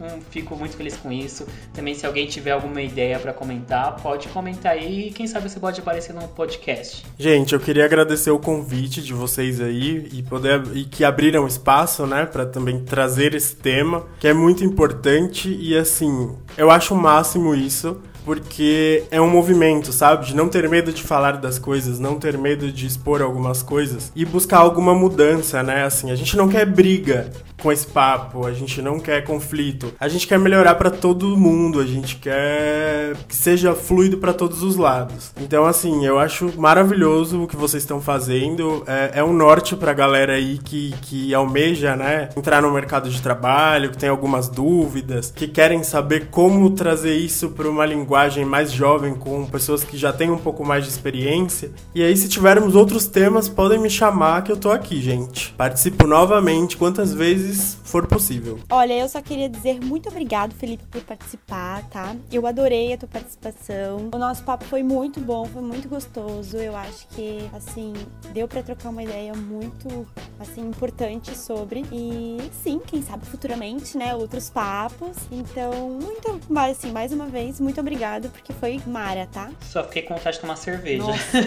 hum, 0.00 0.20
fico 0.30 0.56
muito 0.56 0.76
feliz 0.76 0.96
com 0.96 1.10
isso. 1.10 1.46
Também, 1.74 1.94
se 1.94 2.06
alguém 2.06 2.26
tiver 2.26 2.52
alguma 2.52 2.80
ideia 2.80 3.18
para 3.18 3.32
comentar, 3.32 3.96
pode 3.96 4.28
comentar 4.28 4.72
aí 4.72 5.08
e 5.08 5.10
quem 5.10 5.26
sabe 5.26 5.48
você 5.48 5.58
pode 5.58 5.80
aparecer 5.80 6.12
no 6.12 6.26
podcast. 6.28 7.04
Gente, 7.18 7.52
eu 7.54 7.60
queria 7.60 7.84
agradecer 7.84 8.30
o 8.30 8.38
convite 8.38 9.02
de 9.02 9.12
vocês 9.12 9.60
aí 9.60 10.08
e 10.12 10.22
poder 10.30 10.62
e 10.72 10.84
que 10.84 11.04
abriram 11.04 11.46
espaço, 11.46 12.06
né, 12.06 12.24
para 12.24 12.46
também 12.46 12.80
trazer 12.84 13.34
esse 13.34 13.56
tema 13.56 14.04
que 14.20 14.28
é 14.28 14.32
muito 14.32 14.64
importante 14.64 15.54
e 15.60 15.76
assim, 15.76 16.30
eu 16.56 16.70
acho 16.70 16.94
o 16.94 16.96
máximo 16.96 17.54
isso 17.54 18.00
porque 18.24 19.04
é 19.10 19.20
um 19.20 19.28
movimento, 19.28 19.92
sabe? 19.92 20.26
De 20.26 20.36
não 20.36 20.48
ter 20.48 20.68
medo 20.68 20.92
de 20.92 21.02
falar 21.02 21.38
das 21.38 21.58
coisas, 21.58 21.98
não 21.98 22.16
ter 22.18 22.36
medo 22.38 22.70
de 22.70 22.86
expor 22.86 23.22
algumas 23.22 23.62
coisas 23.62 24.12
e 24.14 24.24
buscar 24.24 24.58
alguma 24.58 24.94
mudança, 24.94 25.62
né? 25.62 25.84
Assim, 25.84 26.10
a 26.10 26.14
gente 26.14 26.36
não 26.36 26.48
quer 26.48 26.66
briga 26.66 27.30
com 27.60 27.70
esse 27.70 27.86
papo, 27.86 28.46
a 28.46 28.52
gente 28.52 28.80
não 28.82 28.98
quer 28.98 29.22
conflito, 29.24 29.92
a 30.00 30.08
gente 30.08 30.26
quer 30.26 30.38
melhorar 30.38 30.74
para 30.74 30.90
todo 30.90 31.36
mundo, 31.36 31.80
a 31.80 31.86
gente 31.86 32.16
quer 32.16 33.16
que 33.28 33.36
seja 33.36 33.74
fluido 33.74 34.18
para 34.18 34.32
todos 34.32 34.62
os 34.62 34.76
lados. 34.76 35.32
Então, 35.40 35.66
assim, 35.66 36.04
eu 36.04 36.18
acho 36.18 36.52
maravilhoso 36.58 37.42
o 37.42 37.46
que 37.46 37.56
vocês 37.56 37.82
estão 37.82 38.00
fazendo, 38.00 38.82
é, 38.86 39.12
é 39.20 39.24
um 39.24 39.32
norte 39.32 39.76
pra 39.76 39.92
galera 39.92 40.34
aí 40.34 40.58
que, 40.58 40.94
que 41.02 41.34
almeja, 41.34 41.94
né? 41.94 42.30
Entrar 42.36 42.62
no 42.62 42.72
mercado 42.72 43.08
de 43.08 43.20
trabalho, 43.20 43.90
que 43.90 43.98
tem 43.98 44.08
algumas 44.08 44.48
dúvidas, 44.48 45.32
que 45.34 45.46
querem 45.46 45.82
saber 45.82 46.28
como 46.30 46.70
trazer 46.70 47.14
isso 47.14 47.50
para 47.50 47.68
uma 47.68 47.84
linguagem 47.84 48.44
mais 48.44 48.72
jovem, 48.72 49.14
com 49.14 49.46
pessoas 49.46 49.84
que 49.84 49.96
já 49.96 50.12
têm 50.12 50.30
um 50.30 50.38
pouco 50.38 50.64
mais 50.64 50.84
de 50.84 50.90
experiência. 50.90 51.70
E 51.94 52.02
aí, 52.02 52.16
se 52.16 52.28
tivermos 52.28 52.74
outros 52.74 53.06
temas, 53.06 53.48
podem 53.48 53.78
me 53.78 53.90
chamar 53.90 54.42
que 54.42 54.52
eu 54.52 54.56
tô 54.56 54.70
aqui, 54.70 55.00
gente. 55.00 55.52
Participo 55.56 56.06
novamente 56.06 56.76
quantas 56.76 57.12
vezes 57.12 57.49
for 57.84 58.06
possível. 58.06 58.58
Olha, 58.70 58.94
eu 58.94 59.08
só 59.08 59.20
queria 59.20 59.48
dizer 59.48 59.80
muito 59.80 60.08
obrigado, 60.08 60.54
Felipe, 60.54 60.84
por 60.86 61.02
participar, 61.02 61.88
tá? 61.90 62.16
Eu 62.32 62.46
adorei 62.46 62.92
a 62.92 62.98
tua 62.98 63.08
participação. 63.08 64.10
O 64.12 64.18
nosso 64.18 64.42
papo 64.42 64.64
foi 64.64 64.82
muito 64.82 65.20
bom, 65.20 65.44
foi 65.46 65.62
muito 65.62 65.88
gostoso. 65.88 66.56
Eu 66.56 66.76
acho 66.76 67.06
que, 67.08 67.48
assim, 67.52 67.92
deu 68.32 68.48
para 68.48 68.62
trocar 68.62 68.90
uma 68.90 69.02
ideia 69.02 69.34
muito, 69.34 70.06
assim, 70.38 70.62
importante 70.62 71.36
sobre. 71.36 71.84
E 71.92 72.38
sim, 72.62 72.80
quem 72.84 73.02
sabe 73.02 73.24
futuramente, 73.26 73.96
né, 73.96 74.14
outros 74.14 74.50
papos. 74.50 75.16
Então, 75.30 75.90
muito, 75.90 76.40
assim, 76.70 76.92
mais 76.92 77.12
uma 77.12 77.26
vez, 77.26 77.60
muito 77.60 77.80
obrigada 77.80 78.00
obrigado, 78.00 78.30
porque 78.30 78.52
foi 78.52 78.80
mara, 78.86 79.26
tá? 79.26 79.50
Só 79.60 79.84
fiquei 79.84 80.02
com 80.02 80.14
vontade 80.14 80.36
de 80.36 80.40
tomar 80.40 80.56
cerveja. 80.56 81.02
Nossa, 81.02 81.38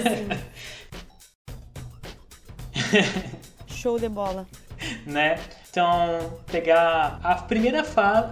Show 3.68 4.00
de 4.00 4.08
bola. 4.08 4.48
Né? 5.06 5.38
Então, 5.70 6.40
pegar 6.52 7.20
a 7.24 7.36
primeira, 7.36 7.84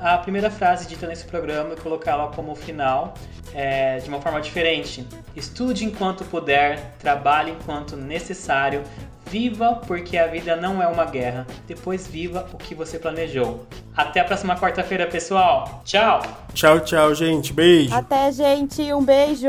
a 0.02 0.18
primeira 0.20 0.50
frase 0.50 0.88
dita 0.88 1.08
nesse 1.08 1.26
programa 1.26 1.74
e 1.74 1.76
colocá-la 1.76 2.28
como 2.28 2.56
final 2.56 3.16
é, 3.54 3.98
de 3.98 4.08
uma 4.08 4.22
forma 4.22 4.40
diferente. 4.40 5.06
Estude 5.36 5.84
enquanto 5.84 6.24
puder, 6.24 6.94
trabalhe 7.00 7.52
enquanto 7.52 7.98
necessário, 7.98 8.84
Viva 9.32 9.82
porque 9.88 10.18
a 10.18 10.28
vida 10.28 10.58
não 10.58 10.84
é 10.84 10.88
uma 10.88 11.06
guerra. 11.06 11.48
Depois 11.66 12.06
viva 12.06 12.46
o 12.52 12.58
que 12.58 12.76
você 12.76 13.00
planejou. 13.00 13.66
Até 13.96 14.20
a 14.20 14.26
próxima 14.26 14.58
quarta-feira, 14.58 15.08
pessoal. 15.08 15.82
Tchau. 15.86 16.22
Tchau, 16.54 16.82
tchau, 16.82 17.16
gente. 17.16 17.54
Beijo. 17.54 17.96
Até, 17.96 18.30
gente. 18.34 18.94
Um 18.94 19.02
beijo. 19.02 19.48